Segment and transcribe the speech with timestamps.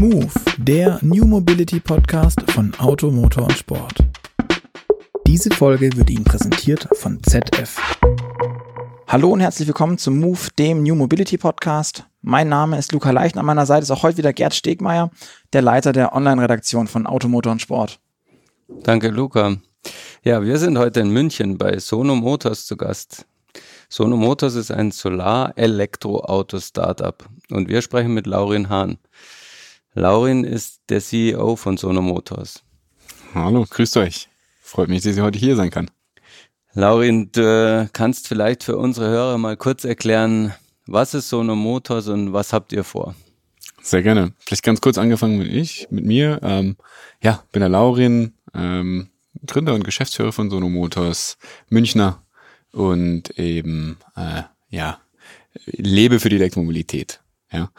[0.00, 3.96] Move, der New Mobility Podcast von Auto, Motor und Sport.
[5.26, 7.78] Diese Folge wird Ihnen präsentiert von ZF.
[9.08, 12.06] Hallo und herzlich willkommen zum Move, dem New Mobility Podcast.
[12.22, 13.36] Mein Name ist Luca Leicht.
[13.36, 15.10] An meiner Seite ist auch heute wieder Gerd Stegmeier,
[15.52, 18.00] der Leiter der Online-Redaktion von Auto, Motor und Sport.
[18.68, 19.58] Danke, Luca.
[20.24, 23.26] Ja, wir sind heute in München bei Sono Motors zu Gast.
[23.90, 28.96] Sono Motors ist ein Solar-Elektroauto-Startup und wir sprechen mit Laurin Hahn.
[29.94, 32.62] Laurin ist der CEO von Sono Motors.
[33.34, 34.28] Hallo, grüßt euch.
[34.60, 35.90] Freut mich, dass ich heute hier sein kann.
[36.74, 40.54] Laurin, du kannst vielleicht für unsere Hörer mal kurz erklären,
[40.86, 43.16] was ist Sono Motors und was habt ihr vor?
[43.82, 44.32] Sehr gerne.
[44.38, 46.38] Vielleicht ganz kurz angefangen mit ich, mit mir.
[46.44, 46.76] Ähm,
[47.20, 49.08] ja, bin der Laurin, ähm,
[49.44, 51.36] Gründer und Geschäftsführer von Sono Motors,
[51.68, 52.22] Münchner
[52.70, 55.00] und eben äh, ja
[55.64, 57.19] lebe für die Elektromobilität.
[57.52, 57.70] Ja.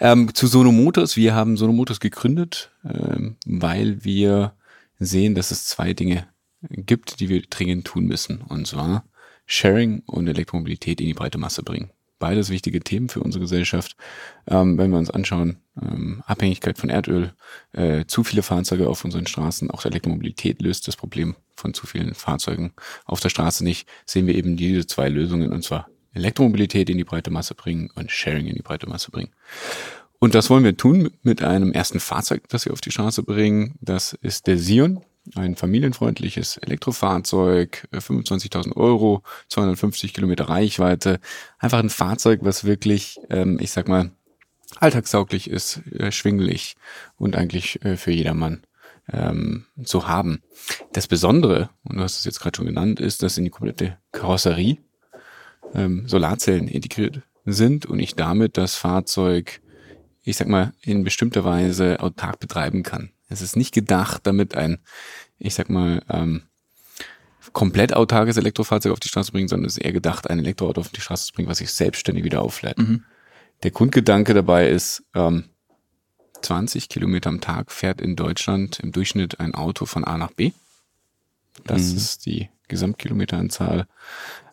[0.00, 1.16] Ähm, zu Sono Motors.
[1.16, 4.54] Wir haben Sono Motors gegründet, ähm, weil wir
[4.98, 6.26] sehen, dass es zwei Dinge
[6.62, 8.42] gibt, die wir dringend tun müssen.
[8.42, 9.04] Und zwar
[9.46, 11.90] Sharing und Elektromobilität in die breite Masse bringen.
[12.18, 13.96] Beides wichtige Themen für unsere Gesellschaft.
[14.46, 17.32] Ähm, wenn wir uns anschauen, ähm, Abhängigkeit von Erdöl,
[17.72, 22.14] äh, zu viele Fahrzeuge auf unseren Straßen, auch Elektromobilität löst das Problem von zu vielen
[22.14, 22.74] Fahrzeugen
[23.06, 27.04] auf der Straße nicht, sehen wir eben diese zwei Lösungen, und zwar Elektromobilität in die
[27.04, 29.30] breite Masse bringen und Sharing in die breite Masse bringen.
[30.18, 33.76] Und das wollen wir tun mit einem ersten Fahrzeug, das wir auf die Straße bringen.
[33.80, 35.02] Das ist der Sion,
[35.34, 41.20] ein familienfreundliches Elektrofahrzeug, 25.000 Euro, 250 Kilometer Reichweite.
[41.58, 44.10] Einfach ein Fahrzeug, was wirklich, ähm, ich sag mal,
[44.76, 46.76] alltagssauglich ist, erschwinglich
[47.16, 48.62] und eigentlich äh, für jedermann
[49.12, 50.42] ähm, zu haben.
[50.92, 53.98] Das Besondere, und du hast es jetzt gerade schon genannt, ist, dass in die komplette
[54.12, 54.78] Karosserie
[55.74, 59.60] ähm, Solarzellen integriert sind und ich damit das Fahrzeug,
[60.22, 63.10] ich sag mal, in bestimmter Weise autark betreiben kann.
[63.28, 64.78] Es ist nicht gedacht, damit ein,
[65.38, 66.42] ich sag mal, ähm,
[67.52, 70.80] komplett autarkes Elektrofahrzeug auf die Straße zu bringen, sondern es ist eher gedacht, ein Elektroauto
[70.80, 72.78] auf die Straße zu bringen, was sich selbstständig wieder auflädt.
[72.78, 73.04] Mhm.
[73.62, 75.44] Der Grundgedanke dabei ist, ähm,
[76.42, 80.52] 20 Kilometer am Tag fährt in Deutschland im Durchschnitt ein Auto von A nach B.
[81.64, 81.96] Das mhm.
[81.96, 83.86] ist die Gesamtkilometeranzahl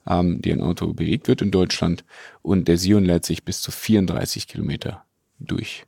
[0.08, 2.04] ähm, die ein Auto bewegt wird in Deutschland.
[2.42, 5.06] Und der Sion lädt sich bis zu 34 Kilometer
[5.40, 5.86] durch,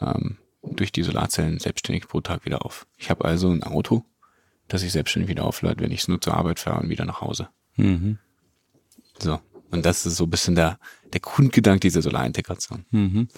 [0.00, 2.86] ähm, durch die Solarzellen selbstständig pro Tag wieder auf.
[2.96, 4.04] Ich habe also ein Auto,
[4.68, 7.20] das sich selbstständig wieder auflädt, wenn ich es nur zur Arbeit fahre und wieder nach
[7.20, 7.48] Hause.
[7.76, 8.18] Mhm.
[9.18, 9.40] So.
[9.70, 10.78] Und das ist so ein bisschen der,
[11.12, 12.84] der Grundgedanke dieser Solarintegration.
[12.90, 13.28] Mhm.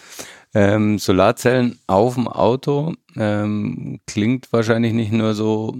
[0.55, 5.75] Ähm, Solarzellen auf dem Auto ähm, klingt wahrscheinlich nicht nur so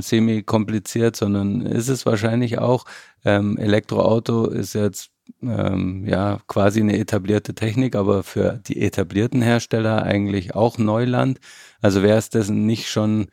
[0.00, 2.84] semi-kompliziert, sondern ist es wahrscheinlich auch.
[3.24, 5.10] Ähm, Elektroauto ist jetzt
[5.42, 11.38] ähm, ja quasi eine etablierte Technik, aber für die etablierten Hersteller eigentlich auch Neuland.
[11.80, 13.28] Also wäre es dessen nicht schon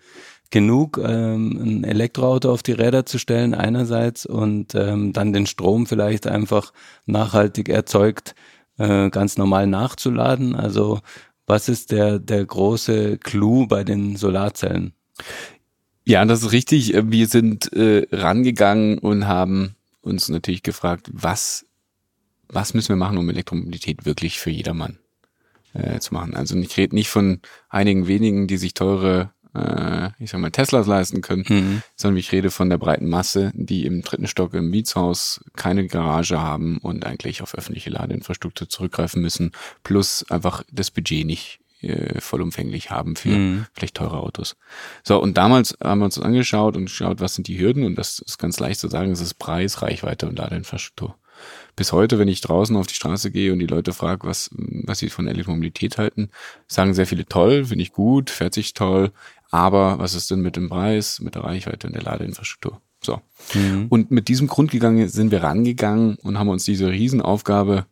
[0.50, 5.88] genug, ähm, ein Elektroauto auf die Räder zu stellen einerseits und ähm, dann den Strom
[5.88, 6.72] vielleicht einfach
[7.06, 8.36] nachhaltig erzeugt
[8.78, 10.56] äh, ganz normal nachzuladen.
[10.56, 11.00] Also
[11.46, 14.94] was ist der, der große Clou bei den Solarzellen?
[16.08, 16.94] Ja, das ist richtig.
[16.96, 21.66] Wir sind äh, rangegangen und haben uns natürlich gefragt, was,
[22.48, 25.00] was müssen wir machen, um Elektromobilität wirklich für jedermann
[25.74, 26.34] äh, zu machen.
[26.34, 30.88] Also ich rede nicht von einigen wenigen, die sich teure, äh, ich sag mal, Teslas
[30.88, 31.82] leisten können, mhm.
[31.98, 36.40] sondern ich rede von der breiten Masse, die im dritten Stock im Mietshaus keine Garage
[36.40, 39.52] haben und eigentlich auf öffentliche Ladeinfrastruktur zurückgreifen müssen,
[39.84, 43.66] plus einfach das Budget nicht äh, vollumfänglich haben für mhm.
[43.74, 44.56] vielleicht teure Autos.
[45.04, 47.96] So, und damals haben wir uns das angeschaut und geschaut, was sind die Hürden und
[47.96, 51.16] das ist ganz leicht zu sagen, das ist Preis, Reichweite und Ladeinfrastruktur.
[51.76, 54.98] Bis heute, wenn ich draußen auf die Straße gehe und die Leute fragen, was, was
[55.00, 56.30] sie von Elektromobilität halten,
[56.68, 59.12] sagen sehr viele toll, finde ich gut, fährt sich toll,
[59.52, 62.82] aber was ist denn mit dem Preis, mit der Reichweite und der Ladeinfrastruktur?
[63.02, 63.22] So.
[63.54, 63.86] Mhm.
[63.90, 67.86] Und mit diesem Grundgegangen sind wir rangegangen und haben uns diese Riesenaufgabe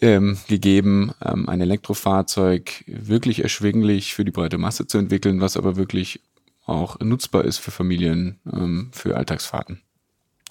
[0.00, 5.76] ähm, gegeben, ähm, ein Elektrofahrzeug wirklich erschwinglich für die breite Masse zu entwickeln, was aber
[5.76, 6.20] wirklich
[6.66, 9.80] auch nutzbar ist für Familien, ähm, für Alltagsfahrten.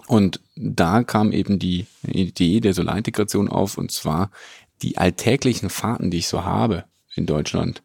[0.07, 4.31] Und da kam eben die Idee der Solarintegration auf, und zwar
[4.81, 7.83] die alltäglichen Fahrten, die ich so habe in Deutschland,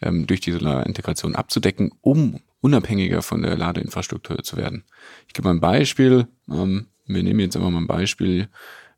[0.00, 4.84] ähm, durch die Solarintegration abzudecken, um unabhängiger von der Ladeinfrastruktur zu werden.
[5.26, 6.28] Ich gebe mal ein Beispiel.
[6.48, 8.48] Ähm, wir nehmen jetzt einfach mal ein Beispiel.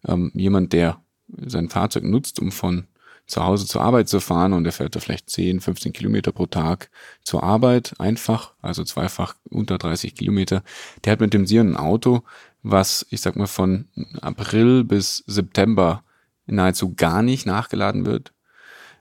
[0.06, 1.00] Ähm, jemand, der
[1.36, 2.86] sein Fahrzeug nutzt, um von
[3.26, 6.46] zu Hause zur Arbeit zu fahren und er fährt da vielleicht 10, 15 Kilometer pro
[6.46, 6.90] Tag
[7.22, 10.64] zur Arbeit, einfach, also zweifach unter 30 Kilometer,
[11.04, 12.24] der hat mit dem Sion ein Auto,
[12.62, 13.88] was, ich sag mal, von
[14.20, 16.02] April bis September
[16.46, 18.32] nahezu gar nicht nachgeladen wird.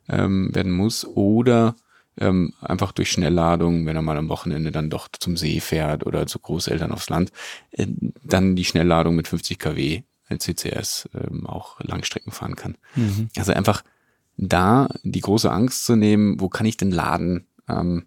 [0.09, 1.75] ähm, werden muss oder
[2.19, 6.27] ähm, einfach durch Schnellladung, wenn er mal am Wochenende dann doch zum See fährt oder
[6.27, 7.31] zu Großeltern aufs Land,
[7.71, 7.87] äh,
[8.23, 10.03] dann die Schnellladung mit 50 kW
[10.37, 12.77] CCS ähm, auch Langstrecken fahren kann.
[12.95, 13.29] Mhm.
[13.37, 13.83] Also einfach
[14.37, 17.47] da die große Angst zu nehmen, wo kann ich denn laden?
[17.67, 18.05] Ähm,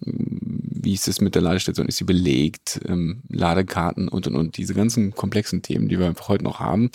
[0.00, 1.86] wie ist es mit der Ladestation?
[1.86, 2.80] Ist sie belegt?
[2.86, 6.90] Ähm, Ladekarten und und und diese ganzen komplexen Themen, die wir einfach heute noch haben,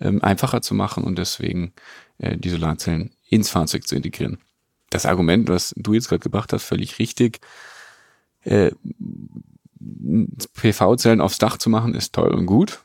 [0.00, 1.72] ähm, einfacher zu machen und deswegen
[2.18, 4.38] äh, die Solarzellen ins Fahrzeug zu integrieren.
[4.90, 7.40] Das Argument, was du jetzt gerade gebracht hast, völlig richtig.
[8.42, 8.72] Äh,
[10.54, 12.82] PV-Zellen aufs Dach zu machen, ist toll und gut.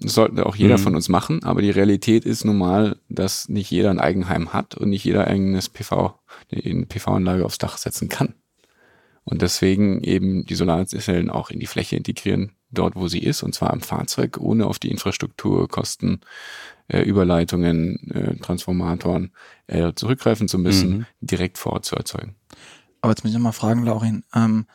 [0.00, 0.82] Das sollte auch jeder mhm.
[0.82, 4.74] von uns machen, aber die Realität ist nun mal, dass nicht jeder ein Eigenheim hat
[4.74, 6.18] und nicht jeder eigenes PV,
[6.50, 8.34] eine PV-Anlage aufs Dach setzen kann.
[9.24, 13.54] Und deswegen eben die Solarzellen auch in die Fläche integrieren, dort wo sie ist, und
[13.54, 16.20] zwar am Fahrzeug, ohne auf die Infrastruktur, Kosten,
[16.88, 19.32] äh, Überleitungen, äh, Transformatoren
[19.66, 21.06] äh, zurückgreifen zu müssen, mhm.
[21.20, 22.34] direkt vor Ort zu erzeugen.
[23.02, 24.66] Aber jetzt muss ich nochmal fragen, Laurin, ähm,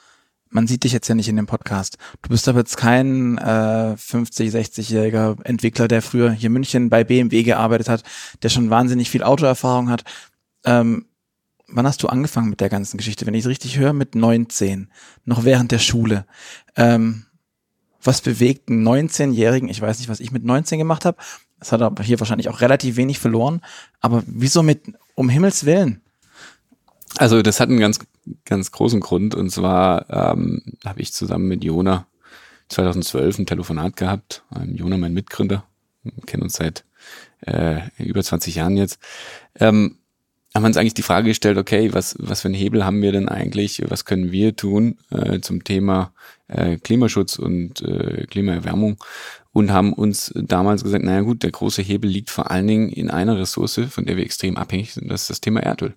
[0.55, 1.97] man sieht dich jetzt ja nicht in dem Podcast.
[2.21, 7.03] Du bist aber jetzt kein äh, 50, 60-jähriger Entwickler, der früher hier in München bei
[7.03, 8.03] BMW gearbeitet hat,
[8.41, 10.05] der schon wahnsinnig viel Autoerfahrung hat.
[10.63, 11.07] Ähm,
[11.67, 13.25] wann hast du angefangen mit der ganzen Geschichte?
[13.25, 14.89] Wenn ich es richtig höre, mit 19,
[15.25, 16.25] noch während der Schule.
[16.77, 17.25] Ähm,
[18.01, 19.67] was bewegt einen 19-Jährigen?
[19.67, 21.17] Ich weiß nicht, was ich mit 19 gemacht habe.
[21.59, 23.59] Das hat aber hier wahrscheinlich auch relativ wenig verloren.
[23.99, 24.83] Aber wieso mit,
[25.15, 26.01] um Himmels Willen?
[27.17, 27.99] Also das hat einen ganz,
[28.45, 29.35] ganz großen Grund.
[29.35, 32.07] Und zwar ähm, habe ich zusammen mit Jona
[32.69, 34.43] 2012 ein Telefonat gehabt.
[34.55, 35.63] Ähm, Jona, mein Mitgründer,
[36.25, 36.83] kennen uns seit
[37.41, 38.99] äh, über 20 Jahren jetzt.
[39.59, 39.97] Ähm,
[40.53, 43.11] haben wir uns eigentlich die Frage gestellt, okay, was, was für einen Hebel haben wir
[43.11, 46.13] denn eigentlich, was können wir tun äh, zum Thema
[46.47, 49.03] äh, Klimaschutz und äh, Klimaerwärmung
[49.51, 53.09] und haben uns damals gesagt, naja gut, der große Hebel liegt vor allen Dingen in
[53.09, 55.93] einer Ressource, von der wir extrem abhängig sind, das ist das Thema Erdöl.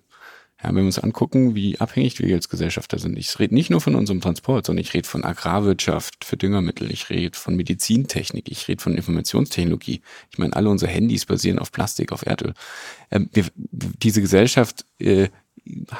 [0.61, 3.17] Ja, wenn wir uns angucken, wie abhängig wir als Gesellschafter sind.
[3.17, 7.09] Ich rede nicht nur von unserem Transport, sondern ich rede von Agrarwirtschaft für Düngermittel, ich
[7.09, 10.01] rede von Medizintechnik, ich rede von Informationstechnologie.
[10.31, 12.53] Ich meine, alle unsere Handys basieren auf Plastik, auf Erdöl.
[13.09, 15.29] Ähm, wir, diese Gesellschaft äh,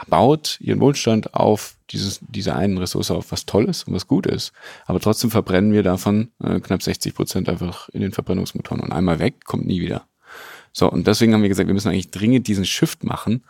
[0.07, 4.27] baut ihren Wohlstand auf dieses, diese einen Ressource auf, was toll ist und was gut
[4.27, 4.51] ist.
[4.85, 8.81] Aber trotzdem verbrennen wir davon äh, knapp 60 Prozent einfach in den Verbrennungsmotoren.
[8.81, 10.05] Und einmal weg, kommt nie wieder.
[10.73, 13.43] So, und deswegen haben wir gesagt, wir müssen eigentlich dringend diesen Shift machen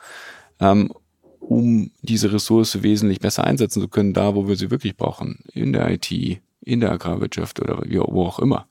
[0.59, 0.91] ähm,
[1.50, 5.74] um diese Ressource wesentlich besser einsetzen zu können, da wo wir sie wirklich brauchen, in
[5.74, 6.12] der IT,
[6.62, 8.68] in der Agrarwirtschaft oder wo auch immer.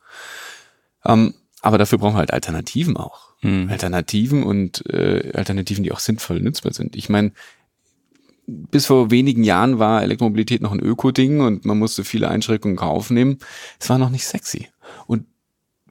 [1.05, 3.33] Ähm, aber dafür brauchen wir halt Alternativen auch.
[3.43, 3.69] Mhm.
[3.69, 6.95] Alternativen und äh, Alternativen, die auch sinnvoll nutzbar sind.
[6.95, 7.33] Ich meine,
[8.47, 12.81] bis vor wenigen Jahren war Elektromobilität noch ein Öko-Ding und man musste viele Einschränkungen in
[12.81, 13.39] Kauf nehmen.
[13.81, 14.69] Es war noch nicht sexy.
[15.09, 15.27] Und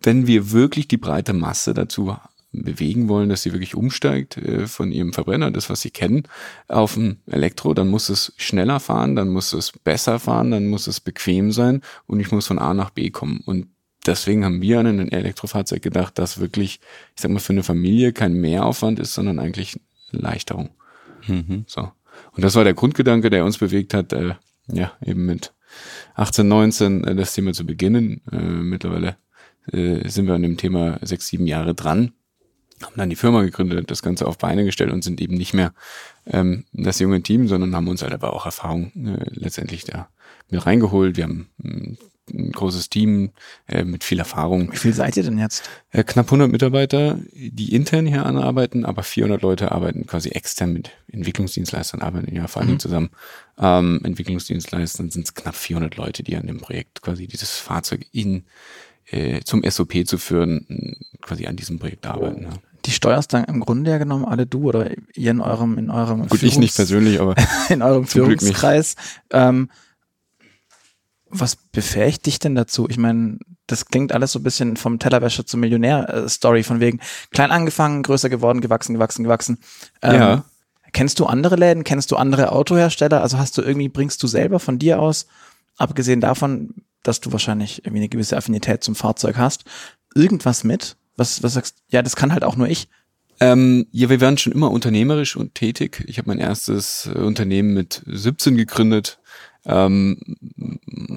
[0.01, 2.15] wenn wir wirklich die breite Masse dazu
[2.63, 6.23] bewegen wollen, dass sie wirklich umsteigt äh, von ihrem Verbrenner, das, was sie kennen,
[6.67, 10.87] auf ein Elektro, dann muss es schneller fahren, dann muss es besser fahren, dann muss
[10.87, 13.41] es bequem sein und ich muss von A nach B kommen.
[13.45, 13.67] Und
[14.05, 16.79] deswegen haben wir an ein Elektrofahrzeug gedacht, das wirklich,
[17.15, 19.79] ich sag mal, für eine Familie kein Mehraufwand ist, sondern eigentlich
[20.11, 20.69] Erleichterung.
[21.27, 21.65] Mhm.
[21.67, 21.91] So.
[22.33, 24.35] Und das war der Grundgedanke, der uns bewegt hat, äh,
[24.67, 25.53] ja, eben mit
[26.15, 28.21] 18, 19 äh, das Thema zu beginnen.
[28.31, 29.17] Äh, mittlerweile
[29.71, 32.13] äh, sind wir an dem Thema sechs, sieben Jahre dran
[32.83, 35.73] haben dann die Firma gegründet, das Ganze auf Beine gestellt und sind eben nicht mehr
[36.25, 40.09] ähm, das junge Team, sondern haben uns halt aber auch Erfahrung äh, letztendlich da
[40.49, 41.17] mit reingeholt.
[41.17, 41.97] Wir haben ein,
[42.29, 43.31] ein großes Team
[43.67, 44.71] äh, mit viel Erfahrung.
[44.71, 45.69] Wie viel seid ihr denn jetzt?
[45.91, 50.91] Äh, knapp 100 Mitarbeiter, die intern hier anarbeiten, aber 400 Leute arbeiten quasi extern mit
[51.11, 52.79] Entwicklungsdienstleistern, arbeiten ja vor allem mhm.
[52.79, 53.09] zusammen.
[53.57, 58.43] Ähm, Entwicklungsdienstleistern sind es knapp 400 Leute, die an dem Projekt quasi dieses Fahrzeug in
[59.09, 62.43] äh, zum SOP zu führen, quasi an diesem Projekt arbeiten.
[62.43, 62.49] Ja
[62.87, 66.21] die steuerst dann im Grunde ja genommen alle du oder ihr in eurem, in eurem
[66.21, 67.35] Gut, Führungs ich nicht persönlich, aber
[67.69, 68.95] in eurem Führungskreis.
[69.31, 69.69] Ähm,
[71.29, 72.87] was befähigt dich denn dazu?
[72.89, 77.01] Ich meine, das klingt alles so ein bisschen vom Tellerwäscher zum Millionär-Story, von wegen
[77.31, 79.57] klein angefangen, größer geworden, gewachsen, gewachsen, gewachsen.
[80.01, 80.45] Ähm, ja.
[80.93, 81.83] Kennst du andere Läden?
[81.83, 83.21] Kennst du andere Autohersteller?
[83.21, 85.27] Also hast du irgendwie, bringst du selber von dir aus,
[85.75, 89.65] abgesehen davon, dass du wahrscheinlich irgendwie eine gewisse Affinität zum Fahrzeug hast,
[90.15, 90.95] irgendwas mit?
[91.17, 92.87] Was, was sagst Ja, das kann halt auch nur ich.
[93.39, 96.03] Ähm, ja, wir waren schon immer unternehmerisch und tätig.
[96.07, 99.19] Ich habe mein erstes äh, Unternehmen mit 17 gegründet.
[99.65, 100.17] Ähm,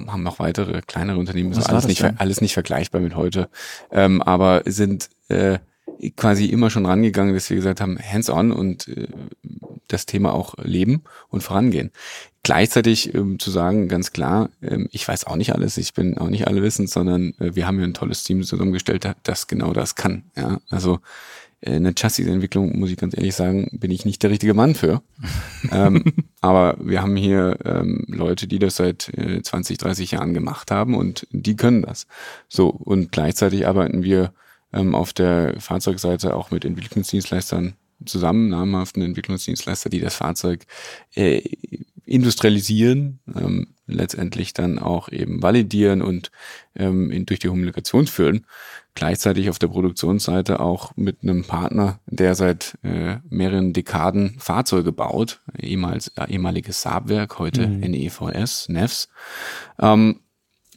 [0.07, 3.47] haben noch weitere kleinere Unternehmen, ist alles nicht, alles nicht vergleichbar mit heute,
[3.91, 5.59] ähm, aber sind äh,
[6.17, 9.07] quasi immer schon rangegangen, dass wir gesagt haben, hands-on und äh,
[9.91, 11.91] das Thema auch leben und vorangehen.
[12.43, 16.29] Gleichzeitig ähm, zu sagen, ganz klar, ähm, ich weiß auch nicht alles, ich bin auch
[16.29, 20.23] nicht allewissend, sondern äh, wir haben ja ein tolles Team zusammengestellt, das genau das kann.
[20.35, 20.59] Ja?
[20.69, 20.99] Also
[21.61, 25.03] äh, eine Chassis-Entwicklung, muss ich ganz ehrlich sagen, bin ich nicht der richtige Mann für.
[25.71, 26.03] ähm,
[26.41, 30.95] aber wir haben hier ähm, Leute, die das seit äh, 20, 30 Jahren gemacht haben
[30.95, 32.07] und die können das.
[32.49, 34.33] So, und gleichzeitig arbeiten wir
[34.73, 40.65] ähm, auf der Fahrzeugseite auch mit Entwicklungsdienstleistern zusammen, namhaften Entwicklungsdienstleister, die das Fahrzeug
[41.15, 41.41] äh,
[42.05, 46.31] industrialisieren, ähm, letztendlich dann auch eben validieren und
[46.75, 48.45] ähm, in, durch die Homologation führen.
[48.95, 55.41] Gleichzeitig auf der Produktionsseite auch mit einem Partner, der seit äh, mehreren Dekaden Fahrzeuge baut,
[55.57, 57.79] ehemals, äh, ehemaliges Saabwerk, heute mhm.
[57.79, 59.09] NEVS, NEVS,
[59.79, 60.19] ähm,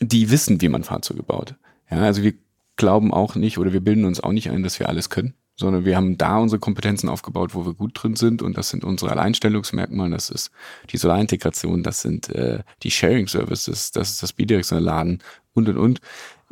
[0.00, 1.57] die wissen, wie man Fahrzeuge baut.
[1.90, 2.35] Ja, also wir
[2.76, 5.84] glauben auch nicht oder wir bilden uns auch nicht ein, dass wir alles können sondern
[5.84, 9.12] wir haben da unsere Kompetenzen aufgebaut, wo wir gut drin sind und das sind unsere
[9.12, 10.50] Alleinstellungsmerkmale, das ist
[10.90, 15.76] die Solarintegration, das sind äh, die Sharing Services, das ist das bidirektionale Laden und und
[15.76, 16.00] und,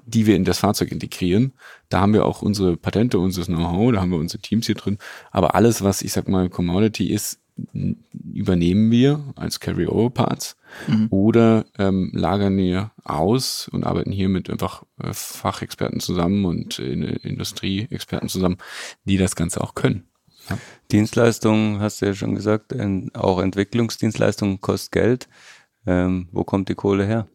[0.05, 1.53] die wir in das Fahrzeug integrieren.
[1.89, 4.99] Da haben wir auch unsere Patente, unser Know-how, da haben wir unsere Teams hier drin,
[5.31, 7.42] aber alles, was ich sag mal Commodity ist,
[8.33, 10.57] übernehmen wir als Carry-Over-Parts
[10.89, 11.09] mhm.
[11.11, 16.93] oder ähm, lagern wir aus und arbeiten hier mit einfach äh, Fachexperten zusammen und äh,
[16.93, 18.59] Industrieexperten zusammen,
[19.05, 20.05] die das Ganze auch können.
[20.49, 20.59] Ja.
[20.91, 22.75] Dienstleistungen, hast du ja schon gesagt,
[23.15, 25.29] auch Entwicklungsdienstleistungen kostet Geld.
[25.87, 27.29] Ähm, wo kommt die Kohle her?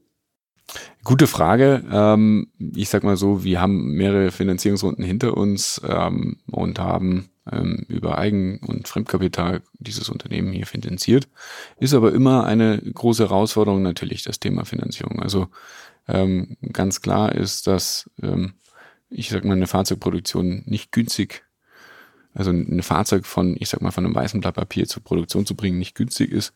[1.04, 1.84] Gute Frage.
[1.90, 7.86] Ähm, ich sag mal so, wir haben mehrere Finanzierungsrunden hinter uns ähm, und haben ähm,
[7.88, 11.28] über Eigen- und Fremdkapital dieses Unternehmen hier finanziert.
[11.80, 15.22] Ist aber immer eine große Herausforderung natürlich das Thema Finanzierung.
[15.22, 15.48] Also
[16.08, 18.54] ähm, ganz klar ist, dass ähm,
[19.10, 21.44] ich sag mal eine Fahrzeugproduktion nicht günstig
[22.38, 25.56] also ein Fahrzeug von, ich sag mal, von einem weißen Blatt Papier zur Produktion zu
[25.56, 26.54] bringen, nicht günstig ist.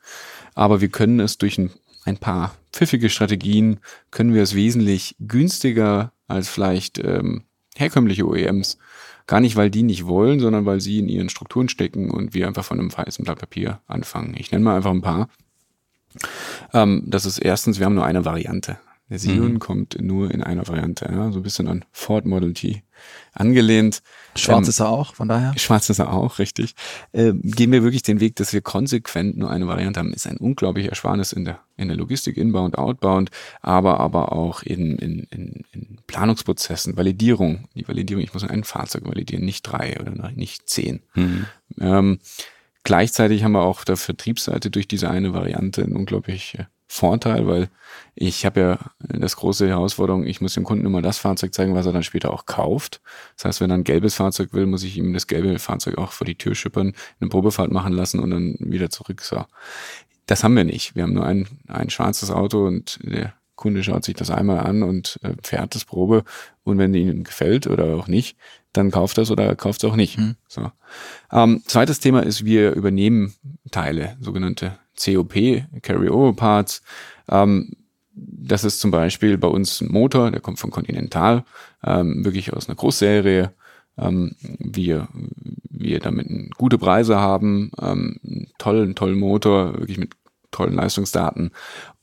[0.54, 1.72] Aber wir können es durch ein,
[2.06, 3.80] ein paar pfiffige Strategien,
[4.12, 7.46] können wir es wesentlich günstiger als vielleicht ähm,
[7.76, 8.78] herkömmliche OEMs
[9.32, 12.48] Gar nicht, weil die nicht wollen, sondern weil sie in ihren Strukturen stecken und wir
[12.48, 14.36] einfach von einem weißen Blatt Papier anfangen.
[14.38, 15.30] Ich nenne mal einfach ein paar.
[16.74, 18.78] Ähm, das ist erstens, wir haben nur eine Variante.
[19.12, 19.60] Der Sion mhm.
[19.60, 22.82] kommt nur in einer Variante, ja, so ein bisschen an Ford Model T
[23.34, 24.02] angelehnt.
[24.38, 25.54] Schwarz ähm, ist er auch, von daher.
[25.58, 26.76] Schwarz ist er auch, richtig.
[27.12, 30.38] Äh, gehen wir wirklich den Weg, dass wir konsequent nur eine Variante haben, ist ein
[30.38, 35.66] unglaublicher Ersparnis in der, in der Logistik, inbound, outbound, aber, aber auch in, in, in,
[35.74, 37.66] in Planungsprozessen, Validierung.
[37.76, 41.02] Die Validierung, ich muss ein Fahrzeug validieren, nicht drei oder nicht zehn.
[41.16, 41.48] Mhm.
[41.82, 42.20] Ähm,
[42.86, 46.58] gleichzeitig haben wir auch auf der Vertriebsseite durch diese eine Variante ein unglaublich
[46.94, 47.70] Vorteil, weil
[48.16, 51.86] ich habe ja das große Herausforderung, ich muss dem Kunden immer das Fahrzeug zeigen, was
[51.86, 53.00] er dann später auch kauft.
[53.38, 56.12] Das heißt, wenn er ein gelbes Fahrzeug will, muss ich ihm das gelbe Fahrzeug auch
[56.12, 59.22] vor die Tür schippern, eine Probefahrt machen lassen und dann wieder zurück.
[59.22, 59.46] So.
[60.26, 60.94] Das haben wir nicht.
[60.94, 64.84] Wir haben nur ein, ein schwarzes Auto und der Kunde schaut sich das einmal an
[64.84, 66.26] und äh, fährt das Probe
[66.64, 68.36] und wenn ihm gefällt oder auch nicht,
[68.74, 70.18] dann kauft das oder kauft es auch nicht.
[70.18, 70.36] Mhm.
[70.50, 70.72] So.
[71.32, 73.34] Ähm, zweites Thema ist, wir übernehmen
[73.72, 76.82] Teile, sogenannte COP, Carry-Over Parts.
[77.30, 77.72] Ähm,
[78.14, 81.44] das ist zum Beispiel bei uns ein Motor, der kommt von Continental,
[81.84, 83.54] ähm, wirklich aus einer Großserie.
[83.98, 85.08] Ähm, wir,
[85.70, 86.28] wir damit
[86.58, 90.14] gute Preise haben, ähm, einen tollen, tollen Motor, wirklich mit
[90.52, 91.52] tollen Leistungsdaten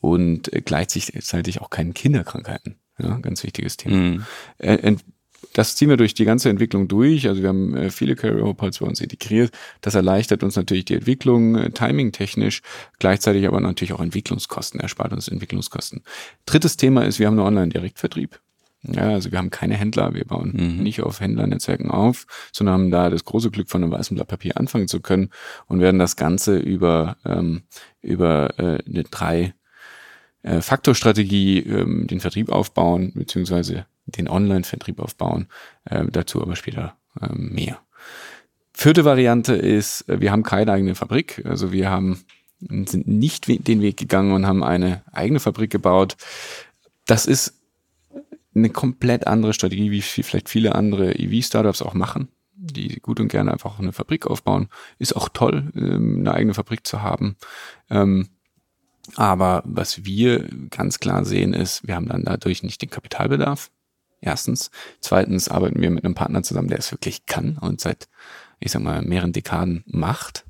[0.01, 2.77] und gleichzeitig auch keinen Kinderkrankheiten.
[2.99, 3.97] Ja, ganz wichtiges Thema.
[3.97, 4.25] Mhm.
[4.59, 4.97] Äh,
[5.59, 7.27] das ziehen wir durch die ganze Entwicklung durch.
[7.27, 9.51] Also wir haben äh, viele Carrier-Hopeals bei uns integriert.
[9.81, 12.63] Das erleichtert uns natürlich die Entwicklung, äh, timing-technisch,
[13.01, 16.05] gleichzeitig aber natürlich auch Entwicklungskosten, erspart uns Entwicklungskosten.
[16.47, 18.39] Drittes Thema ist, wir haben einen Online-Direktvertrieb.
[18.85, 20.83] Ja, also wir haben keine Händler, wir bauen mhm.
[20.85, 24.57] nicht auf Händlernetzwerken auf, sondern haben da das große Glück, von einem weißen Blatt Papier
[24.59, 25.31] anfangen zu können
[25.67, 27.63] und werden das Ganze über, ähm,
[28.01, 29.55] über äh, eine drei
[30.45, 33.87] äh, Faktorstrategie ähm, den Vertrieb aufbauen, beziehungsweise
[34.17, 35.49] den Online-Vertrieb aufbauen.
[35.85, 37.79] Äh, dazu aber später äh, mehr.
[38.73, 41.43] Vierte Variante ist, äh, wir haben keine eigene Fabrik.
[41.45, 42.25] Also wir haben
[42.61, 46.17] sind nicht den Weg gegangen und haben eine eigene Fabrik gebaut.
[47.07, 47.55] Das ist
[48.55, 53.53] eine komplett andere Strategie, wie vielleicht viele andere EV-Startups auch machen, die gut und gerne
[53.53, 54.69] einfach eine Fabrik aufbauen.
[54.99, 57.37] Ist auch toll, ähm, eine eigene Fabrik zu haben.
[57.91, 58.29] Ähm,
[59.15, 63.71] aber was wir ganz klar sehen ist, wir haben dann dadurch nicht den Kapitalbedarf.
[64.21, 64.71] Erstens.
[65.01, 68.09] Zweitens arbeiten wir mit einem Partner zusammen, der es wirklich kann und seit,
[68.59, 70.45] ich sag mal, mehreren Dekaden macht.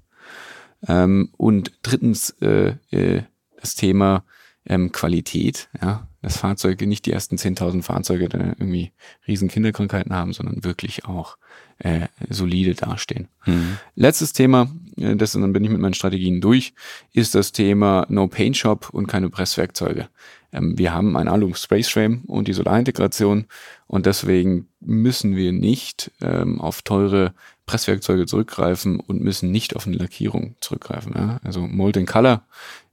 [0.86, 3.22] Ähm, und drittens äh, äh,
[3.60, 4.24] das Thema
[4.64, 5.68] ähm, Qualität.
[5.80, 8.92] Ja, das Fahrzeug, nicht die ersten 10.000 Fahrzeuge, die irgendwie
[9.26, 11.38] riesen Kinderkrankheiten haben, sondern wirklich auch
[11.78, 13.28] äh, solide dastehen.
[13.46, 13.78] Mhm.
[13.94, 16.74] Letztes Thema, äh, das dann bin ich mit meinen Strategien durch,
[17.12, 20.08] ist das Thema No Paint Shop und keine Presswerkzeuge.
[20.52, 23.46] Ähm, wir haben ein Alu Space Frame und die Solarintegration
[23.86, 27.34] und deswegen müssen wir nicht ähm, auf teure
[27.66, 31.12] Presswerkzeuge zurückgreifen und müssen nicht auf eine Lackierung zurückgreifen.
[31.14, 31.40] Ja?
[31.44, 32.42] Also Mold and Color,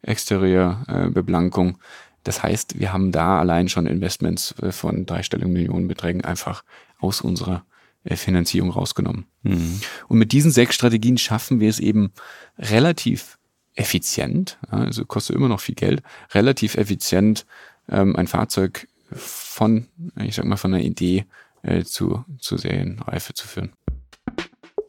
[0.02, 1.80] Exterior, äh, Beblankung.
[2.26, 6.64] Das heißt, wir haben da allein schon Investments äh, von dreistelligen Millionenbeträgen einfach
[7.00, 7.66] aus unserer
[8.04, 9.26] äh, Finanzierung rausgenommen.
[9.44, 9.80] Mhm.
[10.10, 12.12] Und mit diesen sechs Strategien schaffen wir es eben
[12.58, 13.38] relativ
[13.76, 16.02] effizient, also kostet immer noch viel Geld,
[16.34, 17.46] relativ effizient
[17.90, 19.88] ähm, ein Fahrzeug von,
[20.22, 21.26] ich sag mal, von einer Idee
[21.62, 23.74] äh, zu, zu Serienreife zu führen.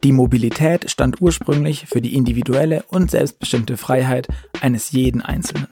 [0.03, 4.27] Die Mobilität stand ursprünglich für die individuelle und selbstbestimmte Freiheit
[4.61, 5.67] eines jeden Einzelnen.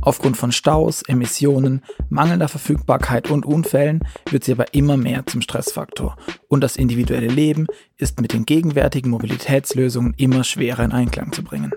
[0.00, 6.16] Aufgrund von Staus, Emissionen, mangelnder Verfügbarkeit und Unfällen wird sie aber immer mehr zum Stressfaktor
[6.48, 11.72] und das individuelle Leben ist mit den gegenwärtigen Mobilitätslösungen immer schwerer in Einklang zu bringen.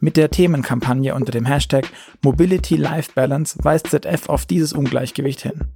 [0.00, 1.88] Mit der Themenkampagne unter dem Hashtag
[2.22, 5.68] Mobility Life Balance weist ZF auf dieses Ungleichgewicht hin.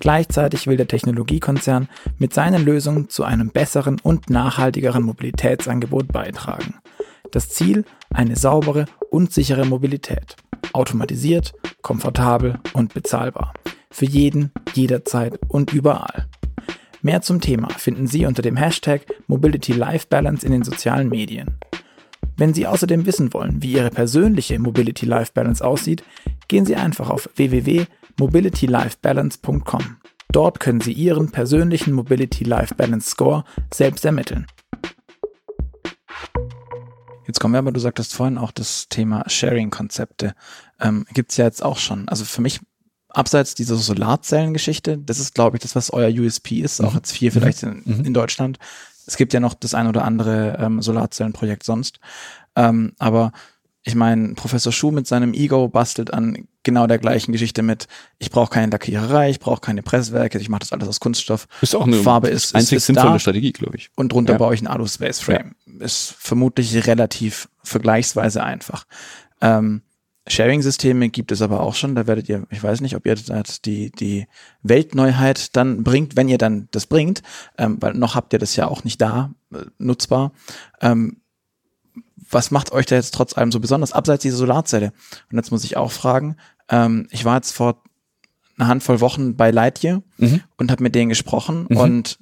[0.00, 1.88] Gleichzeitig will der Technologiekonzern
[2.18, 6.76] mit seinen Lösungen zu einem besseren und nachhaltigeren Mobilitätsangebot beitragen.
[7.30, 10.36] Das Ziel eine saubere und sichere Mobilität.
[10.72, 11.52] Automatisiert,
[11.82, 13.54] komfortabel und bezahlbar.
[13.90, 16.28] Für jeden, jederzeit und überall.
[17.02, 21.56] Mehr zum Thema finden Sie unter dem Hashtag Mobility Life Balance in den sozialen Medien.
[22.36, 26.02] Wenn Sie außerdem wissen wollen, wie Ihre persönliche Mobility Life Balance aussieht,
[26.48, 29.96] gehen Sie einfach auf www.mobilitylifebalance.com.
[30.32, 34.46] Dort können Sie Ihren persönlichen Mobility Life Balance Score selbst ermitteln.
[37.30, 40.34] Jetzt kommen wir aber, du sagtest vorhin auch das Thema Sharing-Konzepte.
[40.80, 42.08] Ähm, Gibt es ja jetzt auch schon.
[42.08, 42.58] Also für mich,
[43.08, 46.96] abseits dieser Solarzellen-Geschichte, das ist, glaube ich, das, was euer USP ist, auch mhm.
[46.96, 48.04] jetzt hier vielleicht in, mhm.
[48.04, 48.58] in Deutschland,
[49.06, 52.00] es gibt ja noch das ein oder andere ähm, Solarzellenprojekt sonst.
[52.56, 53.30] Ähm, aber
[53.82, 57.86] ich meine, Professor Schuh mit seinem Ego bastelt an genau der gleichen Geschichte mit,
[58.18, 61.48] ich brauche keine Lackiererei, ich brauche keine Presswerke, ich mache das alles aus Kunststoff.
[61.62, 63.90] Ist auch eine Farbe ist, einzig ist, sinnvolle da, Strategie, glaube ich.
[63.96, 64.38] Und drunter ja.
[64.38, 65.54] baue ich ein Alu-Space Frame.
[65.66, 65.84] Ja.
[65.84, 68.84] Ist vermutlich relativ vergleichsweise einfach.
[69.40, 69.82] Ähm,
[70.28, 71.94] Sharing-Systeme gibt es aber auch schon.
[71.94, 74.26] Da werdet ihr, ich weiß nicht, ob ihr das die, die
[74.62, 77.22] Weltneuheit dann bringt, wenn ihr dann das bringt,
[77.56, 80.32] ähm, weil noch habt ihr das ja auch nicht da äh, nutzbar.
[80.82, 81.19] Ähm,
[82.30, 84.92] was macht euch da jetzt trotz allem so besonders, abseits dieser Solarzelle?
[85.30, 86.36] Und jetzt muss ich auch fragen,
[86.68, 87.82] ähm, ich war jetzt vor
[88.56, 90.42] einer Handvoll Wochen bei Lightyear mhm.
[90.56, 91.76] und habe mit denen gesprochen mhm.
[91.76, 92.18] und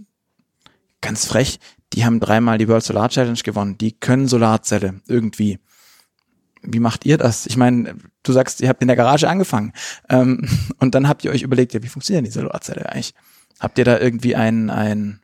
[1.01, 1.61] ganz frech,
[1.93, 3.79] die haben dreimal die World Solar Challenge gewonnen.
[3.79, 5.59] Die können Solarzelle irgendwie
[6.63, 7.47] wie macht ihr das?
[7.47, 9.73] Ich meine, du sagst, ihr habt in der Garage angefangen
[10.09, 13.15] ähm, und dann habt ihr euch überlegt, ja, wie funktioniert diese Solarzelle eigentlich?
[13.61, 15.21] Habt ihr da irgendwie ein, ein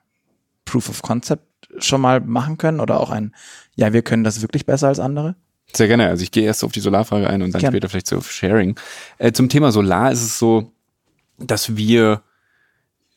[0.65, 1.45] Proof of Concept
[1.79, 3.35] schon mal machen können oder auch ein,
[3.77, 5.37] ja, wir können das wirklich besser als andere?
[5.73, 6.09] Sehr gerne.
[6.09, 7.75] Also ich gehe erst auf die Solarfrage ein und dann gerne.
[7.75, 8.79] später vielleicht so auf Sharing.
[9.19, 10.73] Äh, zum Thema Solar ist es so,
[11.39, 12.23] dass wir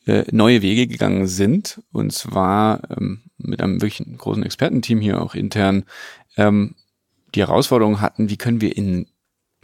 [0.06, 5.34] äh, neue Wege gegangen sind und zwar ähm, mit einem wirklich großen Expertenteam hier auch
[5.34, 5.84] intern
[6.36, 6.74] ähm,
[7.34, 9.06] die Herausforderung hatten, wie können wir in,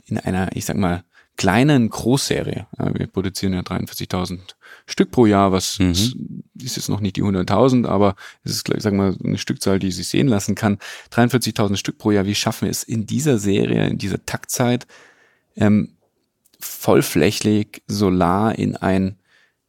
[0.06, 1.02] in einer, ich sag mal,
[1.36, 4.54] kleinen Großserie, ja, wir produzieren ja 43.000
[4.86, 5.92] Stück pro Jahr, was mhm.
[5.92, 6.16] ist,
[6.56, 10.08] jetzt noch nicht die 100.000, aber es ist, ich sag mal, eine Stückzahl, die sich
[10.08, 10.78] sehen lassen kann.
[11.12, 14.86] 43.000 Stück pro Jahr, wie schaffen wir es in dieser Serie, in dieser Taktzeit,
[15.56, 15.96] ähm,
[16.60, 19.16] vollflächig Solar in ein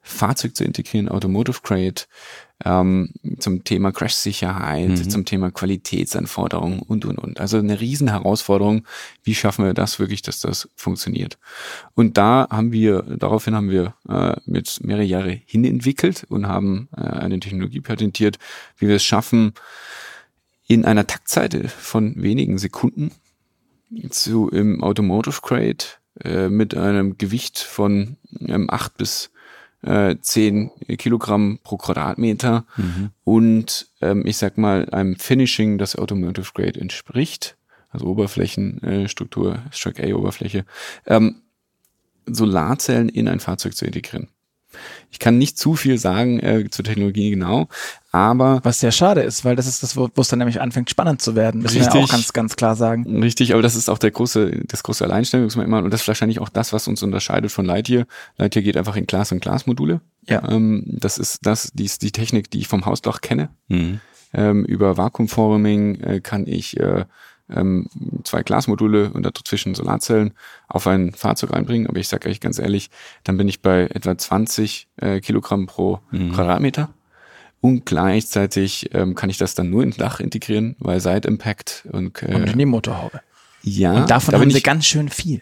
[0.02, 2.08] Fahrzeug zu integrieren, Automotive Crate,
[2.64, 5.10] ähm, zum Thema Crash-Sicherheit, mhm.
[5.10, 7.40] zum Thema Qualitätsanforderungen und, und, und.
[7.40, 8.86] Also eine riesen Herausforderung.
[9.24, 11.38] Wie schaffen wir das wirklich, dass das funktioniert?
[11.96, 16.88] Und da haben wir, daraufhin haben wir äh, mit mehrere Jahre hin entwickelt und haben
[16.96, 18.38] äh, eine Technologie patentiert,
[18.78, 19.54] wie wir es schaffen,
[20.68, 23.12] in einer Taktseite von wenigen Sekunden
[24.10, 25.86] zu im Automotive Crate
[26.24, 29.32] äh, mit einem Gewicht von ähm, acht bis
[29.86, 33.12] äh, 10 Kilogramm pro Quadratmeter mhm.
[33.24, 37.58] und ähm, ich sag mal einem Finishing, das Automotive Grade entspricht,
[37.90, 40.66] also Oberflächenstruktur, äh, Struck A-Oberfläche,
[41.06, 41.42] ähm,
[42.26, 44.30] Solarzellen in ein Fahrzeug zu integrieren.
[45.12, 47.68] Ich kann nicht zu viel sagen äh, zur Technologie genau,
[48.12, 48.60] aber.
[48.64, 51.36] Was sehr schade ist, weil das ist das, wo es dann nämlich anfängt, spannend zu
[51.36, 51.64] werden.
[51.64, 53.22] Das richtig, wir ja auch ganz, ganz klar sagen.
[53.22, 56.50] Richtig, aber das ist auch der große, das große Alleinstellungsmerkmal und das ist wahrscheinlich auch
[56.50, 58.06] das, was uns unterscheidet von Lightyear.
[58.38, 60.02] Lightyear geht einfach in Glas- und Glasmodule.
[60.28, 60.48] Ja.
[60.50, 63.50] Ähm, das ist das, die ist die Technik, die ich vom Hausdach kenne.
[63.68, 64.00] Mhm.
[64.34, 67.06] Ähm, über Vakuumforming äh, kann ich äh,
[67.50, 67.88] ähm,
[68.24, 70.34] zwei Glasmodule und dazwischen Solarzellen
[70.68, 71.88] auf ein Fahrzeug einbringen.
[71.88, 72.90] Aber ich sage euch ganz ehrlich,
[73.24, 76.34] dann bin ich bei etwa 20 äh, Kilogramm pro mhm.
[76.34, 76.90] Quadratmeter.
[77.62, 82.22] Und gleichzeitig ähm, kann ich das dann nur ins Dach integrieren, weil Side Impact und,
[82.22, 83.22] äh, und in die Motorhaube.
[83.64, 83.94] Ja.
[83.94, 85.42] Und davon haben sie ganz schön viel.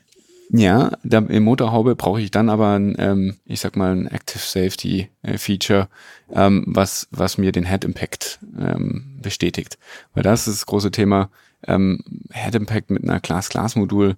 [0.50, 4.39] Ja, da, im Motorhaube brauche ich dann aber ein, ähm, ich sag mal, ein Active
[4.39, 5.89] Safety äh, Feature,
[6.32, 9.78] ähm, was, was mir den Head Impact ähm, bestätigt.
[10.13, 11.30] Weil das ist das große Thema.
[11.67, 11.99] Ähm,
[12.32, 14.15] Head Impact mit einer Glas-Glas-Modul,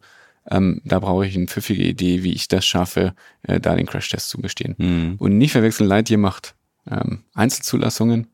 [0.50, 4.30] ähm, da brauche ich eine pfiffige Idee, wie ich das schaffe, äh, da den Crash-Test
[4.30, 4.76] zu bestehen.
[4.78, 5.16] Mhm.
[5.18, 6.56] Und nicht verwechseln, Lightyear macht
[6.90, 8.28] ähm, Einzelzulassungen,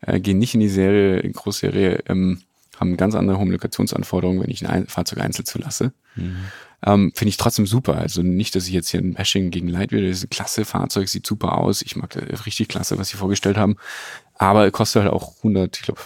[0.00, 2.42] äh, gehen nicht in die Serie, in Großserie, ähm,
[2.78, 5.92] haben ganz andere Homologationsanforderungen, wenn ich ein Fahrzeug einzeln zulasse.
[6.16, 6.36] Mhm.
[6.84, 7.96] Ähm, Finde ich trotzdem super.
[7.96, 11.08] Also nicht, dass ich jetzt hier ein Bashing gegen Lightyear, das ist ein klasse Fahrzeug,
[11.08, 11.82] sieht super aus.
[11.82, 13.76] Ich mag das richtig klasse, was sie vorgestellt haben.
[14.34, 16.00] Aber kostet halt auch 100, ich glaube,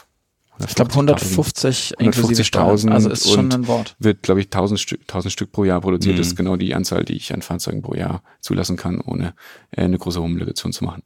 [0.66, 3.96] ich glaube 150 inklusive 150.000 Also ist schon ein Wort.
[3.98, 6.14] wird, glaube ich, 1000 Stück, 1000 Stück pro Jahr produziert.
[6.14, 6.18] Mhm.
[6.18, 9.34] Das ist genau die Anzahl, die ich an Fahrzeugen pro Jahr zulassen kann, ohne
[9.70, 11.02] äh, eine große Homologation zu machen.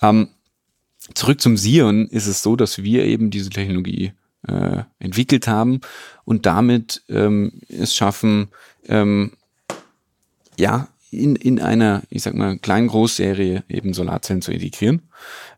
[0.00, 0.28] Ähm,
[1.14, 4.12] zurück zum Sion ist es so, dass wir eben diese Technologie
[4.46, 5.80] äh, entwickelt haben
[6.24, 8.48] und damit ähm, es schaffen,
[8.88, 9.32] ähm,
[10.58, 15.02] ja, in, in einer, ich sag mal, kleinen Großserie eben Solarzellen zu integrieren,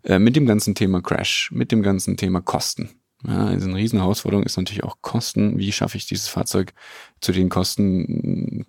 [0.03, 2.91] äh, mit dem ganzen Thema Crash, mit dem ganzen Thema Kosten.
[3.27, 5.59] Ja, also eine riesen Herausforderung ist natürlich auch Kosten.
[5.59, 6.73] Wie schaffe ich dieses Fahrzeug
[7.21, 8.67] zu den Kosten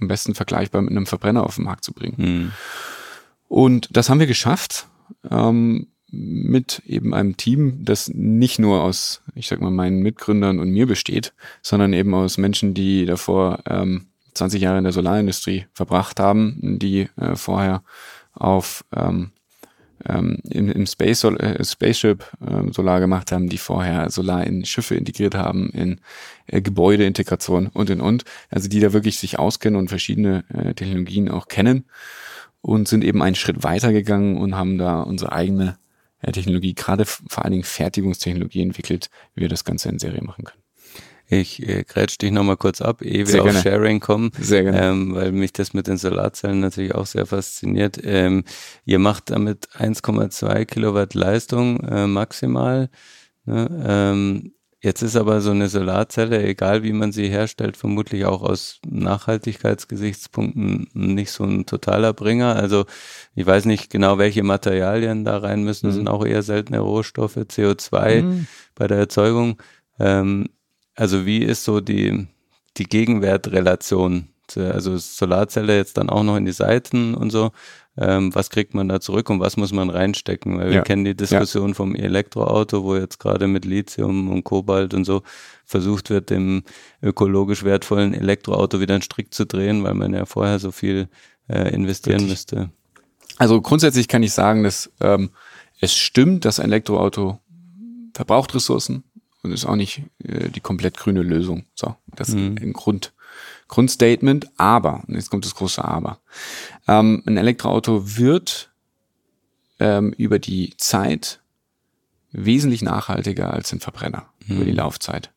[0.00, 2.14] am besten vergleichbar mit einem Verbrenner auf den Markt zu bringen?
[2.16, 2.52] Mhm.
[3.48, 4.88] Und das haben wir geschafft
[5.30, 10.70] ähm, mit eben einem Team, das nicht nur aus, ich sag mal, meinen Mitgründern und
[10.70, 16.18] mir besteht, sondern eben aus Menschen, die davor ähm, 20 Jahre in der Solarindustrie verbracht
[16.18, 17.82] haben, die äh, vorher
[18.32, 19.30] auf ähm,
[20.06, 24.64] ähm, im, im Space Sol äh, Spaceship äh, Solar gemacht haben, die vorher Solar in
[24.64, 26.00] Schiffe integriert haben, in
[26.46, 28.24] äh, Gebäudeintegration und und und.
[28.50, 31.84] Also die da wirklich sich auskennen und verschiedene äh, Technologien auch kennen
[32.60, 35.76] und sind eben einen Schritt weiter gegangen und haben da unsere eigene
[36.20, 40.44] äh, Technologie, gerade vor allen Dingen Fertigungstechnologie entwickelt, wie wir das Ganze in Serie machen
[40.44, 40.63] können.
[41.28, 43.62] Ich äh, grätsch dich nochmal kurz ab, ehe Sehr wir auf gerne.
[43.62, 44.80] Sharing kommen, Sehr gerne.
[44.82, 47.98] ähm, weil mich das mit den Solarzellen natürlich auch sehr fasziniert.
[48.04, 48.44] Ähm,
[48.84, 52.90] ihr macht damit 1,2 Kilowatt Leistung äh, maximal.
[53.46, 53.84] Ne?
[53.86, 58.80] Ähm, jetzt ist aber so eine Solarzelle, egal wie man sie herstellt, vermutlich auch aus
[58.86, 62.56] Nachhaltigkeitsgesichtspunkten nicht so ein totaler Bringer.
[62.56, 62.84] Also
[63.34, 65.86] ich weiß nicht genau, welche Materialien da rein müssen.
[65.86, 65.98] Das Mhm.
[66.00, 68.46] sind auch eher seltene Rohstoffe, CO2 Mhm.
[68.74, 69.60] bei der Erzeugung.
[69.98, 70.48] Ähm,
[70.94, 72.26] also wie ist so die,
[72.76, 74.28] die Gegenwertrelation?
[74.56, 77.50] Also Solarzelle jetzt dann auch noch in die Seiten und so.
[77.96, 80.58] Ähm, was kriegt man da zurück und was muss man reinstecken?
[80.58, 80.82] Weil wir Ja.
[80.82, 85.22] kennen die Diskussion vom Elektroauto, wo jetzt gerade mit Lithium und Kobalt und so
[85.64, 86.64] versucht wird, dem
[87.02, 91.08] ökologisch wertvollen Elektroauto wieder einen Strick zu drehen, weil man ja vorher so viel
[91.48, 92.30] äh, investieren Richtig.
[92.30, 92.70] müsste.
[93.38, 95.30] Also grundsätzlich kann ich sagen, dass ähm,
[95.80, 97.38] es stimmt, dass ein Elektroauto
[98.12, 99.04] verbraucht Ressourcen
[99.44, 101.66] und ist auch nicht äh, die komplett grüne Lösung.
[101.74, 102.56] So, das ist Mhm.
[102.60, 103.12] ein Grund,
[103.68, 104.48] Grundstatement.
[104.56, 106.18] Aber, und jetzt kommt das große Aber.
[106.88, 108.70] Ähm, ein Elektroauto wird
[109.78, 111.40] ähm, über die Zeit
[112.32, 115.30] wesentlich nachhaltiger als ein Verbrenner über die Laufzeit.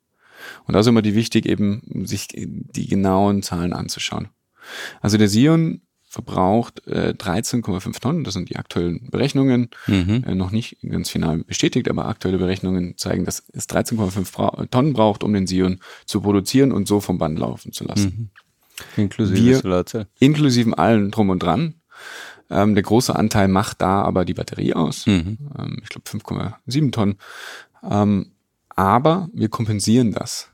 [0.65, 4.29] Und da ist immer die wichtig, eben sich die genauen Zahlen anzuschauen.
[5.01, 5.81] Also der Sion
[6.17, 10.23] verbraucht äh, 13,5 Tonnen, das sind die aktuellen Berechnungen, Mhm.
[10.25, 14.93] äh, noch nicht ganz final bestätigt, aber aktuelle Berechnungen zeigen, dass es 13,5 Bra Tonnen
[14.93, 18.31] braucht, um den Sion zu produzieren und so vom Band laufen zu lassen.
[18.95, 20.07] Inklusive Wir- Solarzelle.
[20.19, 21.75] Inklusive allen drum und dran.
[22.49, 25.05] Ähm, der große Anteil macht da aber die Batterie aus.
[25.05, 25.37] Mhm.
[25.57, 27.15] Ähm, ich glaube 5,7 Tonnen.
[27.87, 28.31] Ähm,
[28.69, 30.49] aber wir kompensieren das.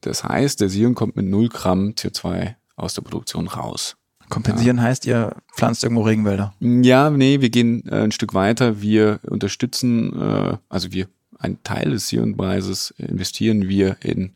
[0.00, 3.96] Das heißt, der Sion kommt mit 0 Gramm CO2 aus der Produktion raus.
[4.34, 6.54] Kompensieren heißt, ihr pflanzt irgendwo Regenwälder.
[6.60, 8.80] Ja, nee, wir gehen äh, ein Stück weiter.
[8.82, 14.34] Wir unterstützen, äh, also wir, einen Teil des Sion-Preises investieren wir in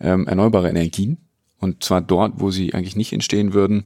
[0.00, 1.18] ähm, erneuerbare Energien.
[1.58, 3.84] Und zwar dort, wo sie eigentlich nicht entstehen würden.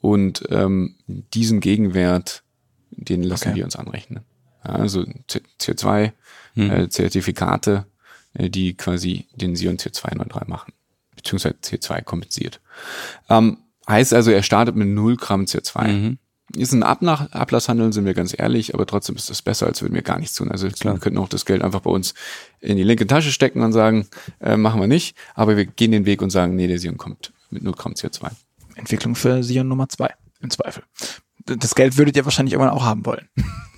[0.00, 2.42] Und ähm, diesen Gegenwert,
[2.90, 3.56] den lassen Okay.
[3.58, 4.24] wir uns anrechnen.
[4.64, 6.12] Ja, also CO2,
[6.54, 6.70] Mhm.
[6.70, 7.86] äh, Zertifikate,
[8.34, 10.72] äh, die quasi den Sion CO2-neutral machen,
[11.16, 12.60] beziehungsweise CO2 kompensiert.
[13.28, 15.88] Ähm, heißt also, er startet mit 0 Gramm CO2.
[15.88, 16.18] Mhm.
[16.56, 19.94] Ist ein Abnach Ablasshandel, sind wir ganz ehrlich, aber trotzdem ist das besser, als würden
[19.94, 20.50] wir gar nichts tun.
[20.50, 22.14] Also wir könnten auch das Geld einfach bei uns
[22.58, 24.08] in die linke Tasche stecken und sagen,
[24.40, 27.32] äh, machen wir nicht, aber wir gehen den Weg und sagen, nee, der Sion kommt
[27.50, 28.30] mit 0 Gramm CO2.
[28.74, 30.82] Entwicklung für Sion Nummer zwei, im Zweifel.
[31.44, 33.28] Das Geld würdet ihr wahrscheinlich irgendwann auch haben wollen.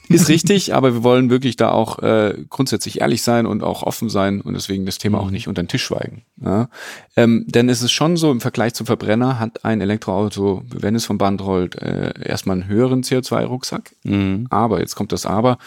[0.08, 4.08] Ist richtig, aber wir wollen wirklich da auch äh, grundsätzlich ehrlich sein und auch offen
[4.08, 6.24] sein und deswegen das Thema auch nicht unter den Tisch schweigen.
[6.40, 6.68] Ja?
[7.16, 11.04] Ähm, denn es ist schon so, im Vergleich zum Verbrenner hat ein Elektroauto, wenn es
[11.04, 13.94] vom Band rollt, äh, erstmal einen höheren CO2-Rucksack.
[14.02, 14.46] Mhm.
[14.50, 15.58] Aber, jetzt kommt das Aber,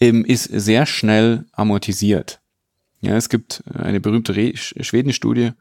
[0.00, 2.40] ähm, ist sehr schnell amortisiert.
[3.00, 5.52] Ja, es gibt eine berühmte Re Schweden-Studie,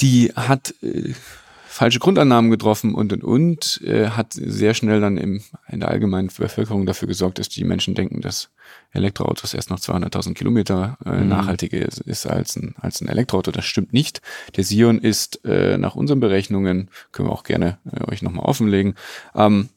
[0.00, 1.14] die hat äh,
[1.74, 6.28] falsche Grundannahmen getroffen und und und, äh, hat sehr schnell dann im, in der allgemeinen
[6.28, 8.50] Bevölkerung dafür gesorgt, dass die Menschen denken, dass
[8.92, 11.28] Elektroautos erst noch 200.000 Kilometer äh, mhm.
[11.28, 13.50] nachhaltiger ist, ist, als, ein, als ein Elektroauto.
[13.50, 14.22] Das stimmt nicht.
[14.54, 18.94] Der Sion ist äh, nach unseren Berechnungen, können wir auch gerne äh, euch nochmal offenlegen,
[19.34, 19.68] ähm,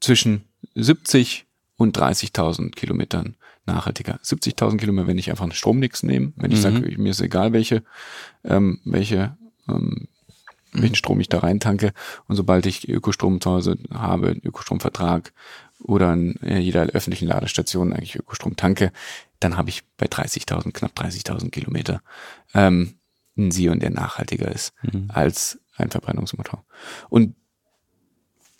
[0.00, 0.42] zwischen
[0.74, 1.46] 70
[1.76, 4.18] und 30.000 Kilometern nachhaltiger.
[4.24, 6.62] 70.000 Kilometer, wenn ich einfach einen Stromnix nehme, wenn ich mhm.
[6.62, 7.84] sage, mir ist egal, welche,
[8.42, 9.36] ähm, welche
[9.68, 10.08] ähm,
[10.82, 11.92] welchen Strom ich da reintanke.
[12.26, 15.32] Und sobald ich Ökostrom zu Hause habe, Ökostromvertrag
[15.80, 18.92] oder an äh, jeder öffentlichen Ladestation eigentlich Ökostrom tanke,
[19.40, 22.02] dann habe ich bei 30.000, knapp 30.000 Kilometer
[22.54, 22.94] ähm,
[23.36, 25.10] einen Sion, der nachhaltiger ist mhm.
[25.12, 26.64] als ein Verbrennungsmotor.
[27.08, 27.34] Und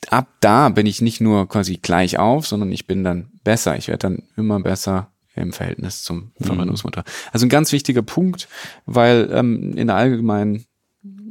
[0.08, 3.76] ab da bin ich nicht nur quasi gleich auf, sondern ich bin dann besser.
[3.76, 6.44] Ich werde dann immer besser im Verhältnis zum mhm.
[6.44, 7.02] Verbrennungsmotor.
[7.02, 7.30] Mhm.
[7.32, 8.48] Also ein ganz wichtiger Punkt,
[8.86, 10.64] weil ähm, in der allgemeinen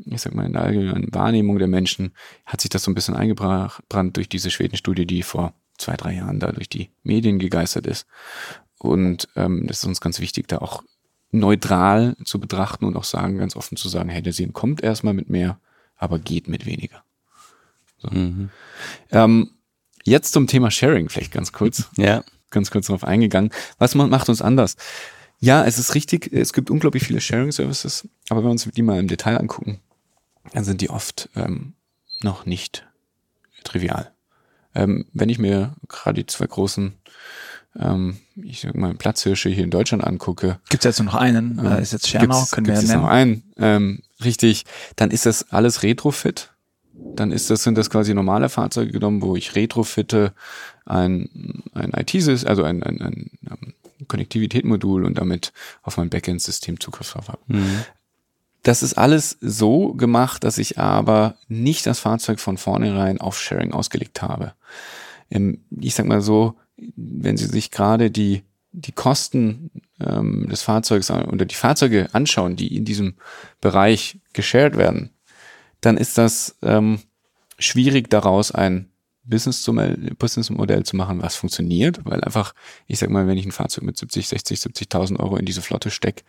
[0.06, 2.12] ich sag mal, in der allgemeinen Wahrnehmung der Menschen
[2.46, 6.40] hat sich das so ein bisschen eingebrannt durch diese Schwedenstudie, die vor zwei, drei Jahren
[6.40, 8.08] da durch die Medien gegeistert ist.
[8.80, 10.84] Und ähm, das ist uns ganz wichtig, da auch
[11.32, 15.14] neutral zu betrachten und auch sagen, ganz offen zu sagen, hey, der Sehen kommt erstmal
[15.14, 15.60] mit mehr,
[15.98, 17.04] aber geht mit weniger.
[17.98, 18.10] So.
[18.10, 18.50] Mhm.
[19.12, 19.52] Ähm,
[20.04, 21.90] jetzt zum Thema Sharing, vielleicht ganz kurz.
[21.98, 22.24] Ja.
[22.50, 23.52] Ganz kurz darauf eingegangen.
[23.78, 24.78] Was macht uns anders?
[25.40, 29.00] Ja, es ist richtig, es gibt unglaublich viele Sharing-Services, aber wenn wir uns die mal
[29.00, 29.80] im Detail angucken,
[30.54, 31.74] dann sind die oft ähm,
[32.22, 32.88] noch nicht
[33.64, 34.12] trivial.
[34.74, 36.94] Ähm, wenn ich mir gerade die zwei großen,
[37.80, 40.60] ähm, ich sag mal, Platzhirsche hier in Deutschland angucke.
[40.70, 41.60] Gibt es jetzt nur noch einen?
[41.60, 43.02] Ähm, ist jetzt Schernau, können wir ja nennen.
[43.02, 43.44] noch einen?
[43.58, 46.52] Ähm, richtig, dann ist das alles Retrofit.
[46.94, 50.34] Dann ist das, sind das quasi normale Fahrzeuge genommen, wo ich retrofitte
[50.86, 53.74] ein, ein IT-System, also ein, ein, ein, ein
[54.08, 57.38] Konnektivitätsmodul und damit auf mein Backend-System Zugriff habe.
[57.48, 57.84] Mhm.
[58.64, 63.72] Das ist alles so gemacht, dass ich aber nicht das Fahrzeug von vornherein auf Sharing
[63.72, 64.54] ausgelegt habe.
[65.80, 66.56] Ich sag mal so,
[66.96, 72.76] wenn Sie sich gerade die, die Kosten ähm, des Fahrzeugs oder die Fahrzeuge anschauen, die
[72.76, 73.16] in diesem
[73.62, 75.12] Bereich geshared werden,
[75.82, 77.00] dann ist das ähm,
[77.60, 78.90] schwierig daraus ein
[79.28, 79.80] Business zum
[80.18, 82.54] Business zu machen, was funktioniert, weil einfach,
[82.88, 85.90] ich sag mal, wenn ich ein Fahrzeug mit 70, 60, 70.000 Euro in diese Flotte
[85.90, 86.24] stecke,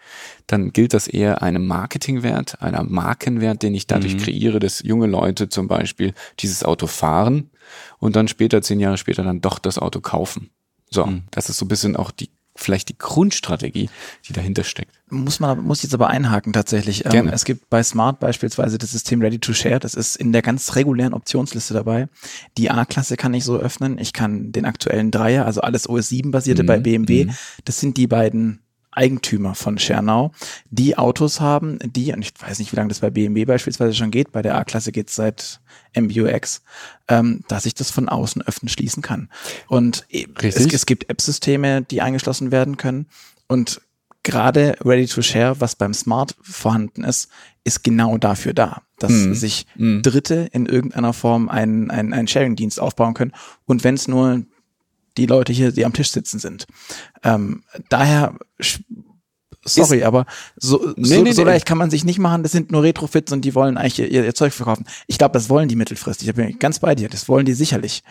[0.47, 4.19] dann gilt das eher einem Marketingwert, einer Markenwert, den ich dadurch mhm.
[4.19, 7.51] kreiere, dass junge Leute zum Beispiel dieses Auto fahren
[7.99, 10.51] und dann später, zehn Jahre später, dann doch das Auto kaufen.
[10.91, 11.25] So, mhm.
[11.31, 13.89] das ist so ein bisschen auch die vielleicht die Grundstrategie,
[14.27, 14.98] die dahinter steckt.
[15.11, 17.05] Muss man, muss jetzt aber einhaken tatsächlich.
[17.05, 17.33] Ähm, Gerne.
[17.33, 19.79] es gibt bei Smart beispielsweise das System Ready to Share.
[19.79, 22.09] Das ist in der ganz regulären Optionsliste dabei.
[22.57, 23.99] Die A-Klasse kann ich so öffnen.
[23.99, 26.67] Ich kann den aktuellen Dreier, also alles OS 7 basierte mhm.
[26.67, 27.25] bei BMW.
[27.27, 27.35] Mhm.
[27.65, 28.61] Das sind die beiden
[28.99, 30.33] Eigentümer von Schernau,
[30.71, 34.11] die Autos haben, die, und ich weiß nicht, wie lange das bei BMW beispielsweise schon
[34.11, 35.61] geht, bei der A-Klasse geht es seit
[35.97, 36.63] MBUX,
[37.07, 39.29] ähm, dass ich das von außen öffnen schließen kann.
[39.69, 40.07] Und
[40.43, 43.07] es, es gibt App-Systeme, die eingeschlossen werden können.
[43.47, 43.81] Und
[44.29, 47.29] gerade Ready to Share, was beim Smart vorhanden ist,
[47.65, 49.33] ist genau dafür da, dass mm.
[49.33, 50.03] sich mm.
[50.03, 53.33] Dritte in irgendeiner Form einen, einen, einen Sharing-Dienst aufbauen können.
[53.65, 54.43] Und wenn es nur
[55.17, 56.67] die Leute hier, die am Tisch sitzen sind.
[57.25, 58.39] Ähm, daher
[59.65, 62.43] sorry, ist, aber so, nee, so, nee, so leicht kann man sich nicht machen.
[62.43, 64.87] Das sind nur Retrofits und die wollen eigentlich ihr, ihr Zeug verkaufen.
[65.07, 66.29] Ich glaube, das wollen die mittelfristig.
[66.29, 67.09] Ich bin ganz bei dir.
[67.09, 68.03] Das wollen die sicherlich.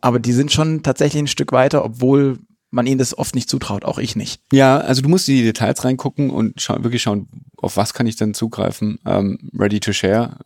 [0.00, 2.38] Aber die sind schon tatsächlich ein Stück weiter, obwohl
[2.74, 4.40] man ihnen das oft nicht zutraut, auch ich nicht.
[4.52, 8.06] Ja, also du musst in die Details reingucken und scha wirklich schauen, auf was kann
[8.06, 8.98] ich denn zugreifen.
[9.06, 10.36] Ähm, ready to share,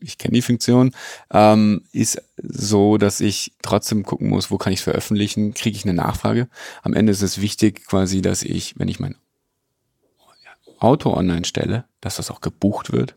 [0.00, 0.92] ich kenne die Funktion,
[1.32, 5.84] ähm, ist so, dass ich trotzdem gucken muss, wo kann ich es veröffentlichen, kriege ich
[5.84, 6.48] eine Nachfrage.
[6.82, 9.16] Am Ende ist es wichtig quasi, dass ich, wenn ich mein
[10.78, 13.16] Auto online stelle, dass das auch gebucht wird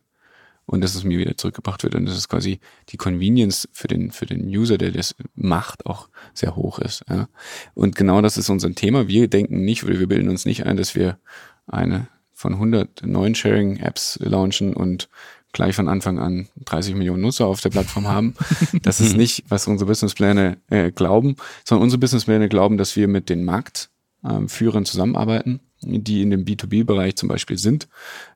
[0.68, 4.12] und dass es mir wieder zurückgebracht wird und dass es quasi die Convenience für den,
[4.12, 7.04] für den User, der das macht, auch sehr hoch ist.
[7.10, 7.30] Ja.
[7.74, 9.08] Und genau das ist unser Thema.
[9.08, 11.18] Wir denken nicht oder wir bilden uns nicht ein, dass wir
[11.66, 15.10] eine von 100 neuen Sharing-Apps launchen und
[15.54, 18.36] gleich von Anfang an 30 Millionen Nutzer auf der Plattform haben.
[18.84, 23.30] Das ist nicht, was unsere Businesspläne äh, glauben, sondern unsere Businesspläne glauben, dass wir mit
[23.30, 27.88] den Marktführern ähm, zusammenarbeiten, die in dem B2B-Bereich zum Beispiel sind.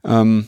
[0.05, 0.47] Ähm,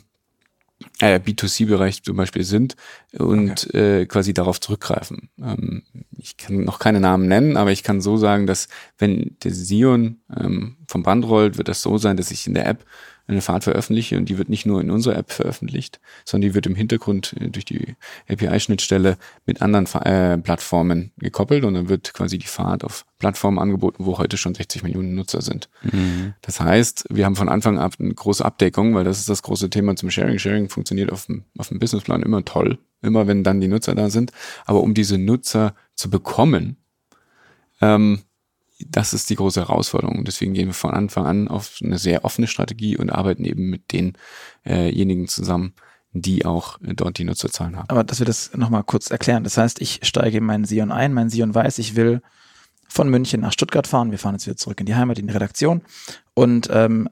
[0.99, 2.75] äh, B2C-Bereich zum Beispiel sind
[3.17, 4.01] und okay.
[4.01, 5.29] äh, quasi darauf zurückgreifen.
[5.41, 5.83] Ähm,
[6.17, 8.67] ich kann noch keine Namen nennen, aber ich kann so sagen, dass
[8.97, 12.67] wenn der Sion ähm, vom Band rollt, wird das so sein, dass ich in der
[12.67, 12.85] App
[13.27, 16.65] eine Fahrt veröffentliche und die wird nicht nur in unserer App veröffentlicht, sondern die wird
[16.65, 17.95] im Hintergrund äh, durch die
[18.27, 24.05] API-Schnittstelle mit anderen äh, Plattformen gekoppelt und dann wird quasi die Fahrt auf Plattformen angeboten,
[24.05, 25.69] wo heute schon 60 Millionen Nutzer sind.
[25.83, 26.33] Mhm.
[26.41, 29.69] Das heißt, wir haben von Anfang an eine große Abdeckung, weil das ist das große
[29.69, 30.37] Thema zum Sharing.
[30.37, 32.77] Sharing funktioniert auf dem, auf dem Businessplan immer toll.
[33.01, 34.31] immer wenn dann die Nutzer da sind.
[34.65, 36.77] Aber um diese Nutzer zu bekommen,
[37.81, 38.19] ähm,
[38.79, 40.25] das ist die große Herausforderung.
[40.25, 43.91] Deswegen gehen wir von Anfang an auf eine sehr offene Strategie und arbeiten eben mit
[43.91, 45.73] denjenigen äh zusammen,
[46.11, 47.89] die auch äh, dort die Nutzerzahlen haben.
[47.89, 49.43] Aber dass wir das nochmal kurz erklären.
[49.43, 52.21] Das heißt, ich steige in meinen Sion ein, mein Sion weiß, ich will
[52.87, 54.11] von München nach Stuttgart fahren.
[54.11, 55.81] Wir fahren jetzt wieder zurück in die Heimat, in die Redaktion.
[56.33, 57.09] Und ähm,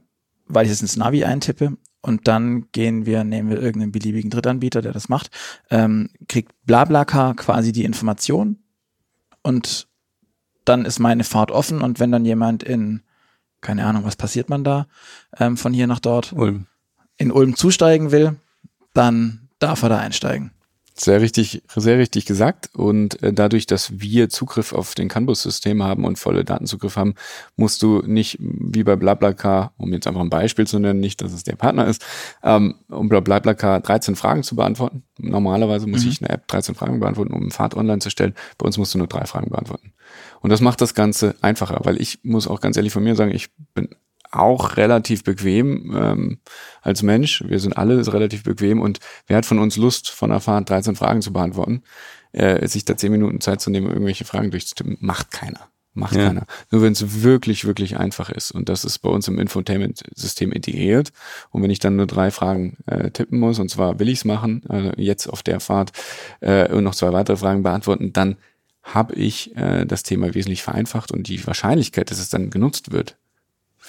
[0.48, 4.82] weil ich es ins Navi eintippe und dann gehen wir, nehmen wir irgendeinen beliebigen Drittanbieter,
[4.82, 5.30] der das macht,
[5.70, 8.60] ähm, kriegt BlaBlaCar quasi die Information
[9.44, 9.88] und
[10.66, 13.02] dann ist meine Fahrt offen und wenn dann jemand in,
[13.62, 14.88] keine Ahnung, was passiert man da,
[15.38, 16.68] ähm, von hier nach dort, Ulm.
[17.18, 18.36] in Ulm zusteigen will,
[18.94, 20.52] dann darf er da einsteigen.
[20.94, 22.70] Sehr richtig, sehr richtig gesagt.
[22.76, 27.16] Und äh, dadurch, dass wir Zugriff auf den CAN-Bus-System haben und volle Datenzugriff haben,
[27.56, 31.32] musst du nicht wie bei BlaBlaCar, um jetzt einfach ein Beispiel zu nennen, nicht, dass
[31.32, 32.06] es der Partner ist,
[32.44, 35.04] ähm, um bei BlaBlaCar 13 Fragen zu beantworten.
[35.18, 36.12] Normalerweise muss mhm.
[36.12, 38.36] ich eine App 13 Fragen beantworten, um eine Fahrt online zu stellen.
[38.58, 39.94] Bei uns musst du nur drei Fragen beantworten.
[40.42, 43.34] Und das macht das Ganze einfacher, weil ich muss auch ganz ehrlich von mir sagen,
[43.34, 43.90] ich bin
[44.32, 46.40] auch relativ bequem ähm,
[46.82, 47.44] als Mensch.
[47.48, 50.96] Wir sind alle relativ bequem und wer hat von uns Lust, von der Fahrt 13
[50.96, 51.84] Fragen zu beantworten?
[52.32, 55.68] Äh, sich da 10 Minuten Zeit zu nehmen, irgendwelche Fragen durchzutippen, macht keiner.
[55.94, 56.28] Macht ja.
[56.28, 56.46] keiner.
[56.72, 58.52] Nur wenn es wirklich, wirklich einfach ist.
[58.52, 61.12] Und das ist bei uns im Infotainment-System integriert.
[61.50, 64.26] Und wenn ich dann nur drei Fragen äh, tippen muss, und zwar will ich es
[64.26, 65.92] machen, also jetzt auf der Fahrt
[66.40, 68.38] äh, und noch zwei weitere Fragen beantworten, dann
[68.84, 73.18] habe ich äh, das Thema wesentlich vereinfacht und die Wahrscheinlichkeit, dass es dann genutzt wird,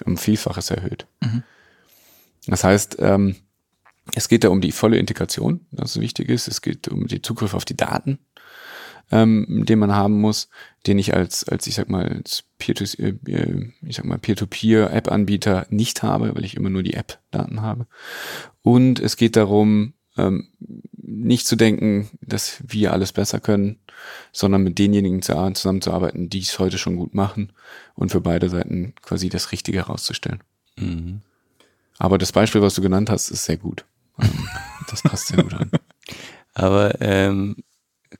[0.05, 1.07] um Vielfaches erhöht.
[1.21, 1.43] Mhm.
[2.47, 3.37] Das heißt, ähm,
[4.15, 6.49] es geht da um die volle Integration, das wichtig ist.
[6.49, 8.19] Es geht um den Zugriff auf die Daten,
[9.11, 10.49] ähm, den man haben muss,
[10.87, 13.15] den ich als, als ich sag mal, als äh,
[14.03, 17.87] mal, Peer-to-Peer-App-Anbieter nicht habe, weil ich immer nur die App-Daten habe.
[18.63, 20.49] Und es geht darum, ähm,
[20.93, 23.79] nicht zu denken, dass wir alles besser können,
[24.33, 27.53] sondern mit denjenigen zusammenzuarbeiten, die es heute schon gut machen
[27.95, 30.43] und für beide Seiten quasi das Richtige herauszustellen.
[30.77, 31.21] Mhm.
[31.99, 33.85] Aber das Beispiel, was du genannt hast, ist sehr gut.
[34.19, 34.49] Ähm,
[34.91, 35.71] das passt sehr gut an.
[36.55, 37.57] Aber ähm,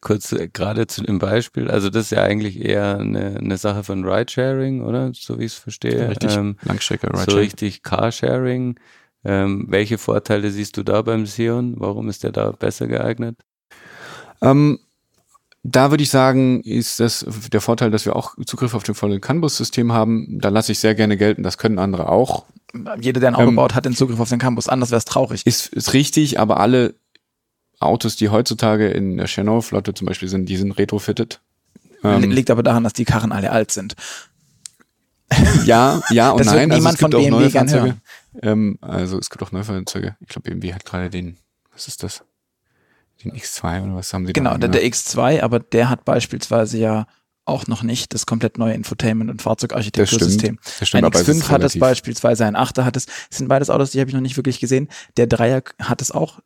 [0.01, 3.85] kurz äh, gerade zu dem Beispiel, also das ist ja eigentlich eher eine, eine Sache
[3.85, 5.13] von Ridesharing, oder?
[5.15, 6.09] So wie ich es verstehe.
[6.09, 7.31] Richtig, ähm, Langstrecke Ridesharing.
[7.31, 8.79] So richtig Carsharing.
[9.25, 11.75] Ähm, welche Vorteile siehst du da beim Sion?
[11.79, 13.37] Warum ist der da besser geeignet?
[14.41, 14.81] Ähm,
[15.63, 19.21] da würde ich sagen, ist das der Vorteil, dass wir auch Zugriff auf den vollen
[19.21, 20.41] CAN-Bus-System haben.
[20.41, 22.45] Da lasse ich sehr gerne gelten, das können andere auch.
[23.01, 25.05] Jeder, der ein Auto ähm, baut, hat den Zugriff auf den Campus, anders wäre es
[25.05, 25.47] traurig.
[25.47, 26.95] Ist, ist richtig, aber alle
[27.79, 31.41] Autos, die heutzutage in der Channel-Flotte zum Beispiel sind, die sind retrofitted.
[32.03, 33.95] Ähm, Liegt aber daran, dass die Karren alle alt sind.
[35.65, 36.71] Ja, ja und das nein.
[36.71, 38.01] Wird niemand also von BMW gern hören.
[38.41, 40.17] Ähm, also es gibt auch neue Fahrzeuge.
[40.21, 41.37] Ich glaube, BMW hat gerade den,
[41.73, 42.25] was ist das?
[43.23, 44.57] Den X2 oder was haben sie Genau, da?
[44.57, 47.07] Genau, der, der X2, aber der hat beispielsweise ja
[47.45, 50.59] auch noch nicht das komplett neue Infotainment- und Fahrzeugarchitektursystem.
[50.63, 53.07] Das stimmt, das stimmt, ein X5 hat es beispielsweise, ein 8er hat es.
[53.07, 54.89] Das sind beides Autos, die habe ich noch nicht wirklich gesehen.
[55.17, 56.39] Der Dreier hat es auch.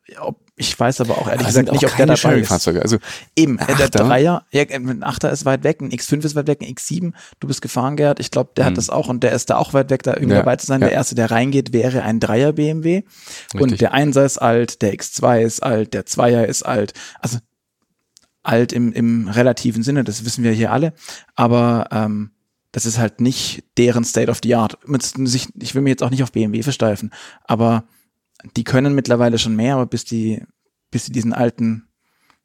[0.55, 2.47] Ich weiß aber auch ehrlich aber gesagt nicht, ob der dabei ist.
[2.47, 2.81] Fahrzeuge.
[2.81, 2.97] Also
[3.35, 3.75] Eben, Achter?
[3.75, 7.13] der Dreier, ja, ein Achter ist weit weg, ein X5 ist weit weg, ein X7,
[7.39, 8.71] du bist gefahren, Gerd, ich glaube, der hm.
[8.71, 10.65] hat das auch und der ist da auch weit weg, da irgendwie ja, dabei zu
[10.65, 10.81] sein.
[10.81, 10.87] Ja.
[10.87, 13.03] Der erste, der reingeht, wäre ein Dreier BMW
[13.53, 13.61] Richtig.
[13.61, 16.93] und der Einser ist alt, der X2 ist alt, der Zweier ist alt.
[17.19, 17.37] Also
[18.47, 20.93] alt im, im relativen Sinne, das wissen wir hier alle,
[21.35, 22.31] aber ähm,
[22.71, 24.77] das ist halt nicht deren State of the Art.
[24.85, 27.11] Ich will mir jetzt auch nicht auf BMW versteifen,
[27.43, 27.85] aber
[28.55, 30.43] die können mittlerweile schon mehr, aber bis die,
[30.91, 31.87] bis sie diesen alten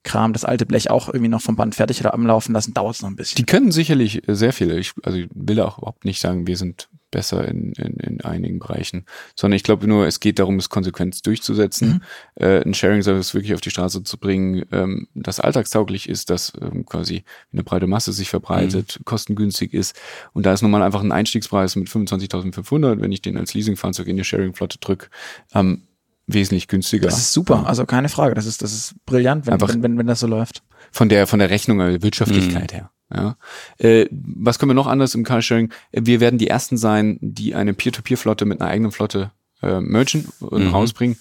[0.05, 2.97] Kram, das alte Blech auch irgendwie noch vom Band fertig oder am Laufen lassen, dauert
[2.97, 3.37] es noch ein bisschen.
[3.37, 4.79] Die können sicherlich sehr viele.
[4.79, 8.59] Ich, also ich will auch überhaupt nicht sagen, wir sind besser in, in, in einigen
[8.59, 9.05] Bereichen,
[9.37, 12.03] sondern ich glaube nur, es geht darum, es konsequent durchzusetzen,
[12.39, 12.45] mhm.
[12.45, 16.85] äh, ein Sharing-Service wirklich auf die Straße zu bringen, ähm, das alltagstauglich ist, dass ähm,
[16.85, 17.23] quasi
[17.53, 19.05] eine breite Masse sich verbreitet, mhm.
[19.05, 19.97] kostengünstig ist
[20.33, 24.09] und da ist nun mal einfach ein Einstiegspreis mit 25.500, wenn ich den als Leasingfahrzeug
[24.09, 25.07] in die Sharing-Flotte drücke,
[25.55, 25.83] ähm,
[26.27, 27.07] wesentlich günstiger.
[27.07, 30.07] Das ist super, also keine Frage, das ist, das ist brillant, wenn, wenn, wenn, wenn
[30.07, 30.63] das so läuft.
[30.91, 32.77] Von der, von der Rechnung, der Wirtschaftlichkeit mhm.
[32.77, 32.91] her.
[33.15, 33.37] Ja.
[33.79, 35.73] Äh, was können wir noch anders im Carsharing?
[35.93, 39.31] Wir werden die ersten sein, die eine Peer-to-Peer-Flotte mit einer eigenen Flotte
[39.63, 40.71] äh, merchen und mhm.
[40.71, 41.17] rausbringen.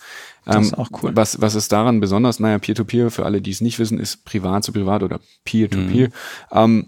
[0.45, 1.11] Ähm, das ist auch cool.
[1.15, 2.39] Was, was ist daran besonders?
[2.39, 6.07] Naja, Peer-to-Peer, für alle, die es nicht wissen, ist privat zu privat oder Peer-to-Peer.
[6.07, 6.13] Mhm.
[6.51, 6.87] Ähm,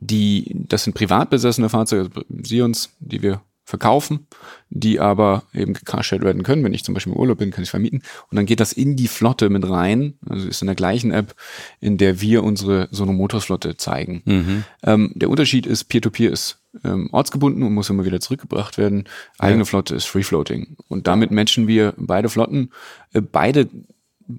[0.00, 4.28] die, das sind privat besessene Fahrzeuge, also Sions, die wir verkaufen,
[4.70, 6.62] die aber eben gecarshared werden können.
[6.62, 8.02] Wenn ich zum Beispiel im Urlaub bin, kann ich vermieten.
[8.30, 10.14] Und dann geht das in die Flotte mit rein.
[10.28, 11.34] Also ist in der gleichen App,
[11.80, 14.22] in der wir unsere Sonomotors-Flotte zeigen.
[14.24, 14.64] Mhm.
[14.84, 19.04] Ähm, der Unterschied ist, Peer-to-Peer -Peer ist ähm, ortsgebunden und muss immer wieder zurückgebracht werden.
[19.38, 19.64] Eigene ja.
[19.64, 20.76] Flotte ist Free-Floating.
[20.86, 22.70] Und damit matchen wir beide Flotten.
[23.12, 23.68] Äh, beide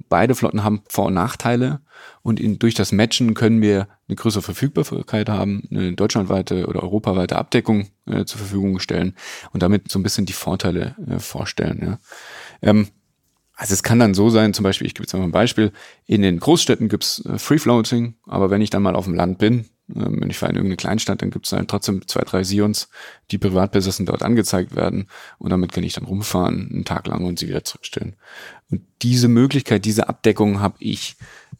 [0.09, 1.79] beide Flotten haben Vor- und Nachteile
[2.21, 7.37] und in, durch das Matchen können wir eine größere Verfügbarkeit haben, eine deutschlandweite oder europaweite
[7.37, 9.15] Abdeckung äh, zur Verfügung stellen
[9.51, 11.79] und damit so ein bisschen die Vorteile äh, vorstellen.
[11.81, 11.99] Ja.
[12.61, 12.87] Ähm,
[13.57, 15.71] also es kann dann so sein, zum Beispiel, ich gebe jetzt mal ein Beispiel,
[16.05, 19.39] in den Großstädten gibt's äh, Free Floating, aber wenn ich dann mal auf dem Land
[19.39, 22.43] bin, ähm, wenn ich fahre in irgendeine Kleinstadt, dann gibt es halt trotzdem zwei, drei
[22.43, 22.87] Sions,
[23.31, 25.07] die privat besessen dort angezeigt werden
[25.39, 28.15] und damit kann ich dann rumfahren, einen Tag lang und sie wieder zurückstellen.
[28.69, 31.15] Und diese Möglichkeit, diese Abdeckung habe ich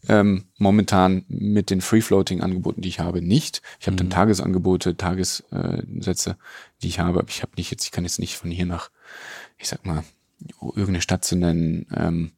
[0.08, 3.62] ähm, momentan mit den Free-Floating-Angeboten, die ich habe, nicht.
[3.80, 3.98] Ich habe mhm.
[3.98, 6.36] dann Tagesangebote, Tagessätze,
[6.82, 8.90] die ich habe, aber ich habe nicht jetzt, ich kann jetzt nicht von hier nach,
[9.56, 10.04] ich sag mal,
[10.60, 12.32] irgendeine Stadt zu nennen, ähm,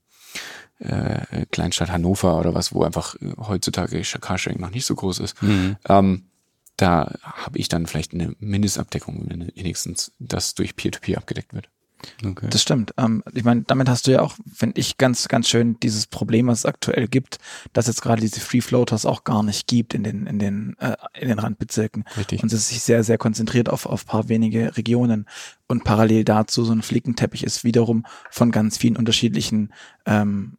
[0.78, 5.42] äh, Kleinstadt Hannover oder was, wo einfach äh, heutzutage Carsharing noch nicht so groß ist.
[5.42, 5.76] Mhm.
[5.88, 6.24] Ähm,
[6.76, 11.68] da habe ich dann vielleicht eine Mindestabdeckung, wenigstens, das durch Peer-to-Peer -Peer abgedeckt wird.
[12.24, 12.48] Okay.
[12.50, 12.94] Das stimmt.
[12.96, 16.46] Ähm, ich meine, damit hast du ja auch, finde ich, ganz, ganz schön dieses Problem,
[16.46, 17.38] was es aktuell gibt,
[17.72, 20.96] dass jetzt gerade diese Free Floaters auch gar nicht gibt in den, in den, äh,
[21.18, 22.04] in den Randbezirken.
[22.16, 22.42] Richtig.
[22.42, 25.26] Und es ist sich sehr, sehr konzentriert auf, auf paar wenige Regionen.
[25.66, 29.72] Und parallel dazu so ein Flickenteppich ist wiederum von ganz vielen unterschiedlichen
[30.06, 30.56] ähm,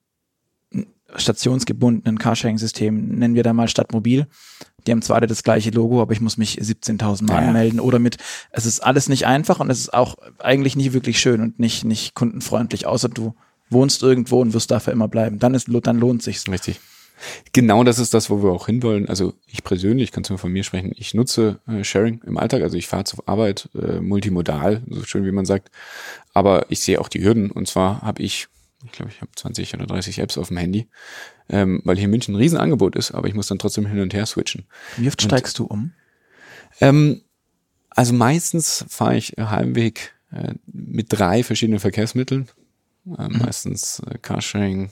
[1.15, 4.27] stationsgebundenen Carsharing-System, nennen wir da mal Stadtmobil.
[4.87, 7.47] Die haben zwar alle das gleiche Logo, aber ich muss mich 17.000 Mal ja.
[7.47, 8.17] anmelden oder mit,
[8.51, 11.83] es ist alles nicht einfach und es ist auch eigentlich nie wirklich schön und nicht,
[11.83, 13.35] nicht kundenfreundlich, außer du
[13.69, 15.39] wohnst irgendwo und wirst dafür immer bleiben.
[15.39, 16.47] Dann ist, dann lohnt sich's.
[16.47, 16.79] Richtig.
[17.53, 19.07] Genau das ist das, wo wir auch hinwollen.
[19.07, 22.77] Also ich persönlich, kannst du von mir sprechen, ich nutze äh, Sharing im Alltag, also
[22.77, 25.69] ich fahre zur Arbeit äh, multimodal, so schön wie man sagt,
[26.33, 28.47] aber ich sehe auch die Hürden und zwar habe ich
[28.85, 30.87] ich glaube, ich habe 20 oder 30 Apps auf dem Handy,
[31.49, 34.13] ähm, weil hier in München ein Riesenangebot ist, aber ich muss dann trotzdem hin und
[34.13, 34.65] her switchen.
[34.97, 35.91] Wie oft steigst du um?
[36.79, 37.21] Ähm,
[37.89, 42.47] also meistens fahre ich Heimweg äh, mit drei verschiedenen Verkehrsmitteln.
[43.05, 43.39] Äh, mhm.
[43.39, 44.91] Meistens äh, Carsharing,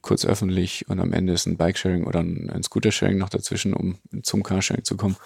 [0.00, 3.98] kurz öffentlich und am Ende ist ein Bikesharing oder ein, ein Scootersharing noch dazwischen, um
[4.22, 5.16] zum Carsharing zu kommen.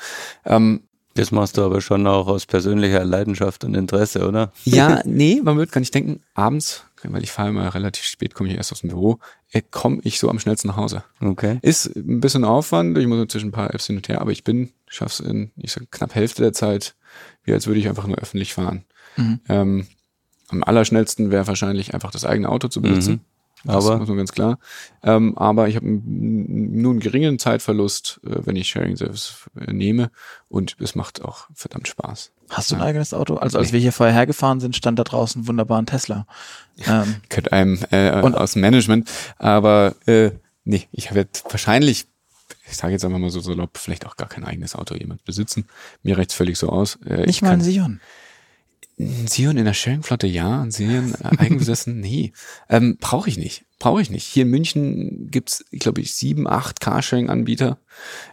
[0.45, 0.83] Ähm,
[1.15, 4.53] das machst du aber schon auch aus persönlicher Leidenschaft und Interesse, oder?
[4.65, 8.49] Ja, nee, man wird gar nicht denken, abends weil ich fahre immer relativ spät, komme
[8.49, 9.19] ich erst aus dem Büro,
[9.53, 11.05] äh, komme ich so am schnellsten nach Hause.
[11.21, 11.59] Okay.
[11.63, 14.45] Ist ein bisschen Aufwand, ich muss inzwischen ein paar Apps hin und her, aber ich
[14.45, 16.95] bin, schaff's in, ich sag, knapp Hälfte der Zeit,
[17.45, 18.85] wie als würde ich einfach nur öffentlich fahren.
[19.17, 19.41] Mhm.
[19.49, 19.87] Ähm,
[20.49, 23.13] am allerschnellsten wäre wahrscheinlich einfach das eigene Auto zu besitzen.
[23.13, 23.21] Mhm.
[23.65, 24.59] Das aber muss man ganz klar.
[25.03, 30.11] Ähm, aber ich habe nur einen geringen Zeitverlust, äh, wenn ich Sharing Service äh, nehme
[30.49, 32.33] und es macht auch verdammt Spaß.
[32.49, 33.37] Hast du ein eigenes Auto?
[33.37, 33.75] Also als nee.
[33.75, 36.27] wir hier vorher hergefahren sind, stand da draußen wunderbar ein Tesla.
[36.87, 40.31] Ähm, Könnte einem äh, und, aus dem Management, aber äh,
[40.65, 42.07] nee, ich habe jetzt wahrscheinlich
[42.69, 45.67] ich sage jetzt einfach mal so salopp, vielleicht auch gar kein eigenes Auto jemand besitzen.
[46.03, 46.99] Mir reicht's völlig so aus.
[47.07, 48.01] Äh, Nicht mal ein Sion.
[48.99, 50.63] Ein Sion in der Sharing-Flotte, ja.
[50.63, 52.33] Ein Sion äh, eigenbesessen, nee.
[52.69, 53.66] Ähm, Brauche ich nicht.
[53.79, 54.25] Brauche ich nicht.
[54.25, 57.79] Hier in München gibt's, ich glaube, ich sieben, acht Carsharing-Anbieter.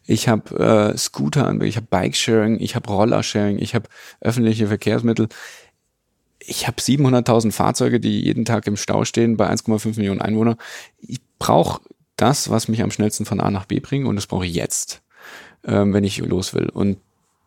[0.05, 3.89] Ich habe äh, Scooter-Anbieter, ich habe Bike-Sharing, ich habe Roller-Sharing, ich habe
[4.21, 5.27] öffentliche Verkehrsmittel.
[6.39, 10.55] Ich habe 700.000 Fahrzeuge, die jeden Tag im Stau stehen bei 1,5 Millionen Einwohnern.
[10.99, 11.81] Ich brauche
[12.15, 15.01] das, was mich am schnellsten von A nach B bringt und das brauche ich jetzt,
[15.65, 16.69] ähm, wenn ich los will.
[16.69, 16.99] Und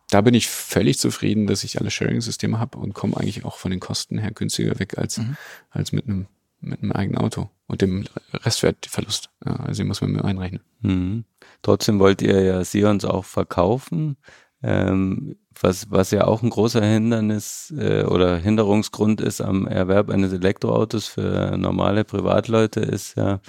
[0.09, 3.71] da bin ich völlig zufrieden, dass ich alle Sharing-Systeme habe und komme eigentlich auch von
[3.71, 5.35] den Kosten her günstiger weg als, mhm.
[5.71, 6.27] als mit einem
[6.59, 9.29] mit einem eigenen Auto und dem Restwertverlust.
[9.45, 10.61] Ja, also den muss man mir einrechnen.
[10.81, 11.25] Mhm.
[11.61, 14.17] Trotzdem wollt ihr ja Sions auch verkaufen,
[14.63, 20.33] ähm, was, was ja auch ein großer Hindernis äh, oder Hinderungsgrund ist am Erwerb eines
[20.33, 23.39] Elektroautos für normale Privatleute ist ja,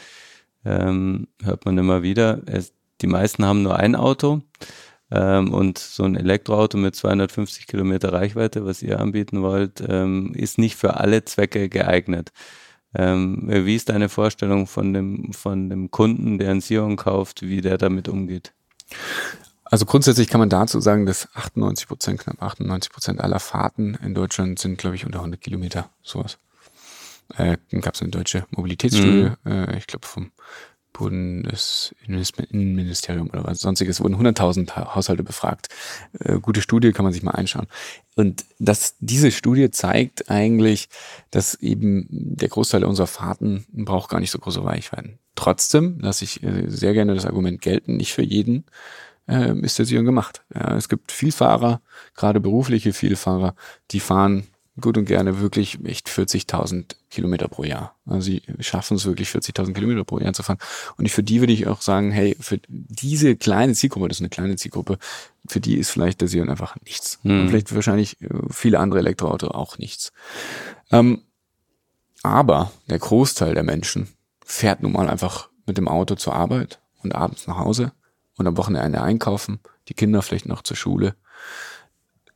[0.64, 4.42] ähm, hört man immer wieder, es, die meisten haben nur ein Auto
[5.10, 10.58] ähm, und so ein Elektroauto mit 250 Kilometer Reichweite, was ihr anbieten wollt, ähm, ist
[10.58, 12.30] nicht für alle Zwecke geeignet.
[12.94, 17.60] Ähm, wie ist deine Vorstellung von dem, von dem Kunden, der ein Sion kauft, wie
[17.60, 18.52] der damit umgeht?
[19.64, 24.14] Also grundsätzlich kann man dazu sagen, dass 98 Prozent, knapp 98 Prozent aller Fahrten in
[24.14, 26.38] Deutschland sind, glaube ich, unter 100 Kilometer, sowas.
[27.36, 29.52] Äh, gab es eine deutsche Mobilitätsstudie, mhm.
[29.52, 30.32] äh, ich glaube vom
[30.94, 35.68] Bundesinnenministerium oder was sonstiges, wurden 100.000 Haushalte befragt.
[36.18, 37.66] Äh, gute Studie, kann man sich mal einschauen.
[38.18, 40.88] Und das, diese Studie zeigt eigentlich,
[41.30, 45.20] dass eben der Großteil unserer Fahrten braucht gar nicht so große Weichweiten.
[45.36, 48.64] Trotzdem lasse ich äh, sehr gerne das Argument gelten, nicht für jeden
[49.28, 50.42] äh, ist der Sion gemacht.
[50.52, 51.80] Ja, es gibt Vielfahrer,
[52.16, 53.54] gerade berufliche Vielfahrer,
[53.92, 54.48] die fahren
[54.80, 57.94] gut und gerne wirklich echt 40.000 Kilometer pro Jahr.
[58.06, 60.58] Also sie schaffen es wirklich 40.000 Kilometer pro Jahr zu fahren.
[60.96, 64.28] Und für die würde ich auch sagen, hey, für diese kleine Zielgruppe, das ist eine
[64.28, 64.98] kleine Zielgruppe,
[65.46, 67.18] für die ist vielleicht der Sion einfach nichts.
[67.22, 67.40] Hm.
[67.40, 70.12] Und vielleicht wahrscheinlich äh, viele andere Elektroautos auch nichts.
[70.90, 71.22] Ähm,
[72.22, 74.08] aber der Großteil der Menschen
[74.44, 77.92] fährt nun mal einfach mit dem Auto zur Arbeit und abends nach Hause
[78.36, 81.14] und am Wochenende einkaufen, die Kinder vielleicht noch zur Schule.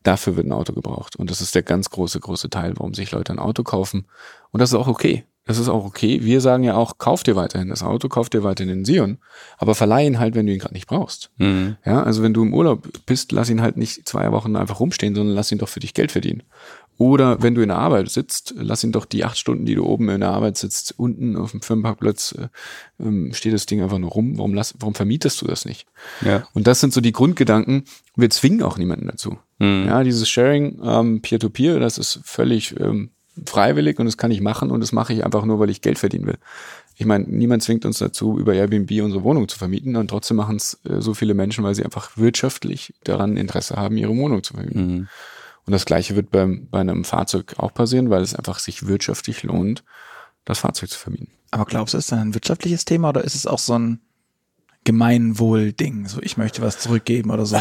[0.03, 1.17] Dafür wird ein Auto gebraucht.
[1.17, 4.07] Und das ist der ganz große, große Teil, warum sich Leute ein Auto kaufen.
[4.51, 5.25] Und das ist auch okay.
[5.45, 6.21] Das ist auch okay.
[6.23, 9.19] Wir sagen ja auch, kauf dir weiterhin das Auto, kauf dir weiterhin den Sion,
[9.59, 11.31] aber verleih ihn halt, wenn du ihn gerade nicht brauchst.
[11.37, 11.77] Mhm.
[11.85, 15.17] Ja, also wenn du im Urlaub bist, lass ihn halt nicht zwei Wochen einfach rumstehen,
[15.17, 16.45] sondern lass ihn doch für dich Geld verdienen.
[16.99, 19.85] Oder wenn du in der Arbeit sitzt, lass ihn doch die acht Stunden, die du
[19.85, 22.49] oben in der Arbeit sitzt, unten auf dem Firmenparkplatz, äh,
[23.03, 24.39] ähm, steht das Ding einfach nur rum.
[24.39, 25.87] Warum, lass, warum vermietest du das nicht?
[26.21, 26.47] Ja.
[26.55, 27.85] Und das sind so die Grundgedanken.
[28.15, 29.39] Wir zwingen auch niemanden dazu.
[29.59, 29.87] Mhm.
[29.87, 33.11] Ja, dieses Sharing ähm, Peer-to-Peer, das ist völlig ähm,
[33.47, 35.99] freiwillig und das kann ich machen und das mache ich einfach nur, weil ich Geld
[35.99, 36.39] verdienen will.
[36.97, 40.57] Ich meine, niemand zwingt uns dazu, über Airbnb unsere Wohnung zu vermieten und trotzdem machen
[40.57, 44.55] es äh, so viele Menschen, weil sie einfach wirtschaftlich daran Interesse haben, ihre Wohnung zu
[44.55, 44.87] vermieten.
[44.87, 45.09] Mhm.
[45.67, 49.43] Und das Gleiche wird beim, bei einem Fahrzeug auch passieren, weil es einfach sich wirtschaftlich
[49.45, 49.85] lohnt,
[50.45, 51.29] das Fahrzeug zu vermieten.
[51.51, 54.01] Aber glaubst du, ist das ein wirtschaftliches Thema oder ist es auch so ein
[54.85, 56.09] Gemeinwohl-Ding?
[56.09, 57.57] So, ich möchte was zurückgeben oder so?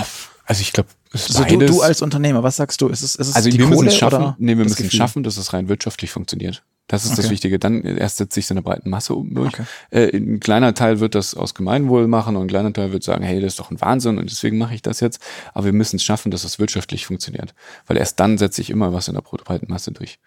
[0.46, 2.88] Also ich glaube, also du, du als Unternehmer, was sagst du?
[2.88, 4.92] Ist es, ist es also die wir Kohle müssen schaffen, oder nee, wir müssen Gefühl?
[4.92, 6.64] schaffen, dass es rein wirtschaftlich funktioniert.
[6.92, 7.22] Das ist okay.
[7.22, 7.58] das Wichtige.
[7.58, 9.54] Dann erst setzt sich so eine breite Masse um durch.
[9.54, 9.64] Okay.
[9.92, 13.24] Äh, ein kleiner Teil wird das aus Gemeinwohl machen und ein kleiner Teil wird sagen,
[13.24, 15.24] hey, das ist doch ein Wahnsinn und deswegen mache ich das jetzt.
[15.54, 17.54] Aber wir müssen es schaffen, dass es wirtschaftlich funktioniert.
[17.88, 20.20] Weil erst dann setze ich immer was in der breiten Masse durch.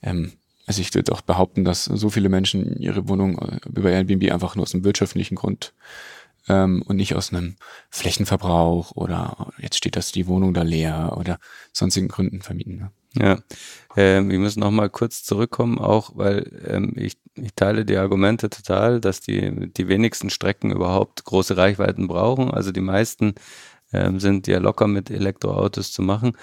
[0.00, 0.34] Ähm,
[0.64, 4.54] also ich würde auch behaupten, dass so viele Menschen ihre Wohnung äh, über Airbnb einfach
[4.54, 5.74] nur aus einem wirtschaftlichen Grund
[6.48, 7.56] ähm, und nicht aus einem
[7.90, 11.40] Flächenverbrauch oder jetzt steht das die Wohnung da leer oder
[11.72, 12.76] sonstigen Gründen vermieten.
[12.76, 12.90] Ne?
[13.18, 13.38] Ja,
[13.96, 18.50] ähm, ich muss noch mal kurz zurückkommen, auch weil ähm, ich, ich teile die Argumente
[18.50, 22.50] total, dass die, die wenigsten Strecken überhaupt große Reichweiten brauchen.
[22.50, 23.34] Also die meisten
[23.92, 26.36] ähm, sind ja locker mit Elektroautos zu machen.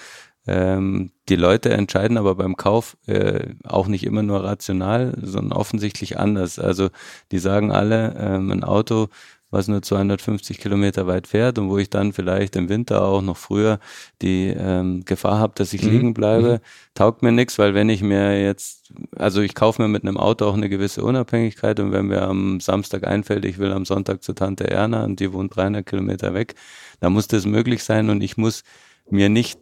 [0.45, 6.19] Ähm, die Leute entscheiden aber beim Kauf äh, auch nicht immer nur rational, sondern offensichtlich
[6.19, 6.59] anders.
[6.59, 6.89] Also
[7.31, 9.07] die sagen alle, ähm, ein Auto
[9.53, 13.37] was nur 250 Kilometer weit fährt und wo ich dann vielleicht im Winter auch noch
[13.37, 13.79] früher
[14.21, 15.89] die ähm, Gefahr habe, dass ich mhm.
[15.91, 16.93] liegen bleibe, mhm.
[16.95, 20.45] taugt mir nichts, weil wenn ich mir jetzt, also ich kaufe mir mit einem Auto
[20.45, 24.33] auch eine gewisse Unabhängigkeit und wenn mir am Samstag einfällt, ich will am Sonntag zu
[24.33, 26.55] Tante Erna und die wohnt 300 Kilometer weg,
[26.99, 28.63] dann muss das möglich sein und ich muss
[29.09, 29.59] mir nicht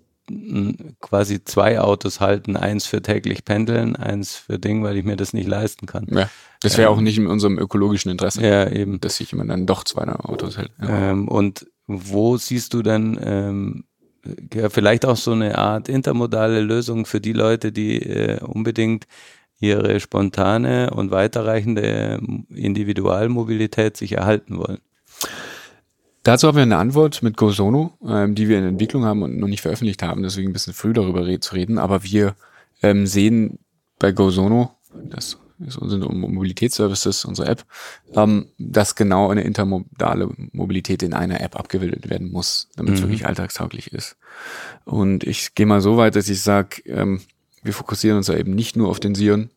[1.00, 5.34] quasi zwei Autos halten, eins für täglich pendeln, eins für Ding, weil ich mir das
[5.34, 6.08] nicht leisten kann.
[6.10, 6.30] Ja,
[6.62, 8.46] das wäre ähm, auch nicht in unserem ökologischen Interesse.
[8.46, 9.00] Ja, eben.
[9.02, 10.72] Dass sich jemand dann doch zwei Autos hält.
[10.82, 11.12] Ja.
[11.12, 13.84] Ähm, und wo siehst du dann ähm,
[14.54, 19.06] ja, vielleicht auch so eine Art intermodale Lösung für die Leute, die äh, unbedingt
[19.60, 22.20] ihre spontane und weiterreichende
[22.50, 24.80] Individualmobilität sich erhalten wollen?
[26.24, 29.48] Dazu haben wir eine Antwort mit GoSono, ähm, die wir in Entwicklung haben und noch
[29.48, 31.80] nicht veröffentlicht haben, deswegen ein bisschen früh darüber re zu reden.
[31.80, 32.36] Aber wir
[32.84, 33.60] ähm, sehen
[33.98, 34.76] bei GoSono,
[35.10, 37.66] das ist unsere Mobilitätsservices, unsere App,
[38.14, 43.06] ähm, dass genau eine intermodale Mobilität in einer App abgebildet werden muss, damit es mhm.
[43.06, 44.18] wirklich alltagstauglich ist.
[44.86, 47.22] Und ich gehe mal so weit, dass ich sage, ähm,
[47.64, 49.50] wir fokussieren uns da eben nicht nur auf den Sion,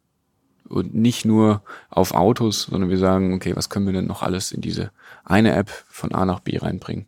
[0.68, 4.52] und nicht nur auf Autos, sondern wir sagen, okay, was können wir denn noch alles
[4.52, 4.90] in diese
[5.24, 7.06] eine App von A nach B reinbringen?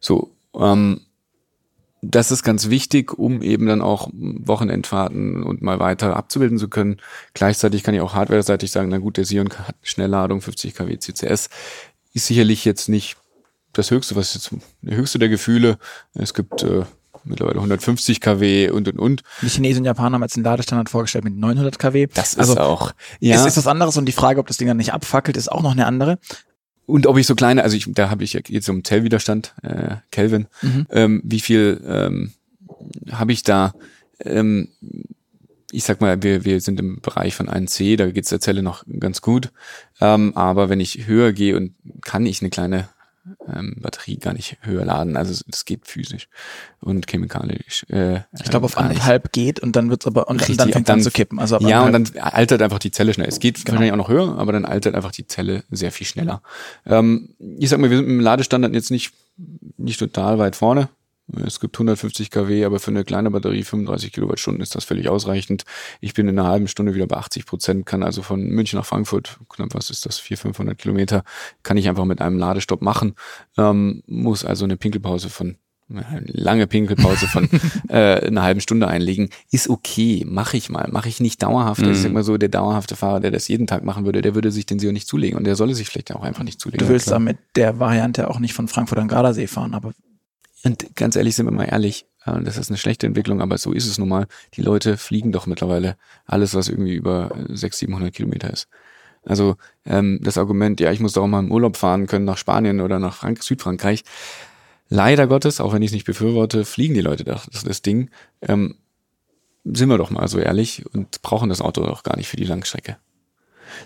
[0.00, 1.00] So, ähm,
[2.02, 6.96] das ist ganz wichtig, um eben dann auch Wochenendfahrten und mal weiter abzubilden zu können.
[7.34, 11.50] Gleichzeitig kann ich auch hardware-seitig sagen, na gut, der Sion hat Schnellladung, 50 kW CCS,
[12.14, 13.16] ist sicherlich jetzt nicht
[13.72, 14.50] das höchste, was jetzt
[14.82, 15.78] der höchste der Gefühle.
[16.14, 16.84] Es gibt äh,
[17.24, 19.22] mittlerweile 150 kW und und und.
[19.42, 22.08] Die Chinesen und Japaner haben jetzt einen Ladestandard vorgestellt mit 900 kW.
[22.14, 22.92] Das ist also, auch.
[23.20, 23.36] Ja.
[23.36, 25.62] Es ist was anderes und die Frage, ob das Ding dann nicht abfackelt, ist auch
[25.62, 26.18] noch eine andere.
[26.90, 30.46] Und ob ich so kleine, also ich, da habe ich jetzt um Zellwiderstand, äh, Kelvin,
[30.62, 30.86] mhm.
[30.90, 32.32] ähm, wie viel ähm,
[33.10, 33.74] habe ich da?
[34.24, 34.68] Ähm,
[35.72, 38.84] ich sag mal, wir, wir sind im Bereich von 1C, da geht's der Zelle noch
[38.98, 39.50] ganz gut.
[40.00, 42.88] Ähm, aber wenn ich höher gehe und kann ich eine kleine
[43.52, 45.16] ähm, Batterie gar nicht höher laden.
[45.16, 46.28] Also das geht physisch
[46.80, 47.84] und chemikalisch.
[47.88, 50.98] Äh, ich glaube, auf anderthalb geht und dann wird's aber und Richtig, dann fängt dann,
[50.98, 51.38] an zu kippen.
[51.38, 53.28] Also ja, und dann altert einfach die Zelle schnell.
[53.28, 53.68] Es geht genau.
[53.68, 56.42] wahrscheinlich auch noch höher, aber dann altert einfach die Zelle sehr viel schneller.
[56.86, 59.12] Ähm, ich sag mal, wir sind mit dem Ladestandard jetzt nicht
[59.76, 60.88] nicht total weit vorne.
[61.44, 65.64] Es gibt 150 kW, aber für eine kleine Batterie 35 Kilowattstunden ist das völlig ausreichend.
[66.00, 68.86] Ich bin in einer halben Stunde wieder bei 80 Prozent, kann also von München nach
[68.86, 71.24] Frankfurt, knapp was ist das, 400, 500 Kilometer,
[71.62, 73.14] kann ich einfach mit einem Ladestopp machen.
[73.56, 75.56] Ähm, muss also eine Pinkelpause von
[75.90, 77.48] eine lange Pinkelpause von
[77.88, 81.82] äh, einer halben Stunde einlegen, ist okay, mache ich mal, mache ich nicht dauerhaft.
[81.82, 81.92] Mhm.
[81.92, 84.52] Ich sag mal so, der dauerhafte Fahrer, der das jeden Tag machen würde, der würde
[84.52, 86.86] sich den SEO nicht zulegen und der solle sich vielleicht auch einfach nicht zulegen.
[86.86, 89.92] Du willst damit der Variante auch nicht von Frankfurt an Gardasee fahren, aber
[90.64, 93.72] und ganz ehrlich, sind wir mal ehrlich, äh, das ist eine schlechte Entwicklung, aber so
[93.72, 94.26] ist es nun mal.
[94.54, 95.96] Die Leute fliegen doch mittlerweile
[96.26, 98.68] alles, was irgendwie über 600, 700 Kilometer ist.
[99.24, 102.80] Also ähm, das Argument, ja, ich muss doch mal im Urlaub fahren können nach Spanien
[102.80, 104.04] oder nach Frank Südfrankreich.
[104.88, 108.10] Leider Gottes, auch wenn ich es nicht befürworte, fliegen die Leute das, das Ding.
[108.42, 108.76] Ähm,
[109.64, 112.44] sind wir doch mal so ehrlich und brauchen das Auto auch gar nicht für die
[112.44, 112.96] Langstrecke.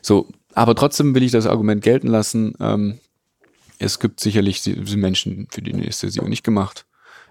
[0.03, 2.55] So, aber trotzdem will ich das Argument gelten lassen.
[2.61, 3.01] Ähm,
[3.79, 4.63] es gibt sicherlich
[4.97, 6.87] Menschen, für die ist der SEO nicht gemacht.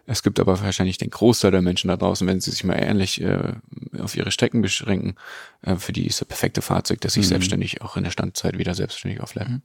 [0.06, 3.22] Es gibt aber wahrscheinlich den Großteil der Menschen da draußen, wenn sie sich mal ähnlich
[3.22, 3.54] äh,
[4.00, 5.16] auf ihre Strecken beschränken,
[5.62, 7.30] äh, für die ist das perfekte Fahrzeug, das sich mhm.
[7.30, 9.50] selbstständig auch in der Standzeit wieder selbstständig auflädt.
[9.50, 9.62] Mhm.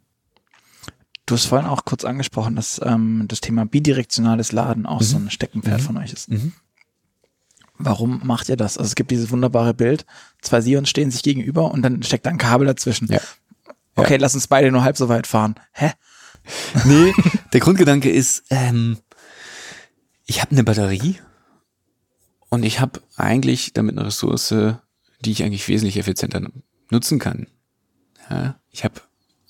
[1.26, 5.04] Du hast vorhin auch kurz angesprochen, dass ähm, das Thema bidirektionales Laden auch mhm.
[5.04, 5.84] so ein Steckenpferd mhm.
[5.84, 6.30] von euch ist.
[6.30, 6.52] Mhm.
[7.76, 8.78] Warum macht ihr das?
[8.78, 10.06] Also es gibt dieses wunderbare Bild,
[10.40, 13.08] zwei Sions stehen sich gegenüber und dann steckt da ein Kabel dazwischen.
[13.10, 13.20] Ja.
[13.94, 14.20] Okay, ja.
[14.20, 15.56] lass uns beide nur halb so weit fahren.
[15.72, 15.92] Hä?
[16.84, 17.12] Nee,
[17.52, 18.98] der Grundgedanke ist, ähm,
[20.26, 21.16] ich habe eine Batterie
[22.48, 24.54] und ich habe eigentlich damit eine Ressource,
[25.20, 26.42] die ich eigentlich wesentlich effizienter
[26.90, 27.46] nutzen kann.
[28.30, 29.00] Ja, ich habe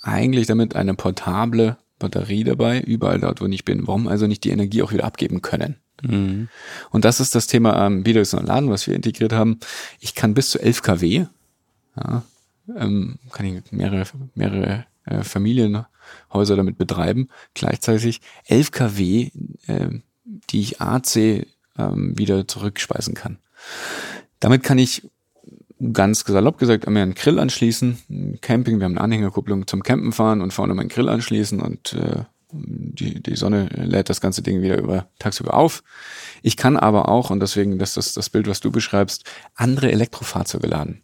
[0.03, 3.87] eigentlich damit eine portable Batterie dabei, überall dort, wo ich bin.
[3.87, 5.77] Warum also nicht die Energie auch wieder abgeben können?
[6.03, 6.49] Mhm.
[6.91, 9.59] Und das ist das Thema ähm, bidirektionalen Laden, was wir integriert haben.
[10.01, 11.27] Ich kann bis zu 11 kW,
[11.97, 12.23] ja,
[12.77, 15.23] ähm, kann ich mehrere, mehrere äh,
[16.29, 19.31] Familienhäuser damit betreiben, gleichzeitig 11 kW
[19.67, 20.01] äh,
[20.51, 21.47] die ich AC
[21.79, 23.39] ähm, wieder zurückspeisen kann.
[24.41, 25.09] Damit kann ich
[25.93, 30.43] ganz salopp gesagt mir einen Grill anschließen, Camping, wir haben eine Anhängerkupplung zum Campen fahren
[30.43, 34.79] und vorne meinen Grill anschließen und äh, die, die Sonne lädt das ganze Ding wieder
[34.79, 35.83] über, tagsüber auf.
[36.43, 40.67] Ich kann aber auch, und deswegen, das ist das Bild, was du beschreibst, andere Elektrofahrzeuge
[40.67, 41.03] laden.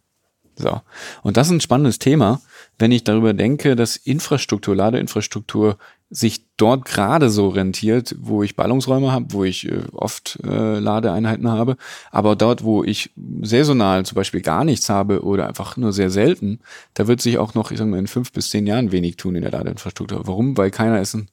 [0.57, 0.81] So.
[1.23, 2.41] Und das ist ein spannendes Thema,
[2.79, 5.77] wenn ich darüber denke, dass Infrastruktur, Ladeinfrastruktur
[6.11, 11.49] sich dort gerade so rentiert, wo ich Ballungsräume habe, wo ich äh, oft äh, Ladeeinheiten
[11.49, 11.77] habe,
[12.11, 16.59] aber dort, wo ich saisonal zum Beispiel gar nichts habe oder einfach nur sehr selten,
[16.93, 19.35] da wird sich auch noch, ich sag mal, in fünf bis zehn Jahren wenig tun
[19.35, 20.27] in der Ladeinfrastruktur.
[20.27, 20.55] Warum?
[20.55, 21.27] Weil keiner ist ein,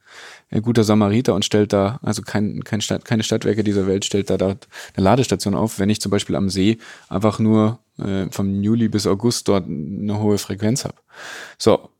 [0.50, 4.30] ein guter Samariter und stellt da, also kein, kein Stadt, keine Stadtwerke dieser Welt stellt
[4.30, 8.62] da, da eine Ladestation auf, wenn ich zum Beispiel am See einfach nur äh, vom
[8.62, 10.96] Juli bis August dort eine hohe Frequenz habe.
[11.58, 11.90] So,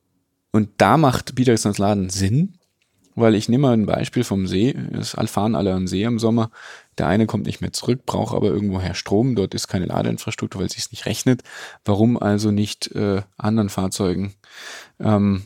[0.53, 2.55] und da macht bidirektionales Laden Sinn,
[3.15, 4.75] weil ich nehme mal ein Beispiel vom See.
[4.93, 6.51] Es fahren alle am See im Sommer.
[6.99, 9.35] Der eine kommt nicht mehr zurück, braucht aber irgendwoher Strom.
[9.35, 11.43] Dort ist keine Ladeinfrastruktur, weil es sich nicht rechnet.
[11.85, 14.35] Warum also nicht äh, anderen Fahrzeugen
[15.01, 15.43] ähm,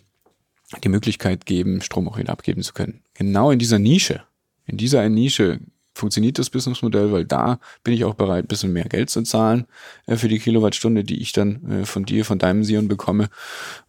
[0.82, 3.02] die Möglichkeit geben, Strom auch wieder abgeben zu können?
[3.14, 4.22] Genau in dieser Nische,
[4.66, 5.60] in dieser Nische
[5.94, 9.66] funktioniert das Businessmodell, weil da bin ich auch bereit, ein bisschen mehr Geld zu zahlen
[10.06, 13.30] äh, für die Kilowattstunde, die ich dann äh, von dir, von deinem Sion bekomme.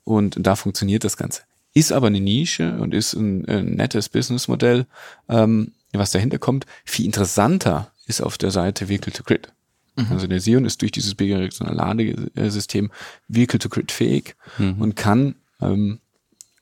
[0.03, 1.41] Und da funktioniert das Ganze
[1.78, 4.88] ist aber eine Nische und ist ein, ein nettes Businessmodell,
[5.30, 6.65] ähm, was dahinter kommt.
[6.86, 9.51] Viel interessanter ist auf der Seite Vehicle to Grid.
[9.95, 10.07] Mhm.
[10.11, 12.91] Also der Sion ist durch dieses bidirektionale Ladesystem
[13.28, 14.82] Vehicle to Grid fähig mhm.
[14.82, 15.99] und kann, ähm,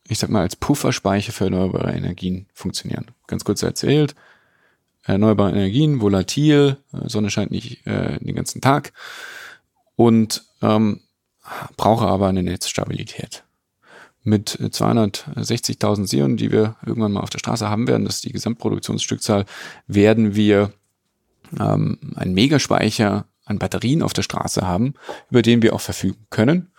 [0.07, 3.11] ich sag mal, als Pufferspeicher für erneuerbare Energien funktionieren.
[3.28, 4.16] Ganz kurz erzählt,
[5.03, 8.91] erneuerbare Energien, volatil, äh, Sonne scheint nicht äh, den ganzen Tag
[9.95, 10.99] und ähm,
[11.78, 13.45] brauche aber eine Netzstabilität
[14.26, 18.32] mit 260.000 Sion, die wir irgendwann mal auf der Straße haben werden, das ist die
[18.32, 19.46] Gesamtproduktionsstückzahl,
[19.88, 20.74] werden wir
[21.60, 24.96] ähm, einen Megaspeicher an Batterien auf der Straße haben,
[25.30, 26.72] über den wir auch verfügen können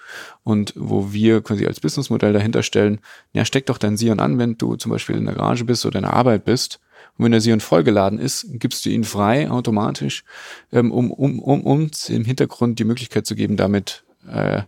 [0.43, 3.01] und wo wir quasi als Businessmodell dahinter stellen,
[3.33, 5.99] ja, steck doch dein Sion an, wenn du zum Beispiel in der Garage bist oder
[5.99, 6.81] in der Arbeit bist.
[7.17, 10.25] Und wenn der Sion vollgeladen ist, gibst du ihn frei automatisch,
[10.73, 14.63] ähm, um, um, um uns im Hintergrund die Möglichkeit zu geben, damit äh,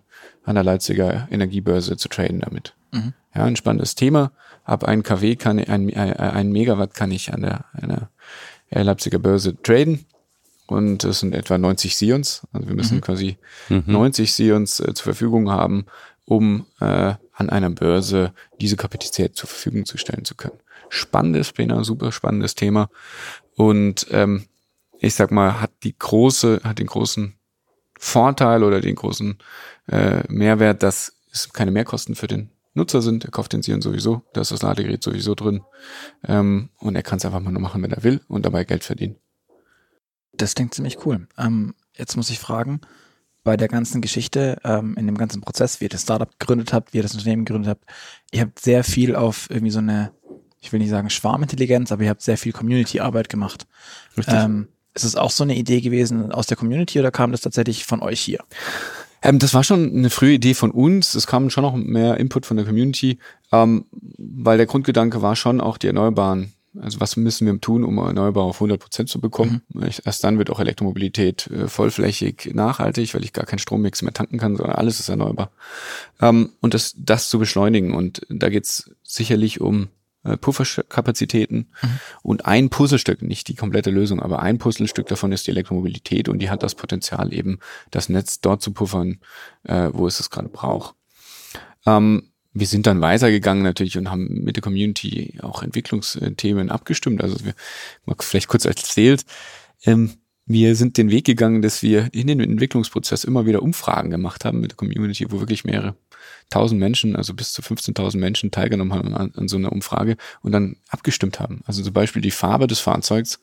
[0.49, 2.74] an der Leipziger Energiebörse zu traden damit.
[2.90, 3.12] Mhm.
[3.34, 4.32] Ja, ein spannendes Thema.
[4.64, 8.09] Ab ein kW kann ein, ein Megawatt kann ich an der, an
[8.70, 10.07] der Leipziger Börse traden.
[10.66, 12.46] Und das sind etwa 90 Sions.
[12.53, 13.01] Also wir müssen mhm.
[13.03, 13.36] quasi
[13.68, 13.84] mhm.
[13.86, 15.84] 90 Sions äh, zur Verfügung haben,
[16.24, 20.59] um äh, an einer Börse diese Kapazität zur Verfügung zu stellen zu können.
[20.88, 22.88] Spannendes Thema, super spannendes Thema.
[23.55, 24.46] Und ähm,
[24.99, 27.34] ich sag mal, hat die große, hat den großen
[27.99, 29.38] Vorteil oder den großen
[29.89, 33.24] äh, Mehrwert, dass es keine Mehrkosten für den Nutzer sind.
[33.24, 35.62] Er kauft den Sion sowieso, da ist das Ladegerät sowieso drin
[36.24, 38.84] ähm, und er kann es einfach mal nur machen, wenn er will und dabei Geld
[38.84, 39.16] verdienen.
[40.32, 41.26] Das klingt ziemlich cool.
[41.36, 42.80] Ähm, jetzt muss ich fragen,
[43.43, 46.93] bei der ganzen Geschichte, ähm, in dem ganzen Prozess, wie ihr das Startup gegründet habt,
[46.93, 47.84] wie ihr das Unternehmen gegründet habt,
[48.30, 50.12] ihr habt sehr viel auf irgendwie so eine,
[50.61, 53.66] ich will nicht sagen Schwarmintelligenz, aber ihr habt sehr viel Community-Arbeit gemacht.
[54.16, 54.34] Richtig.
[54.34, 57.84] Ähm, ist es auch so eine Idee gewesen aus der Community oder kam das tatsächlich
[57.84, 58.45] von euch hier?
[59.22, 61.14] Ähm, das war schon eine frühe Idee von uns.
[61.14, 63.18] Es kam schon noch mehr Input von der Community,
[63.52, 67.98] ähm, weil der Grundgedanke war schon auch die Erneuerbaren also was müssen wir tun, um
[67.98, 69.62] erneuerbar auf 100 Prozent zu bekommen?
[69.68, 69.88] Mhm.
[70.04, 74.38] Erst dann wird auch Elektromobilität äh, vollflächig nachhaltig, weil ich gar keinen Strommix mehr tanken
[74.38, 75.50] kann, sondern alles ist erneuerbar.
[76.20, 77.94] Ähm, und das, das zu beschleunigen.
[77.94, 79.88] Und da geht's sicherlich um
[80.40, 82.00] Pufferkapazitäten mhm.
[82.22, 86.40] und ein Puzzlestück, nicht die komplette Lösung, aber ein Puzzlestück davon ist die Elektromobilität und
[86.40, 87.60] die hat das Potenzial eben,
[87.90, 89.20] das Netz dort zu puffern,
[89.64, 90.94] äh, wo es es gerade braucht.
[91.86, 97.22] Ähm, wir sind dann weitergegangen natürlich und haben mit der Community auch Entwicklungsthemen abgestimmt.
[97.22, 97.54] Also wir,
[98.04, 99.24] mal vielleicht kurz erzählt,
[99.84, 100.14] ähm,
[100.50, 104.60] wir sind den Weg gegangen, dass wir in den Entwicklungsprozess immer wieder Umfragen gemacht haben
[104.60, 105.94] mit der Community, wo wirklich mehrere
[106.51, 110.53] tausend Menschen, also bis zu 15.000 Menschen teilgenommen haben an, an, so einer Umfrage und
[110.53, 111.62] dann abgestimmt haben.
[111.66, 113.40] Also zum Beispiel die Farbe des Fahrzeugs,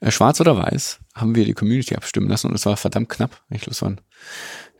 [0.00, 3.42] äh, schwarz oder weiß, haben wir die Community abstimmen lassen und es war verdammt knapp.
[3.50, 4.00] Ich glaube, es waren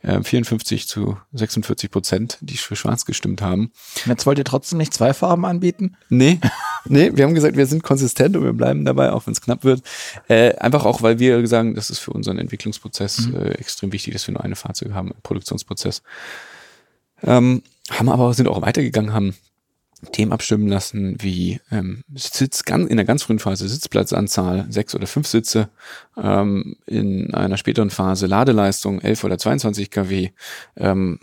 [0.03, 3.71] 54 äh, zu 46 Prozent, die für schwarz gestimmt haben.
[4.05, 5.95] Jetzt wollt ihr trotzdem nicht zwei Farben anbieten?
[6.09, 6.39] Nee,
[6.85, 9.63] nee, wir haben gesagt, wir sind konsistent und wir bleiben dabei, auch wenn es knapp
[9.63, 9.81] wird.
[10.27, 13.35] Äh, einfach auch, weil wir sagen, das ist für unseren Entwicklungsprozess mhm.
[13.35, 16.03] äh, extrem wichtig, dass wir nur eine Fahrzeug haben, Produktionsprozess.
[17.23, 19.35] Ähm, haben aber sind auch weitergegangen, haben
[20.11, 25.07] Themen abstimmen lassen, wie ähm, Sitz ganz, in der ganz frühen Phase Sitzplatzanzahl, sechs oder
[25.07, 25.69] fünf Sitze,
[26.21, 30.31] ähm, in einer späteren Phase Ladeleistung, 11 oder 22 kW.
[30.75, 31.19] Ähm,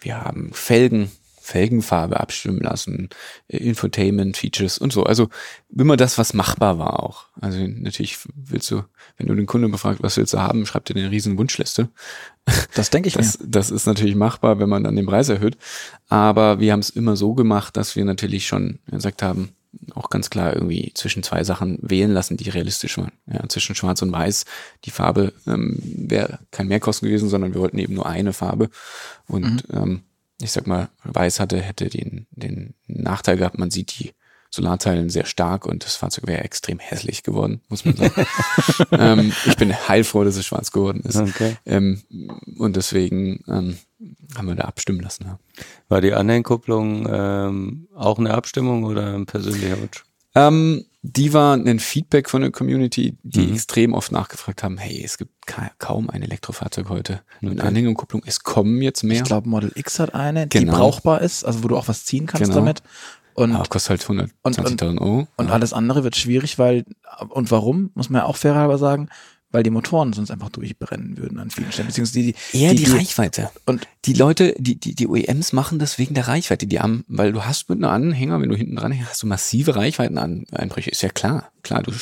[0.00, 1.10] wir haben Felgen,
[1.48, 3.08] Felgenfarbe abstimmen lassen,
[3.48, 5.04] äh, Infotainment-Features und so.
[5.04, 5.28] Also
[5.74, 7.24] immer das, was machbar war auch.
[7.40, 8.84] Also natürlich willst du,
[9.16, 11.88] wenn du den Kunden befragst, was willst du haben, schreibt dir eine riesen Wunschliste.
[12.74, 13.46] Das denke ich das, mir.
[13.48, 15.56] Das ist natürlich machbar, wenn man dann den Preis erhöht.
[16.08, 19.50] Aber wir haben es immer so gemacht, dass wir natürlich schon gesagt haben,
[19.94, 23.12] auch ganz klar irgendwie zwischen zwei Sachen wählen lassen, die realistisch waren.
[23.26, 24.44] Ja, zwischen Schwarz und Weiß.
[24.84, 28.70] Die Farbe ähm, wäre kein Mehrkosten gewesen, sondern wir wollten eben nur eine Farbe.
[29.26, 29.76] Und mhm.
[29.76, 30.02] ähm,
[30.40, 34.12] ich sag mal, Weiß hatte, hätte den, den Nachteil gehabt, man sieht die
[34.50, 38.26] Solarzellen sehr stark und das Fahrzeug wäre extrem hässlich geworden, muss man sagen.
[38.92, 41.16] ähm, ich bin heilfroh, dass es schwarz geworden ist.
[41.16, 41.56] Okay.
[41.66, 42.02] Ähm,
[42.56, 43.78] und deswegen ähm,
[44.36, 45.24] haben wir da abstimmen lassen.
[45.24, 45.38] Ja.
[45.88, 50.04] War die Anhängkupplung ähm, auch eine Abstimmung oder ein persönlicher Wunsch?
[50.34, 53.54] Ähm, die war ein Feedback von der Community, die mhm.
[53.54, 57.48] extrem oft nachgefragt haben, hey, es gibt ka kaum ein Elektrofahrzeug heute okay.
[57.48, 58.22] mit Anhängerkupplung.
[58.26, 59.18] Es kommen jetzt mehr.
[59.18, 60.72] Ich glaube, Model X hat eine, genau.
[60.72, 62.56] die brauchbar ist, also wo du auch was ziehen kannst genau.
[62.56, 62.82] damit.
[63.34, 65.28] Und ah, kostet halt 120.000 Euro.
[65.36, 66.84] Und alles andere wird schwierig, weil,
[67.28, 69.08] und warum, muss man ja auch fairerweise sagen,
[69.50, 71.88] weil die Motoren sonst einfach durchbrennen würden an vielen Stellen.
[71.88, 73.50] Beziehungsweise die, die Eher die, die, Reichweite.
[73.64, 76.66] Und die Leute, die, die, die OEMs machen das wegen der Reichweite.
[76.66, 79.26] Die haben, weil du hast mit einem Anhänger, wenn du hinten dran hängst, hast du
[79.26, 80.90] massive Reichweiteneinbrüche.
[80.90, 81.50] Ist ja klar.
[81.62, 81.92] Klar, du,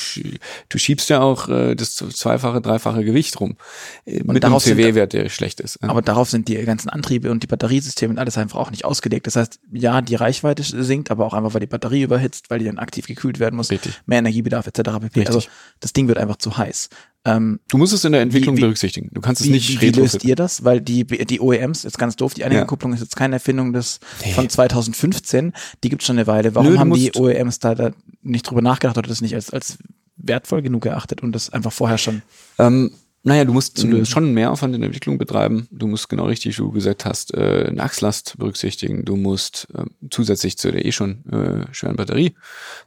[0.69, 3.57] du schiebst ja auch äh, das zweifache, dreifache Gewicht rum.
[4.05, 5.83] Äh, und mit einem CW-Wert, der schlecht ist.
[5.83, 9.27] Aber darauf sind die ganzen Antriebe und die Batteriesysteme und alles einfach auch nicht ausgelegt.
[9.27, 12.67] Das heißt, ja, die Reichweite sinkt, aber auch einfach, weil die Batterie überhitzt, weil die
[12.67, 13.71] dann aktiv gekühlt werden muss.
[13.71, 14.01] Richtig.
[14.07, 14.83] Mehr Energiebedarf etc.
[14.83, 15.05] pp.
[15.05, 15.27] Richtig.
[15.27, 15.43] Also
[15.81, 16.89] das Ding wird einfach zu heiß.
[17.27, 19.11] Ähm, du musst es in der Entwicklung wie, berücksichtigen.
[19.13, 20.65] Du kannst es wie, nicht Wie löst ihr das?
[20.65, 22.95] Weil die, die OEMs, jetzt ganz doof, die Anhängerkupplung ja.
[22.95, 24.33] ist jetzt keine Erfindung des, nee.
[24.33, 25.53] von 2015.
[25.83, 26.55] Die gibt es schon eine Weile.
[26.55, 27.91] Warum Nö, haben die OEMs da, da
[28.23, 29.79] nicht drüber nachgedacht oder das nicht als, als
[30.17, 32.23] wertvoll genug erachtet und das einfach vorher schon?
[32.59, 32.93] Ähm,
[33.27, 35.67] naja, du musst schon mehr Aufwand in der Entwicklung betreiben.
[35.73, 39.05] Du musst genau richtig, wie du gesagt hast, äh, eine Achslast berücksichtigen.
[39.05, 42.37] Du musst äh, zusätzlich zu der eh schon äh, schweren Batterie,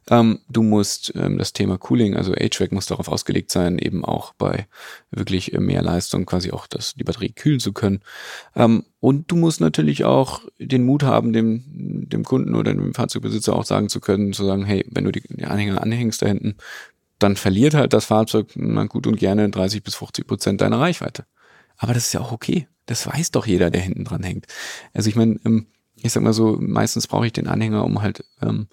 [0.10, 4.32] ähm, du musst ähm, das Thema Cooling, also HVAC muss darauf ausgelegt sein, eben auch
[4.36, 4.68] bei
[5.12, 8.00] wirklich äh, mehr Leistung quasi auch das, die Batterie kühlen zu können.
[8.56, 13.54] Ähm, und du musst natürlich auch den Mut haben, dem, dem Kunden oder dem Fahrzeugbesitzer
[13.54, 16.56] auch sagen zu können, zu sagen, hey, wenn du die Anhänger anhängst da hinten,
[17.20, 21.26] dann verliert halt das Fahrzeug na gut und gerne 30 bis 50 Prozent deiner Reichweite.
[21.78, 22.68] Aber das ist ja auch okay.
[22.86, 24.48] Das weiß doch jeder, der hinten dran hängt.
[24.94, 28.24] Also ich meine, ähm, ich sag mal so, meistens brauche ich den Anhänger, um halt,
[28.42, 28.68] ähm,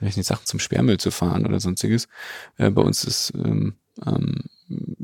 [0.00, 2.08] weiß nicht, Sachen zum Sperrmüll zu fahren oder sonstiges.
[2.56, 3.74] Äh, bei uns ist, ähm,
[4.06, 4.44] ähm,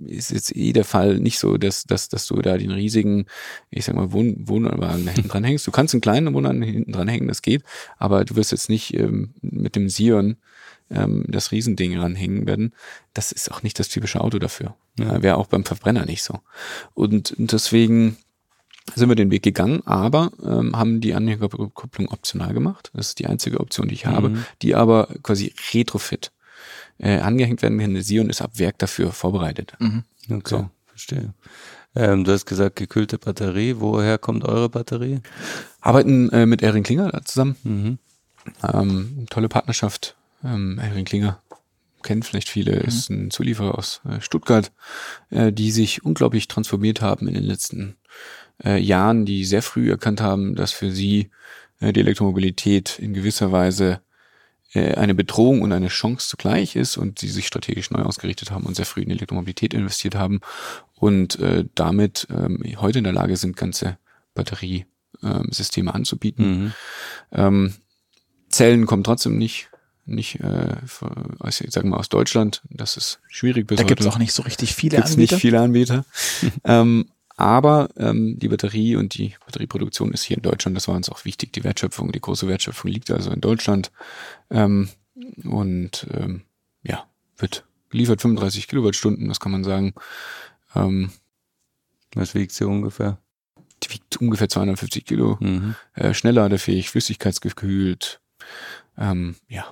[0.06, 3.26] ist jetzt eh der Fall nicht so, dass, dass, dass du da den riesigen,
[3.70, 5.66] ich sag mal, Wohn Wohnwagen da hinten dran hängst.
[5.66, 7.62] Du kannst einen kleinen Wohnwagen hinten dran hängen, das geht,
[7.96, 10.36] aber du wirst jetzt nicht ähm, mit dem Sion
[10.90, 12.74] ähm, das Riesending ranhängen werden,
[13.12, 14.74] das ist auch nicht das typische Auto dafür.
[14.98, 15.22] Ja.
[15.22, 16.40] Wäre auch beim Verbrenner nicht so.
[16.94, 18.16] Und deswegen
[18.94, 22.90] sind wir den Weg gegangen, aber ähm, haben die Anhängerkupplung optional gemacht.
[22.94, 24.44] Das ist die einzige Option, die ich habe, mhm.
[24.62, 26.32] die aber quasi retrofit
[26.98, 28.00] äh, angehängt werden kann.
[28.02, 29.72] Sion ist ab Werk dafür vorbereitet.
[29.78, 30.04] Mhm.
[30.30, 30.70] Okay, so.
[30.86, 31.34] verstehe.
[31.96, 33.76] Ähm, du hast gesagt, gekühlte Batterie.
[33.78, 35.20] Woher kommt eure Batterie?
[35.80, 37.56] Arbeiten äh, mit Erin Klinger zusammen.
[37.62, 37.98] Mhm.
[38.62, 41.42] Ähm, tolle Partnerschaft ähm, Henry Klinger
[42.02, 42.82] kennt vielleicht viele, mhm.
[42.82, 44.70] ist ein Zulieferer aus äh, Stuttgart,
[45.30, 47.96] äh, die sich unglaublich transformiert haben in den letzten
[48.62, 51.30] äh, Jahren, die sehr früh erkannt haben, dass für sie
[51.80, 54.00] äh, die Elektromobilität in gewisser Weise
[54.74, 58.64] äh, eine Bedrohung und eine Chance zugleich ist und sie sich strategisch neu ausgerichtet haben
[58.64, 60.40] und sehr früh in Elektromobilität investiert haben
[60.94, 63.98] und äh, damit ähm, heute in der Lage sind, ganze
[64.34, 66.46] Batteriesysteme anzubieten.
[66.46, 66.72] Mhm.
[67.32, 67.74] Ähm,
[68.50, 69.70] Zellen kommen trotzdem nicht
[70.06, 70.76] nicht äh,
[71.38, 72.62] aus, ich sag mal aus Deutschland.
[72.70, 75.34] Das ist schwierig bis Da gibt es auch nicht so richtig viele gibt's Anbieter.
[75.34, 76.04] nicht viele Anbieter.
[76.64, 80.76] ähm, aber ähm, die Batterie und die Batterieproduktion ist hier in Deutschland.
[80.76, 81.52] Das war uns auch wichtig.
[81.52, 83.90] Die Wertschöpfung, die große Wertschöpfung liegt also in Deutschland.
[84.50, 84.88] Ähm,
[85.44, 86.42] und ähm,
[86.82, 87.06] ja,
[87.38, 89.94] wird geliefert 35 Kilowattstunden, das kann man sagen.
[90.74, 91.10] Ähm,
[92.14, 93.18] Was wiegt sie ungefähr?
[93.82, 95.36] Die wiegt ungefähr 250 Kilo.
[95.40, 95.74] Mhm.
[95.94, 98.20] Äh, schnellladerfähig, flüssigkeitsgekühlt.
[98.96, 99.66] Ähm, ja,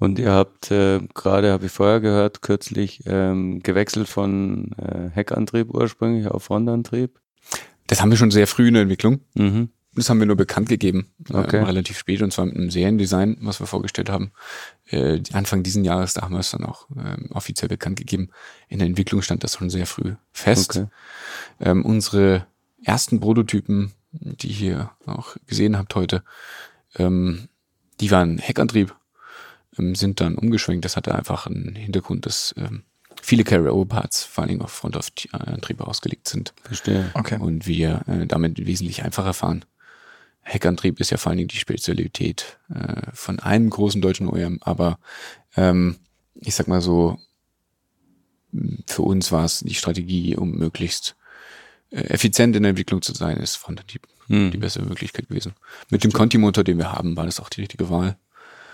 [0.00, 5.68] und ihr habt äh, gerade, habe ich vorher gehört, kürzlich ähm, gewechselt von äh, Heckantrieb
[5.70, 7.20] ursprünglich auf Frontantrieb.
[7.86, 9.20] Das haben wir schon sehr früh in der Entwicklung.
[9.34, 9.68] Mhm.
[9.94, 11.58] Das haben wir nur bekannt gegeben, äh, okay.
[11.58, 14.32] äh, relativ spät und zwar mit einem Seriendesign, was wir vorgestellt haben.
[14.86, 18.30] Äh, Anfang diesen Jahres, da haben wir es dann auch äh, offiziell bekannt gegeben.
[18.68, 20.76] In der Entwicklung stand das schon sehr früh fest.
[20.76, 20.86] Okay.
[21.60, 22.46] Ähm, unsere
[22.82, 26.22] ersten Prototypen, die ihr auch gesehen habt heute,
[26.96, 27.48] ähm,
[28.00, 28.94] die waren Heckantrieb
[29.80, 30.84] ähm, sind dann umgeschwenkt.
[30.84, 32.82] Das hatte einfach einen Hintergrund, dass ähm,
[33.20, 36.54] viele Carry-Over-Parts vor allen Dingen auf Front-Antriebe ausgelegt sind.
[36.62, 37.10] Verstehe.
[37.14, 37.38] Okay.
[37.38, 39.64] Und wir äh, damit wesentlich einfacher fahren.
[40.42, 44.98] Heckantrieb ist ja vor allen Dingen die Spezialität äh, von einem großen deutschen OEM, aber
[45.56, 45.96] ähm,
[46.34, 47.18] ich sag mal so,
[48.86, 51.14] für uns war es die Strategie, um möglichst
[51.90, 54.50] äh, effizient in der Entwicklung zu sein, ist Frontantrieb hm.
[54.50, 55.52] die bessere Möglichkeit gewesen.
[55.90, 58.16] Mit dem Conti-Motor, den wir haben, war das auch die richtige Wahl.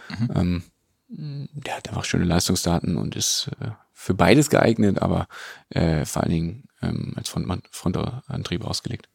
[0.08, 0.30] Mhm.
[0.34, 0.62] Ähm,
[1.08, 5.28] der hat einfach schöne Leistungsdaten und ist äh, für beides geeignet, aber
[5.70, 9.08] äh, vor allen Dingen ähm, als Front Frontantrieb ausgelegt.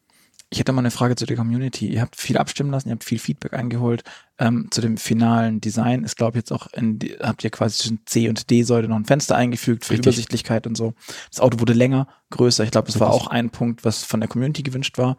[0.54, 1.88] Ich hätte mal eine Frage zu der Community.
[1.88, 4.04] Ihr habt viel abstimmen lassen, ihr habt viel Feedback eingeholt.
[4.38, 8.02] Ähm, zu dem finalen Design ist, glaube ich, jetzt auch in habt ihr quasi zwischen
[8.06, 10.08] C und D-Säule noch ein Fenster eingefügt für Richtig.
[10.08, 10.94] Übersichtlichkeit und so.
[11.30, 12.66] Das Auto wurde länger, größer.
[12.66, 15.18] Ich glaube, das war auch ein Punkt, was von der Community gewünscht war.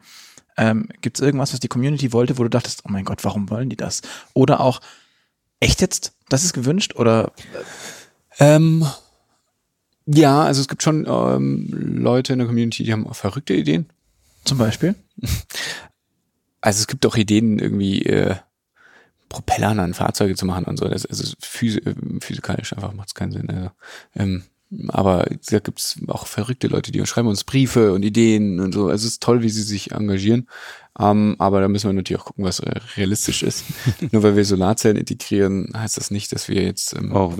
[0.58, 3.48] Ähm, Gibt es irgendwas, was die Community wollte, wo du dachtest, oh mein Gott, warum
[3.48, 4.02] wollen die das?
[4.34, 4.80] Oder auch,
[5.62, 6.12] echt jetzt?
[6.28, 7.32] Das ist gewünscht oder?
[8.38, 8.86] Ähm,
[10.06, 13.86] ja, also es gibt schon ähm, Leute in der Community, die haben verrückte Ideen.
[14.44, 14.94] Zum Beispiel?
[16.64, 18.36] Also es gibt auch Ideen, irgendwie äh,
[19.28, 20.86] Propellern an Fahrzeuge zu machen und so.
[20.86, 23.50] Das, also äh, physikalisch einfach macht es keinen Sinn.
[23.50, 23.70] Also,
[24.14, 24.44] ähm,
[24.88, 28.88] aber da gibt's auch verrückte Leute, die schreiben uns Briefe und Ideen und so.
[28.88, 30.48] Also es ist toll, wie sie sich engagieren.
[30.98, 32.62] Ähm, aber da müssen wir natürlich auch gucken, was
[32.96, 33.64] realistisch ist.
[34.12, 37.38] Nur weil wir Solarzellen integrieren, heißt das nicht, dass wir jetzt ähm, auch.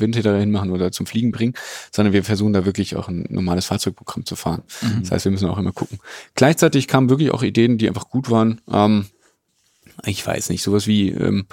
[0.00, 1.54] Windräder hinmachen oder zum Fliegen bringen,
[1.92, 4.62] sondern wir versuchen da wirklich auch ein normales Fahrzeugprogramm zu fahren.
[4.80, 5.00] Mhm.
[5.02, 5.98] Das heißt, wir müssen auch immer gucken.
[6.34, 8.60] Gleichzeitig kamen wirklich auch Ideen, die einfach gut waren.
[8.70, 9.06] Ähm,
[10.04, 11.46] ich weiß nicht, sowas wie ähm,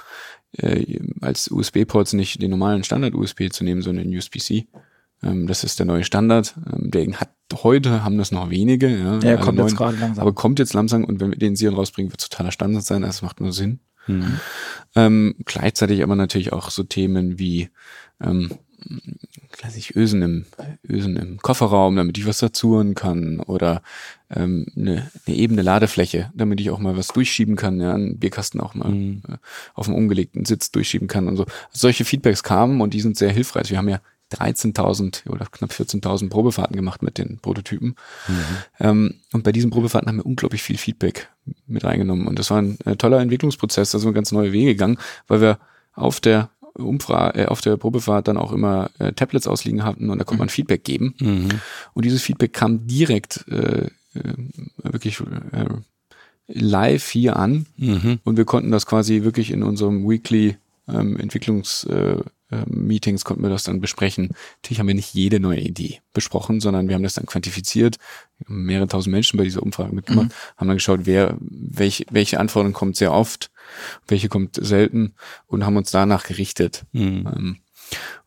[0.58, 4.66] äh, als USB-Ports nicht den normalen Standard-USB zu nehmen, sondern USB-C.
[5.22, 6.54] Ähm, das ist der neue Standard.
[6.72, 7.30] Ähm, der hat
[7.62, 8.88] heute haben das noch wenige.
[8.88, 10.22] Ja, ja kommt neuen, jetzt gerade langsam.
[10.22, 13.02] Aber kommt jetzt langsam und wenn wir den Serial rausbringen, wird totaler Standard sein.
[13.02, 13.80] Das macht nur Sinn.
[14.06, 14.40] Mhm.
[14.96, 17.68] Ähm, gleichzeitig aber natürlich auch so Themen wie
[18.20, 18.50] ähm,
[19.52, 20.46] klassisch Ösen im,
[20.88, 23.82] Ösen im Kofferraum, damit ich was dazuhören kann oder
[24.30, 28.60] ähm, eine, eine ebene Ladefläche, damit ich auch mal was durchschieben kann, ja, einen Bierkasten
[28.60, 29.22] auch mal mhm.
[29.28, 29.36] äh,
[29.74, 31.46] auf dem umgelegten Sitz durchschieben kann und so.
[31.72, 33.70] solche Feedbacks kamen und die sind sehr hilfreich.
[33.70, 34.00] Wir haben ja
[34.32, 37.96] 13.000 oder knapp 14.000 Probefahrten gemacht mit den Prototypen.
[38.28, 38.34] Mhm.
[38.78, 41.28] Ähm, und bei diesen Probefahrten haben wir unglaublich viel Feedback
[41.66, 42.26] mit reingenommen.
[42.26, 45.40] Und das war ein äh, toller Entwicklungsprozess, da sind wir ganz neue Wege gegangen, weil
[45.40, 45.58] wir
[45.94, 50.18] auf der Umfrage, äh, auf der Probefahrt dann auch immer äh, Tablets ausliegen hatten und
[50.18, 50.50] da konnte man mhm.
[50.50, 51.14] Feedback geben.
[51.20, 51.48] Mhm.
[51.94, 54.34] Und dieses Feedback kam direkt äh, äh,
[54.82, 55.66] wirklich äh,
[56.48, 58.18] live hier an mhm.
[58.24, 60.56] und wir konnten das quasi wirklich in unserem Weekly
[60.88, 62.16] ähm, Entwicklungs äh,
[62.52, 64.30] ähm, Meetings konnten wir das dann besprechen.
[64.58, 67.98] Natürlich haben wir nicht jede neue Idee besprochen, sondern wir haben das dann quantifiziert.
[68.46, 70.56] Mehrere tausend Menschen bei dieser Umfrage mitgemacht, mhm.
[70.56, 73.50] haben dann geschaut, wer, welche, welche Anforderung kommt sehr oft,
[74.06, 75.14] welche kommt selten
[75.46, 76.84] und haben uns danach gerichtet.
[76.92, 77.28] Mhm.
[77.34, 77.56] Ähm,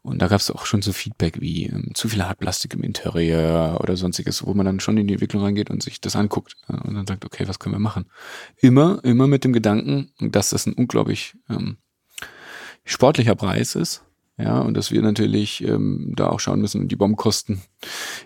[0.01, 3.79] und da gab es auch schon so Feedback wie ähm, zu viel Hartplastik im Interieur
[3.81, 6.73] oder sonstiges, wo man dann schon in die Entwicklung reingeht und sich das anguckt äh,
[6.73, 8.05] und dann sagt, okay, was können wir machen?
[8.57, 11.77] Immer, immer mit dem Gedanken, dass das ein unglaublich ähm,
[12.83, 14.03] sportlicher Preis ist
[14.37, 17.61] ja, und dass wir natürlich ähm, da auch schauen müssen, die Bombenkosten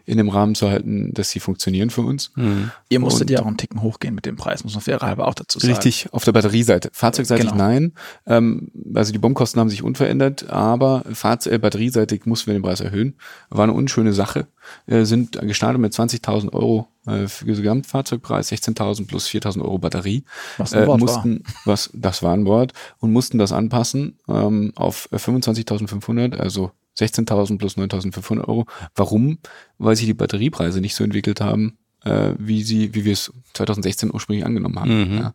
[0.06, 2.32] in dem Rahmen zu halten, dass sie funktionieren für uns.
[2.36, 2.72] Mhm.
[2.90, 5.34] Ihr musstet Und- ja auch einen Ticken hochgehen mit dem Preis, muss man fairerhalber auch
[5.34, 5.74] dazu sagen.
[5.74, 6.90] Richtig, auf der Batterieseite.
[6.94, 7.58] Fahrzeugseitig Genau.
[7.58, 7.94] nein.
[8.26, 12.80] Ähm, also die Bombkosten haben sich unverändert, aber Fahrzeug, äh, batterieseitig mussten wir den Preis
[12.82, 13.16] erhöhen.
[13.50, 14.48] War eine unschöne Sache.
[14.86, 20.26] Äh, sind gestartet mit 20.000 Euro äh, für den Gesamtfahrzeugpreis, 16.000 plus 4.000 Euro Batterie.
[20.58, 24.74] Was ein Äh, Wort mussten, was, das war ein Wort, und mussten das anpassen ähm,
[24.76, 28.66] auf äh, 25.500, also 16.000 plus 9.500 Euro.
[28.96, 29.40] Warum?
[29.78, 34.14] Weil sich die Batteriepreise nicht so entwickelt haben, äh, wie sie, wie wir es 2016
[34.14, 35.12] ursprünglich angenommen haben.
[35.12, 35.18] Mhm.
[35.18, 35.34] Ja.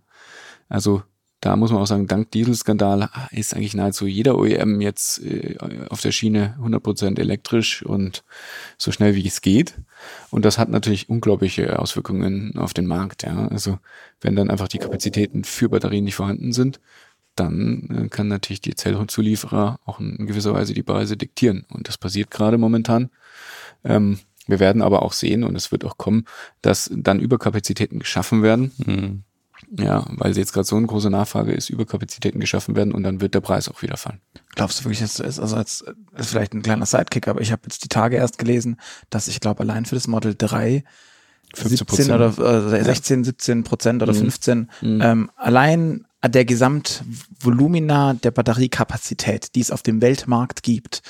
[0.68, 1.02] Also
[1.42, 5.56] da muss man auch sagen, dank Dieselskandal ist eigentlich nahezu jeder OEM jetzt äh,
[5.90, 8.22] auf der Schiene 100% elektrisch und
[8.78, 9.74] so schnell wie es geht.
[10.30, 13.24] Und das hat natürlich unglaubliche Auswirkungen auf den Markt.
[13.24, 13.48] Ja.
[13.48, 13.80] Also
[14.20, 16.80] wenn dann einfach die Kapazitäten für Batterien nicht vorhanden sind,
[17.36, 21.64] dann äh, kann natürlich die Zellzulieferer auch in gewisser Weise die Preise diktieren.
[21.70, 23.10] Und das passiert gerade momentan.
[23.84, 26.24] Ähm, wir werden aber auch sehen, und es wird auch kommen,
[26.62, 28.72] dass dann Überkapazitäten geschaffen werden.
[28.84, 29.22] Mhm.
[29.78, 33.34] Ja, weil jetzt gerade so eine große Nachfrage ist, Überkapazitäten geschaffen werden und dann wird
[33.34, 34.20] der Preis auch wieder fallen.
[34.56, 35.38] Glaubst du wirklich, dass das ist?
[35.38, 35.84] Also jetzt
[36.16, 38.78] ist vielleicht ein kleiner Sidekick, aber ich habe jetzt die Tage erst gelesen,
[39.08, 40.82] dass ich glaube allein für das Model 3
[41.54, 42.14] 17 15%.
[42.14, 44.18] oder äh, 16, 17 Prozent oder Mhm.
[44.18, 45.00] 15 Mhm.
[45.00, 51.02] ähm, allein der Gesamtvolumina der Batteriekapazität, die es auf dem Weltmarkt gibt,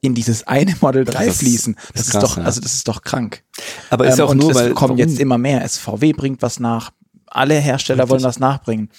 [0.00, 1.74] in dieses eine Model 3 Das ist- fließen.
[1.74, 2.44] ist Das ist, krass, doch, ja.
[2.44, 3.42] also das ist doch krank.
[3.90, 4.98] Aber ist Ähm, ja auch nur, es weil kommen warum?
[4.98, 5.62] jetzt immer mehr.
[5.68, 6.92] SVW bringt was nach.
[7.26, 8.10] Alle Hersteller Richtig.
[8.12, 8.90] wollen was nachbringen.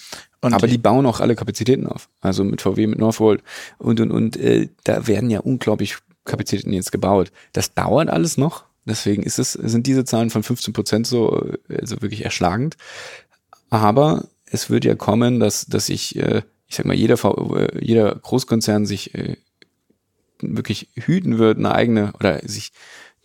[0.41, 2.09] Und aber die bauen auch alle Kapazitäten auf.
[2.21, 3.41] Also mit VW, mit Northvolt
[3.77, 7.31] und und und äh, da werden ja unglaublich Kapazitäten jetzt gebaut.
[7.53, 8.65] Das dauert alles noch.
[8.85, 12.77] Deswegen ist es, sind diese Zahlen von 15 Prozent so, äh, also wirklich erschlagend.
[13.69, 17.83] Aber es wird ja kommen, dass, dass ich, äh, ich sag mal, jeder, V- äh,
[17.83, 19.37] jeder Großkonzern sich äh,
[20.41, 22.71] wirklich hüten wird, eine eigene oder sich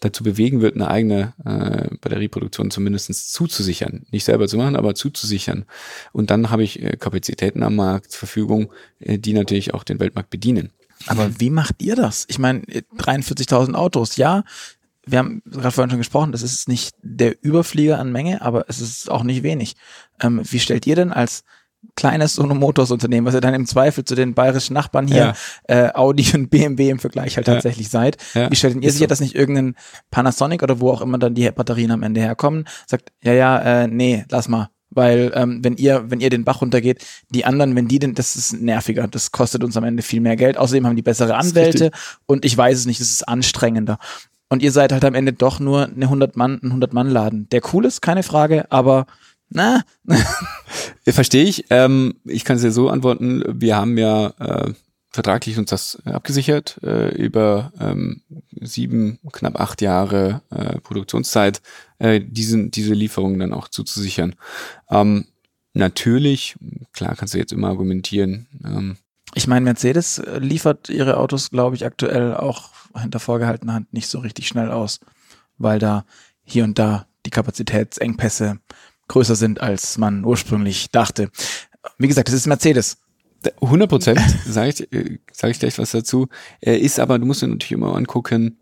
[0.00, 4.04] dazu bewegen wird, eine eigene äh, Batterieproduktion zumindest zuzusichern.
[4.10, 5.64] Nicht selber zu machen, aber zuzusichern.
[6.12, 10.00] Und dann habe ich äh, Kapazitäten am Markt zur Verfügung, äh, die natürlich auch den
[10.00, 10.70] Weltmarkt bedienen.
[11.06, 12.24] Aber wie macht ihr das?
[12.28, 14.44] Ich meine, 43.000 Autos, ja.
[15.06, 18.80] Wir haben gerade vorhin schon gesprochen, das ist nicht der Überflieger an Menge, aber es
[18.80, 19.74] ist auch nicht wenig.
[20.22, 21.44] Ähm, wie stellt ihr denn als
[21.96, 25.34] kleines Sono Motors Unternehmen, was ihr dann im Zweifel zu den bayerischen Nachbarn hier,
[25.64, 27.54] äh, Audi und BMW im Vergleich halt Ja.
[27.54, 29.08] tatsächlich seid, Ja, wie stellt denn ihr sicher, so.
[29.08, 29.74] dass nicht irgendein
[30.10, 33.86] Panasonic oder wo auch immer dann die Batterien am Ende herkommen, sagt, ja, ja, äh,
[33.86, 34.70] nee, lass mal.
[34.90, 38.36] Weil ähm, wenn ihr, wenn ihr den Bach runtergeht, die anderen, wenn die denn, das
[38.36, 40.56] ist nerviger, das kostet uns am Ende viel mehr Geld.
[40.56, 41.90] Außerdem haben die bessere Anwälte
[42.26, 43.98] und ich weiß es nicht, das ist anstrengender.
[44.48, 47.48] Und ihr seid halt am Ende doch nur eine 100 Mann, ein 100 Mann Laden.
[47.50, 49.06] Der cool ist, keine Frage, aber
[49.48, 49.82] na,
[51.12, 51.66] Verstehe ich.
[51.70, 53.44] Ähm, ich kann es ja so antworten.
[53.46, 54.72] Wir haben ja äh,
[55.10, 58.22] vertraglich uns das äh, abgesichert äh, über ähm,
[58.60, 61.62] sieben, knapp acht Jahre äh, Produktionszeit,
[61.98, 64.34] äh, diesen, diese Lieferungen dann auch zuzusichern.
[64.90, 65.26] Ähm,
[65.72, 66.56] natürlich,
[66.92, 68.96] klar kannst du jetzt immer argumentieren, ähm,
[69.34, 74.08] ich meine, Mercedes äh, liefert ihre Autos, glaube ich, aktuell auch hinter vorgehaltener Hand nicht
[74.08, 75.00] so richtig schnell aus,
[75.58, 76.04] weil da
[76.44, 78.58] hier und da die Kapazitätsengpässe
[79.08, 81.30] größer sind, als man ursprünglich dachte.
[81.98, 82.98] Wie gesagt, es ist Mercedes.
[83.60, 86.28] 100 Prozent, sage ich, äh, sag ich gleich was dazu.
[86.60, 88.58] Äh, ist aber, du musst dir natürlich immer angucken,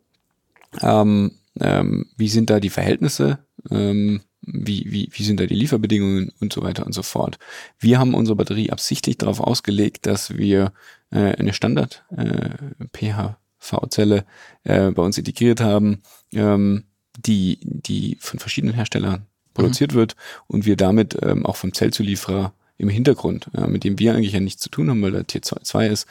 [0.81, 3.39] ähm, ähm, wie sind da die Verhältnisse,
[3.71, 7.39] ähm, wie, wie, wie sind da die Lieferbedingungen und so weiter und so fort.
[7.79, 10.73] Wir haben unsere Batterie absichtlich darauf ausgelegt, dass wir
[11.11, 12.51] äh, eine Standard äh,
[12.93, 14.25] PHV-Zelle
[14.65, 16.85] äh, bei uns integriert haben, ähm,
[17.19, 20.17] die, die von verschiedenen Herstellern produziert wird
[20.47, 24.41] und wir damit ähm, auch vom Zellzulieferer im Hintergrund, äh, mit dem wir eigentlich ja
[24.41, 26.07] nichts zu tun haben, weil der Tier 2 ist,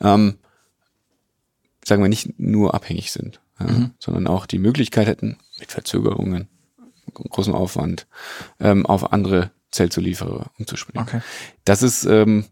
[0.00, 0.36] ähm,
[1.84, 3.90] sagen wir nicht nur abhängig sind, ja, Mhm.
[3.98, 6.48] sondern auch die Möglichkeit hätten, mit Verzögerungen,
[7.14, 8.06] großem Aufwand,
[8.60, 11.02] ähm, auf andere Zellzulieferer umzuspringen.
[11.06, 11.20] Okay.
[11.64, 12.44] Das ist, ähm,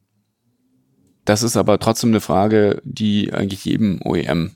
[1.24, 4.52] das ist aber trotzdem eine Frage, die eigentlich jedem OEM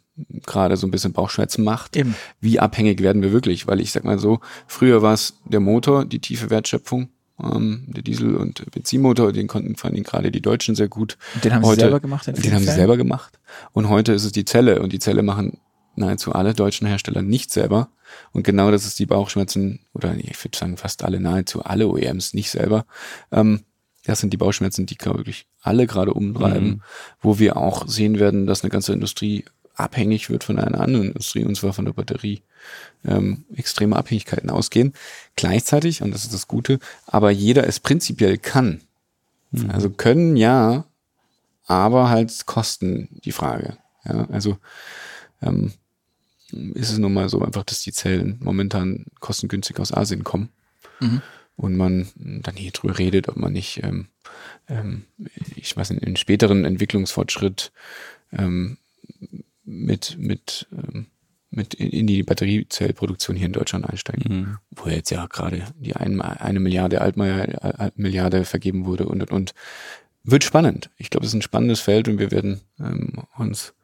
[0.46, 1.96] gerade so ein bisschen Bauchschmerzen macht.
[1.96, 2.14] Eben.
[2.40, 3.66] Wie abhängig werden wir wirklich?
[3.66, 7.08] Weil ich sag mal so, früher war es der Motor, die tiefe Wertschöpfung,
[7.42, 11.18] ähm, der Diesel- und Benzinmotor, den konnten vor allem gerade die Deutschen sehr gut.
[11.34, 12.26] Und den haben sie Heute- selber gemacht?
[12.28, 13.38] Den haben sie selber gemacht.
[13.72, 15.58] Und heute ist es die Zelle und die Zelle machen
[15.96, 17.88] nahezu alle deutschen Hersteller nicht selber.
[18.32, 22.34] Und genau das ist die Bauchschmerzen, oder ich würde sagen fast alle, nahezu alle OEMs
[22.34, 22.86] nicht selber.
[23.32, 23.60] Ähm,
[24.04, 26.82] das sind die Bauchschmerzen, die wirklich alle gerade umtreiben, Mhm.
[27.20, 29.44] wo wir auch sehen werden, dass eine ganze Industrie
[29.76, 32.42] abhängig wird von einer anderen Industrie, und zwar von der Batterie.
[33.04, 34.94] Ähm, extreme Abhängigkeiten ausgehen.
[35.36, 38.80] Gleichzeitig, und das ist das Gute, aber jeder es prinzipiell kann.
[39.68, 40.84] Also können ja,
[41.66, 43.76] aber halt Kosten die Frage.
[44.04, 44.58] Ja, also
[45.42, 45.72] ähm,
[46.74, 50.50] ist es nun mal so einfach, dass die Zellen momentan kostengünstig aus Asien kommen.
[51.00, 51.22] Mhm.
[51.56, 54.08] Und man dann hier drüber redet, ob man nicht, ähm,
[54.68, 55.04] ähm,
[55.54, 57.70] ich weiß nicht, in späteren Entwicklungsfortschritt
[58.32, 58.78] ähm,
[59.64, 61.06] mit, mit, ähm,
[61.50, 64.36] mit in, die Batteriezellproduktion hier in Deutschland einsteigen.
[64.36, 64.58] Mhm.
[64.72, 69.54] Wo jetzt ja gerade die ein, eine Milliarde Altmaier, Milliarde vergeben wurde und, und, und.
[70.26, 70.90] Wird spannend.
[70.96, 73.74] Ich glaube, es ist ein spannendes Feld und wir werden ähm, uns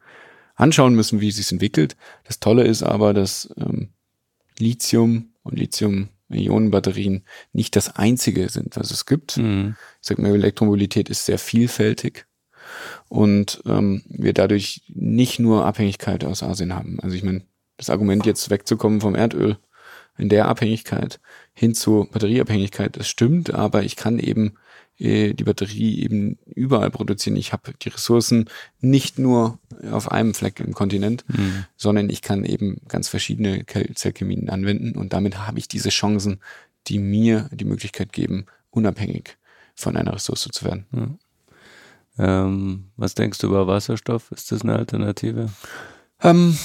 [0.55, 1.95] anschauen müssen, wie es sich entwickelt.
[2.23, 3.89] Das Tolle ist aber, dass ähm,
[4.57, 9.37] Lithium und Lithium-Ionen-Batterien nicht das einzige sind, was es gibt.
[9.37, 9.75] Mhm.
[10.01, 12.25] Ich sag mal, Elektromobilität ist sehr vielfältig
[13.09, 16.99] und ähm, wir dadurch nicht nur Abhängigkeit aus Asien haben.
[17.01, 17.43] Also ich meine,
[17.77, 19.57] das Argument jetzt wegzukommen vom Erdöl
[20.17, 21.19] in der Abhängigkeit
[21.53, 24.53] hin zu Batterieabhängigkeit, das stimmt, aber ich kann eben
[25.01, 27.35] äh, die Batterie eben überall produzieren.
[27.35, 28.45] Ich habe die Ressourcen
[28.79, 29.59] nicht nur
[29.91, 31.65] auf einem Fleck im Kontinent, Mhm.
[31.75, 36.39] sondern ich kann eben ganz verschiedene Zellchemien anwenden und damit habe ich diese Chancen,
[36.87, 39.37] die mir die Möglichkeit geben, unabhängig
[39.75, 40.85] von einer Ressource zu werden.
[42.17, 44.31] Ähm, was denkst du über Wasserstoff?
[44.31, 45.49] Ist das eine Alternative?
[46.21, 46.57] Ähm,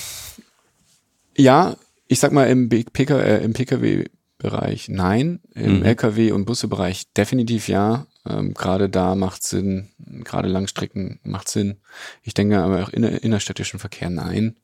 [1.37, 1.77] ja,
[2.09, 5.83] ich sag mal im, PK, äh, im Pkw-Bereich nein, im Mhm.
[5.85, 8.07] Lkw- und Bussebereich definitiv ja.
[8.29, 9.89] Ähm, gerade da macht Sinn,
[10.25, 11.77] gerade Langstrecken macht Sinn.
[12.23, 14.57] Ich denke aber auch inner, innerstädtischen Verkehr nein.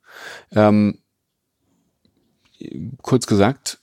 [0.53, 0.99] Ähm,
[3.03, 3.79] kurz gesagt,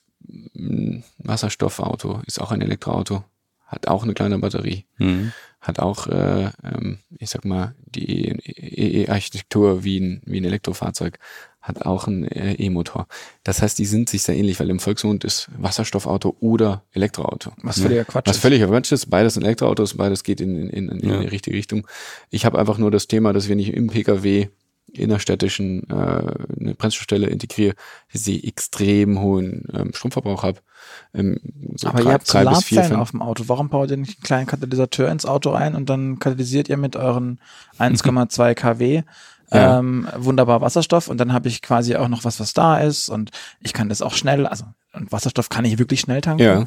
[1.18, 3.24] Wasserstoffauto ist auch ein Elektroauto,
[3.66, 5.32] hat auch eine kleine Batterie Mhm.
[5.60, 11.18] hat auch, äh, ähm, ich sag mal, die EE-Architektur wie ein, wie ein Elektrofahrzeug,
[11.60, 13.06] hat auch einen äh, E-Motor.
[13.44, 17.52] Das heißt, die sind sich sehr ähnlich, weil im Volksmund ist Wasserstoffauto oder Elektroauto.
[17.62, 18.42] Was völliger Quatsch Was ist.
[18.42, 21.20] völliger Quatsch ist, beides sind Elektroautos, beides geht in, in, in, in Ja.
[21.20, 21.86] die richtige Richtung.
[22.30, 24.48] Ich habe einfach nur das Thema, dass wenn ich im Pkw
[24.92, 27.74] innerstädtischen äh, eine Brennstoffstelle integriere,
[28.12, 30.58] sie extrem hohen ähm, Stromverbrauch habe.
[31.14, 31.38] Ähm,
[31.76, 33.44] so Aber drei- ihr habt drei bis vier, Solarzellen auf dem Auto.
[33.46, 36.96] Warum baut ihr nicht einen kleinen Katalysateur ins Auto ein und dann katalysiert ihr mit
[36.96, 37.38] euren
[37.78, 39.02] 1,2 kW
[39.52, 39.78] Ja.
[39.78, 43.30] ähm, wunderbar Wasserstoff und dann habe ich quasi auch noch was, was da ist und
[43.60, 46.42] ich kann das auch schnell, also und Wasserstoff kann ich wirklich schnell tanken.
[46.42, 46.64] Ja.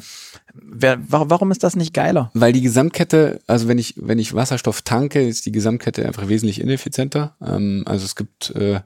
[0.54, 2.30] Wer, wa- warum ist das nicht geiler?
[2.34, 6.60] Weil die Gesamtkette, also wenn ich, wenn ich Wasserstoff tanke, ist die Gesamtkette einfach wesentlich
[6.60, 7.34] ineffizienter.
[7.44, 8.80] Ähm, also es gibt äh,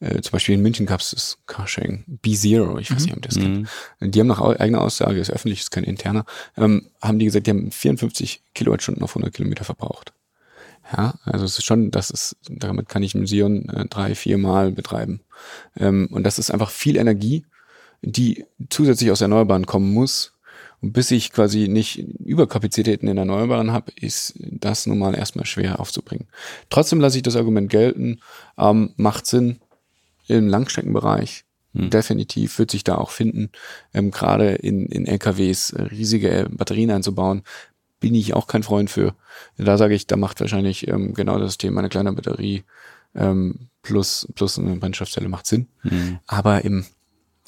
[0.00, 3.36] äh, zum Beispiel in München gab es das Carsharing B-Zero, ich weiß nicht, ob das
[3.36, 3.68] kennt.
[4.00, 4.10] Mhm.
[4.10, 6.24] Die haben nach eigener Aussage, ist öffentlich, ist kein interner,
[6.56, 10.12] ähm, haben die gesagt, die haben 54 Kilowattstunden auf 100 Kilometer verbraucht.
[10.92, 14.38] Ja, also es ist schon, das ist, damit kann ich einen Sion äh, drei, vier
[14.38, 15.20] Mal betreiben.
[15.76, 17.44] Ähm, und das ist einfach viel Energie,
[18.02, 20.32] die zusätzlich aus Erneuerbaren kommen muss.
[20.82, 25.80] Und bis ich quasi nicht Überkapazitäten in Erneuerbaren habe, ist das nun mal erstmal schwer
[25.80, 26.28] aufzubringen.
[26.68, 28.20] Trotzdem lasse ich das Argument gelten,
[28.58, 29.60] ähm, macht Sinn
[30.26, 31.44] im Langstreckenbereich.
[31.74, 31.90] Hm.
[31.90, 33.50] Definitiv wird sich da auch finden,
[33.94, 37.42] ähm, gerade in, in LKWs äh, riesige äh, Batterien einzubauen,
[38.04, 39.14] bin ich auch kein Freund für.
[39.56, 42.62] Da sage ich, da macht wahrscheinlich ähm, genau das Thema eine kleine Batterie
[43.14, 45.68] ähm, plus, plus eine Brennstoffzelle macht Sinn.
[45.84, 46.18] Mhm.
[46.26, 46.84] Aber im,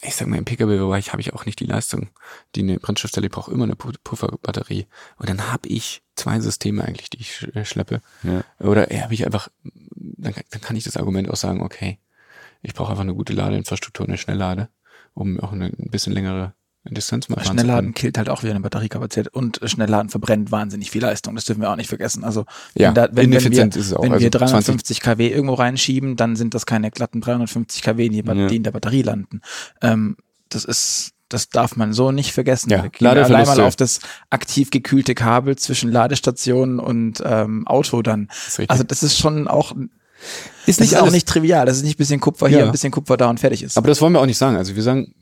[0.01, 2.09] ich sag mal, im Pkw-Bereich habe ich auch nicht die Leistung,
[2.55, 4.87] die eine Brennstoffzelle, ich brauche immer eine Pu- Pufferbatterie.
[5.19, 8.01] Und dann habe ich zwei Systeme eigentlich, die ich äh, schleppe.
[8.23, 8.43] Ja.
[8.59, 9.49] Oder äh, habe ich einfach,
[9.95, 11.99] dann, kann- dann kann ich das Argument auch sagen, okay,
[12.63, 14.71] ich brauche einfach eine gute Ladeinfrastruktur, eine Schnelllade,
[15.13, 16.55] um auch eine ein bisschen längere
[16.91, 21.35] Distanz mal Schnellladen killt halt auch wieder eine Batteriekapazität und Schnellladen verbrennt wahnsinnig viel Leistung.
[21.35, 22.25] Das dürfen wir auch nicht vergessen.
[22.25, 26.17] Also Ja, wenn, da, wenn, wenn wir, wenn Also wir 20 350 kW irgendwo reinschieben,
[26.17, 28.47] dann sind das keine glatten 350 kW, die, Ja.
[28.49, 29.41] die in der Batterie landen.
[29.83, 30.17] Ähm,
[30.49, 32.71] das ist das darf man so nicht vergessen.
[32.71, 33.99] Ja, allein mal auf das
[34.31, 38.29] aktiv gekühlte Kabel zwischen Ladestation und ähm, Auto dann.
[38.47, 38.71] richtig.
[38.71, 39.75] Also das ist schon auch
[40.67, 41.67] ist das ist auch nicht trivial.
[41.67, 42.65] Das ist nicht ein bisschen Kupfer hier, Ja.
[42.67, 43.77] ein bisschen Kupfer da und fertig ist.
[43.77, 44.57] Aber das wollen wir auch nicht sagen.
[44.57, 45.15] Also wir sagen,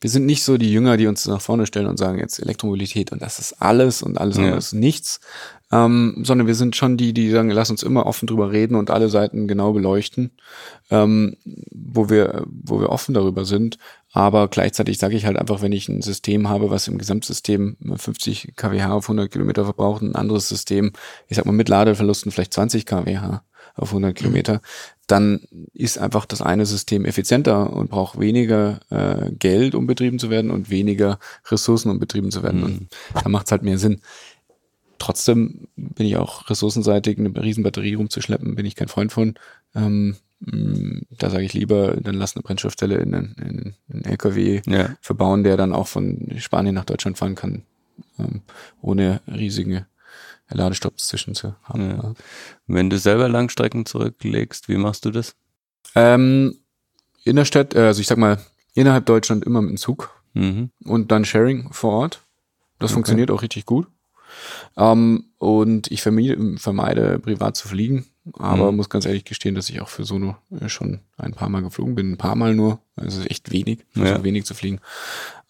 [0.00, 3.12] wir sind nicht so die Jünger, die uns nach vorne stellen und sagen jetzt Elektromobilität
[3.12, 4.44] und das ist alles und alles Ja.
[4.44, 5.20] andere ist nichts.
[5.72, 8.90] Ähm, sondern wir sind schon die, die sagen, lass uns immer offen drüber reden und
[8.90, 10.32] alle Seiten genau beleuchten,
[10.90, 11.36] ähm,
[11.70, 13.78] wo wir, wo wir offen darüber sind.
[14.12, 18.54] Aber gleichzeitig sage ich halt einfach, wenn ich ein System habe, was im Gesamtsystem 50
[18.56, 20.92] kWh auf 100 Kilometer verbraucht, ein anderes System,
[21.28, 23.38] ich sag mal mit Ladeverlusten vielleicht 20 kWh
[23.76, 24.60] auf 100 Kilometer,
[25.10, 25.40] dann
[25.72, 30.50] ist einfach das eine System effizienter und braucht weniger äh, Geld, um betrieben zu werden
[30.50, 31.18] und weniger
[31.50, 32.62] Ressourcen, um betrieben zu werden.
[32.62, 32.88] Und
[33.22, 34.00] da macht es halt mehr Sinn.
[34.98, 39.34] Trotzdem bin ich auch ressourcenseitig, eine Riesenbatterie rumzuschleppen, bin ich kein Freund von.
[39.74, 44.60] Ähm, mh, da sage ich lieber, dann lass eine Brennstoffstelle in einen, in einen LKW
[44.66, 44.94] Ja.
[45.00, 47.62] verbauen, der dann auch von Spanien nach Deutschland fahren kann,
[48.18, 48.42] ähm,
[48.82, 49.86] ohne riesige
[50.50, 51.90] Ladestopps zwischen zu haben.
[51.90, 52.14] Ja.
[52.66, 55.34] Wenn du selber Langstrecken zurücklegst, wie machst du das?
[55.94, 56.56] Ähm,
[57.24, 58.38] in der Stadt, äh, also ich sag mal,
[58.74, 60.70] innerhalb Deutschland immer mit dem Zug Mhm.
[60.84, 62.22] und dann Sharing vor Ort.
[62.78, 62.94] Das Okay.
[62.94, 63.88] funktioniert auch richtig gut.
[64.76, 68.06] Ähm, und ich vermeide, vermeide privat zu fliegen,
[68.38, 68.76] aber Mhm.
[68.76, 71.96] muss ganz ehrlich gestehen, dass ich auch für Sono äh, schon ein paar Mal geflogen
[71.96, 72.12] bin.
[72.12, 72.80] Ein paar Mal nur.
[72.94, 74.16] Also echt wenig, Ja.
[74.18, 74.80] so wenig zu fliegen.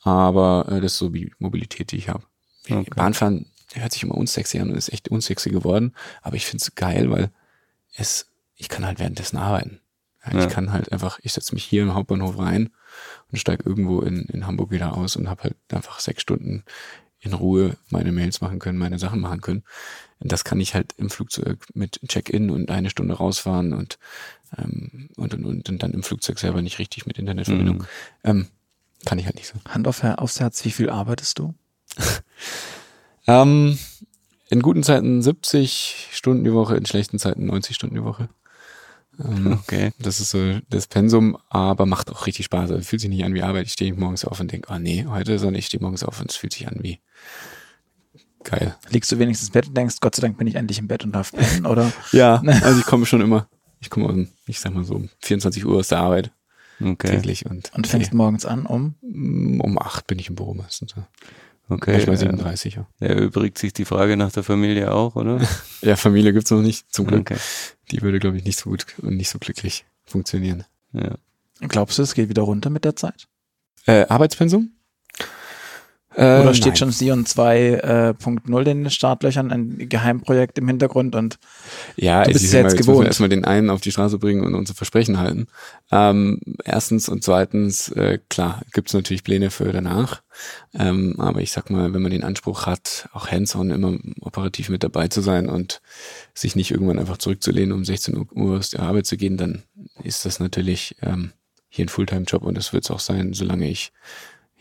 [0.02, 2.24] Aber äh, das ist so die Mobilität, die ich habe.
[2.70, 2.86] Okay.
[2.96, 5.94] Bahnfahren hört sich immer unsexy an und ist echt unsexy geworden.
[6.22, 7.30] Aber ich finde es geil, weil
[7.94, 8.26] es,
[8.56, 9.80] ich kann halt währenddessen arbeiten.
[10.24, 10.46] Ja, Ja.
[10.46, 12.70] Ich kann halt einfach, ich setze mich hier im Hauptbahnhof rein
[13.30, 16.64] und steige irgendwo in, in Hamburg wieder aus und habe halt einfach sechs Stunden
[17.20, 19.62] in Ruhe meine Mails machen können, meine Sachen machen können.
[20.20, 23.98] Und das kann ich halt im Flugzeug mit Check-in und eine Stunde rausfahren und,
[24.56, 27.78] ähm, und, und, und, und dann im Flugzeug selber nicht richtig mit Internetverbindung.
[27.78, 27.86] Mhm.
[28.24, 28.46] Ähm,
[29.06, 29.54] kann ich halt nicht so.
[29.68, 31.54] Hand auf, aufs Herz, wie viel arbeitest du?
[33.26, 33.78] Ähm,
[34.48, 38.28] in guten Zeiten 70 Stunden die Woche, in schlechten Zeiten 90 Stunden die Woche.
[39.22, 39.92] Ähm, Okay.
[39.98, 42.70] Das ist so das Pensum, aber macht auch richtig Spaß.
[42.70, 43.66] Also fühlt sich nicht an wie Arbeit.
[43.66, 46.30] Ich stehe morgens auf und denke, oh nee, heute, sondern ich stehe morgens auf und
[46.30, 46.98] es fühlt sich an wie
[48.44, 48.76] geil.
[48.88, 51.04] Liegst du wenigstens im Bett und denkst, Gott sei Dank bin ich endlich im Bett
[51.04, 51.92] und darf pennen, oder?
[52.12, 53.48] Ja, also ich komme schon immer,
[53.80, 56.32] ich komme um, ich sag mal so, um 24 Uhr aus der Arbeit
[56.82, 57.16] Okay.
[57.16, 58.94] täglich und, Und fängst morgens an um?
[59.02, 60.94] um, um 8 bin ich im Büro meistens.
[61.70, 61.92] Okay.
[61.92, 62.86] Manchmal äh, 37, ja.
[62.98, 65.40] erübrigt sich die Frage nach der Familie auch, oder?
[65.82, 67.30] Ja, Familie gibt's noch nicht, zum Glück.
[67.30, 67.38] Okay.
[67.90, 70.64] Die würde, glaube ich, nicht so gut und nicht so glücklich funktionieren.
[70.92, 71.14] Ja.
[71.60, 73.28] Glaubst du, es geht wieder runter mit der Zeit?
[73.86, 74.72] Äh, Arbeitspensum?
[76.16, 76.76] Äh, Oder steht nein.
[76.76, 81.38] schon Sion 2.0 in den Startlöchern, ein Geheimprojekt im Hintergrund und
[81.96, 83.06] Ja, Du bist ist es immer, jetzt wir gewohnt.
[83.06, 85.46] erstmal den einen auf die Straße bringen und unsere Versprechen halten.
[85.92, 90.22] Ähm, erstens und zweitens, äh, klar, gibt es natürlich Pläne für danach.
[90.74, 94.82] Ähm, aber ich sag mal, wenn man den Anspruch hat, auch hands-on immer operativ mit
[94.82, 95.80] dabei zu sein und
[96.34, 99.62] sich nicht irgendwann einfach zurückzulehnen, um 16 Uhr aus der Arbeit zu gehen, dann
[100.02, 101.32] ist das natürlich ähm,
[101.68, 103.92] hier ein Fulltime-Job und das wird es auch sein, solange ich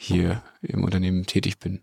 [0.02, 1.82] hier im Unternehmen tätig bin.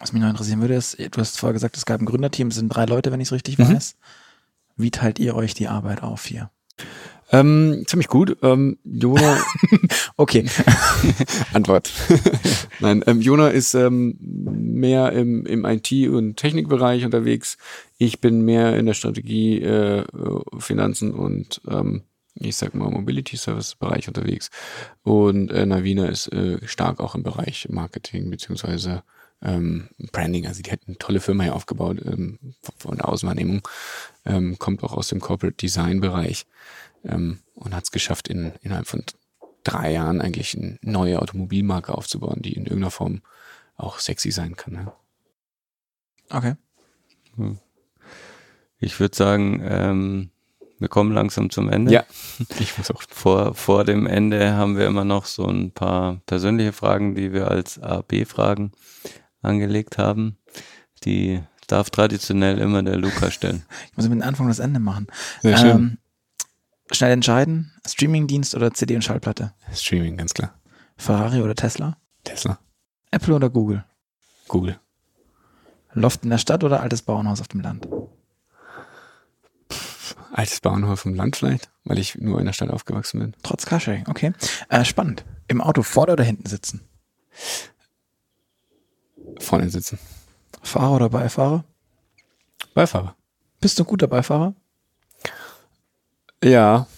[0.00, 2.56] was mich noch interessieren würde, ist, du hast vorher gesagt, es gab ein Gründerteam, es
[2.56, 3.68] sind drei Leute, wenn ich es richtig Mhm.
[3.74, 3.96] weiß.
[4.76, 6.50] Wie teilt ihr euch die Arbeit auf hier?
[7.30, 8.36] Ähm, ziemlich gut.
[8.42, 9.38] Ähm, Jona
[10.16, 10.44] Okay,
[11.52, 11.90] Antwort.
[12.80, 17.56] Nein, ähm, Jona ist ähm, mehr im, im IT- und Technikbereich unterwegs.
[17.96, 20.04] Ich bin mehr in der Strategie, äh,
[20.58, 22.02] Finanzen und ähm,
[22.34, 24.50] ich sag mal Mobility Service Bereich unterwegs.
[25.02, 29.02] Und äh, Navina ist äh, stark auch im Bereich Marketing beziehungsweise
[29.42, 30.46] ähm, Branding.
[30.46, 33.66] Also die hat eine tolle Firma hier aufgebaut ähm, von- von der Außenwahrnehmung.
[34.24, 36.46] Ähm, kommt auch aus dem Corporate Design Bereich
[37.04, 39.04] ähm, und hat es geschafft, in, innerhalb von
[39.62, 43.22] drei Jahren eigentlich eine neue Automobilmarke aufzubauen, die in irgendeiner Form
[43.76, 44.74] auch sexy sein kann.
[44.74, 44.92] Ne?
[46.30, 46.54] okay.
[48.78, 50.30] Ich würde sagen, ähm,
[50.78, 51.92] wir kommen langsam zum Ende.
[51.92, 52.04] Ja.
[52.58, 53.02] Ich muss auch.
[53.08, 57.50] Vor, vor dem Ende haben wir immer noch so ein paar persönliche Fragen, die wir
[57.50, 58.72] als A-B-Fragen
[59.42, 60.38] angelegt haben.
[61.04, 63.64] Die darf traditionell immer der Luca stellen.
[63.90, 65.06] Ich muss mit dem Anfang und das Ende machen.
[65.42, 65.70] Sehr schön.
[65.70, 65.98] Ähm,
[66.90, 69.54] schnell entscheiden, Streamingdienst oder CD und Schallplatte?
[69.72, 70.54] Streaming, ganz klar.
[70.96, 71.96] Ferrari oder Tesla?
[72.24, 72.58] Tesla,
[73.10, 73.84] Apple oder Google?
[74.48, 74.78] Google.
[75.92, 77.86] Loft in der Stadt oder altes Bauernhaus auf dem Land?
[80.34, 83.36] Altes Bauernhof vom Land vielleicht, weil ich nur in der Stadt aufgewachsen bin.
[83.44, 84.32] Trotz Carsharing, okay.
[84.68, 85.24] Äh, spannend.
[85.46, 86.80] Im Auto vorne oder hinten sitzen?
[89.38, 90.00] Vorne sitzen.
[90.60, 91.64] Fahrer oder Beifahrer?
[92.74, 93.14] Beifahrer.
[93.60, 94.54] Bist du ein guter Beifahrer?
[96.42, 96.88] Ja,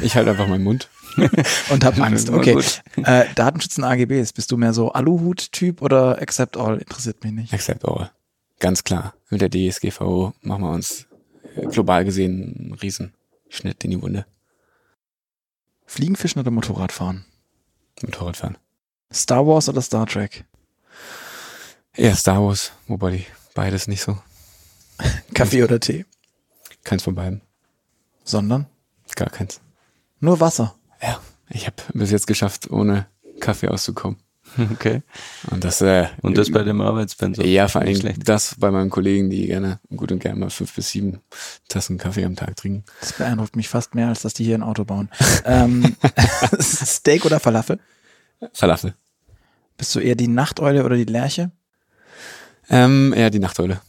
[0.00, 0.88] ich halte einfach meinen Mund.
[1.70, 2.56] Und hab Angst, okay.
[3.02, 6.78] Äh, Datenschutz und AGBs, bist du mehr so Aluhut-Typ oder Accept All?
[6.78, 7.52] Interessiert mich nicht.
[7.52, 8.10] Accept all.
[8.60, 9.14] Ganz klar.
[9.30, 11.06] Mit der DSGVO machen wir uns
[11.70, 13.14] global gesehen einen riesen
[13.48, 14.26] Schnitt in die Wunde.
[15.86, 17.24] Fliegen, Fischen oder Motorradfahren?
[18.02, 18.58] Motorradfahren.
[19.12, 20.44] Star Wars oder Star Trek?
[21.94, 24.18] Eher Star Wars, wobei die beides nicht so.
[25.34, 26.04] Kaffee oder Tee?
[26.82, 27.40] Keins von beiden.
[28.24, 28.66] Sondern
[29.14, 29.60] Gar keins.
[30.20, 30.74] nur Wasser.
[31.00, 31.20] Ja,
[31.50, 33.06] ich habe bis jetzt geschafft, ohne
[33.40, 34.18] Kaffee auszukommen.
[34.72, 35.02] Okay.
[35.50, 37.44] Und das, äh, Und das bei dem Arbeitspensum.
[37.44, 38.28] ja, vor Dingen schlecht.
[38.28, 41.20] das bei meinen Kollegen, die gerne gut und gerne mal fünf bis sieben
[41.68, 42.84] Tassen Kaffee am Tag trinken.
[43.00, 45.08] Das beeindruckt mich fast mehr, als dass die hier ein Auto bauen.
[45.44, 45.96] ähm,
[46.60, 47.78] Steak oder Falafel?
[48.52, 48.94] Falafel.
[49.76, 51.50] Bist du eher die Nachteule oder die Lerche?
[52.70, 53.80] Ähm, eher die Nachteule.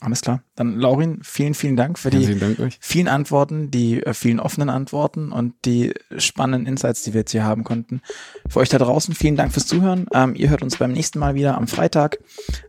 [0.00, 0.42] Alles klar.
[0.54, 5.32] Dann Laurin, vielen, vielen Dank für die Dank vielen Antworten, die äh, vielen offenen Antworten
[5.32, 8.00] und die spannenden Insights, die wir jetzt hier haben konnten.
[8.48, 10.06] Für euch da draußen, vielen Dank fürs Zuhören.
[10.14, 12.18] Ähm, ihr hört uns beim nächsten Mal wieder am Freitag.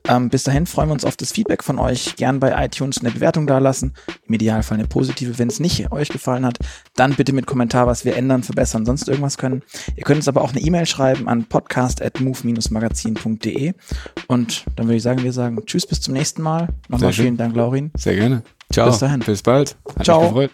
[0.07, 2.15] Ähm, bis dahin freuen wir uns auf das Feedback von euch.
[2.15, 3.93] Gern bei iTunes eine Bewertung dalassen.
[4.27, 5.37] Im Idealfall eine positive.
[5.37, 6.57] Wenn es nicht euch gefallen hat,
[6.95, 9.61] dann bitte mit Kommentar, was wir ändern, verbessern, sonst irgendwas können.
[9.95, 13.73] Ihr könnt uns aber auch eine E-Mail schreiben an podcast.move-magazin.de
[14.27, 16.69] und dann würde ich sagen, wir sagen Tschüss, bis zum nächsten Mal.
[16.87, 17.91] Nochmal vielen Dank, Laurin.
[17.97, 18.43] Sehr gerne.
[18.71, 18.87] Ciao.
[18.89, 19.19] Bis dahin.
[19.19, 19.77] Bis bald.
[19.97, 20.19] Hat Ciao.
[20.21, 20.51] Mich gefreut.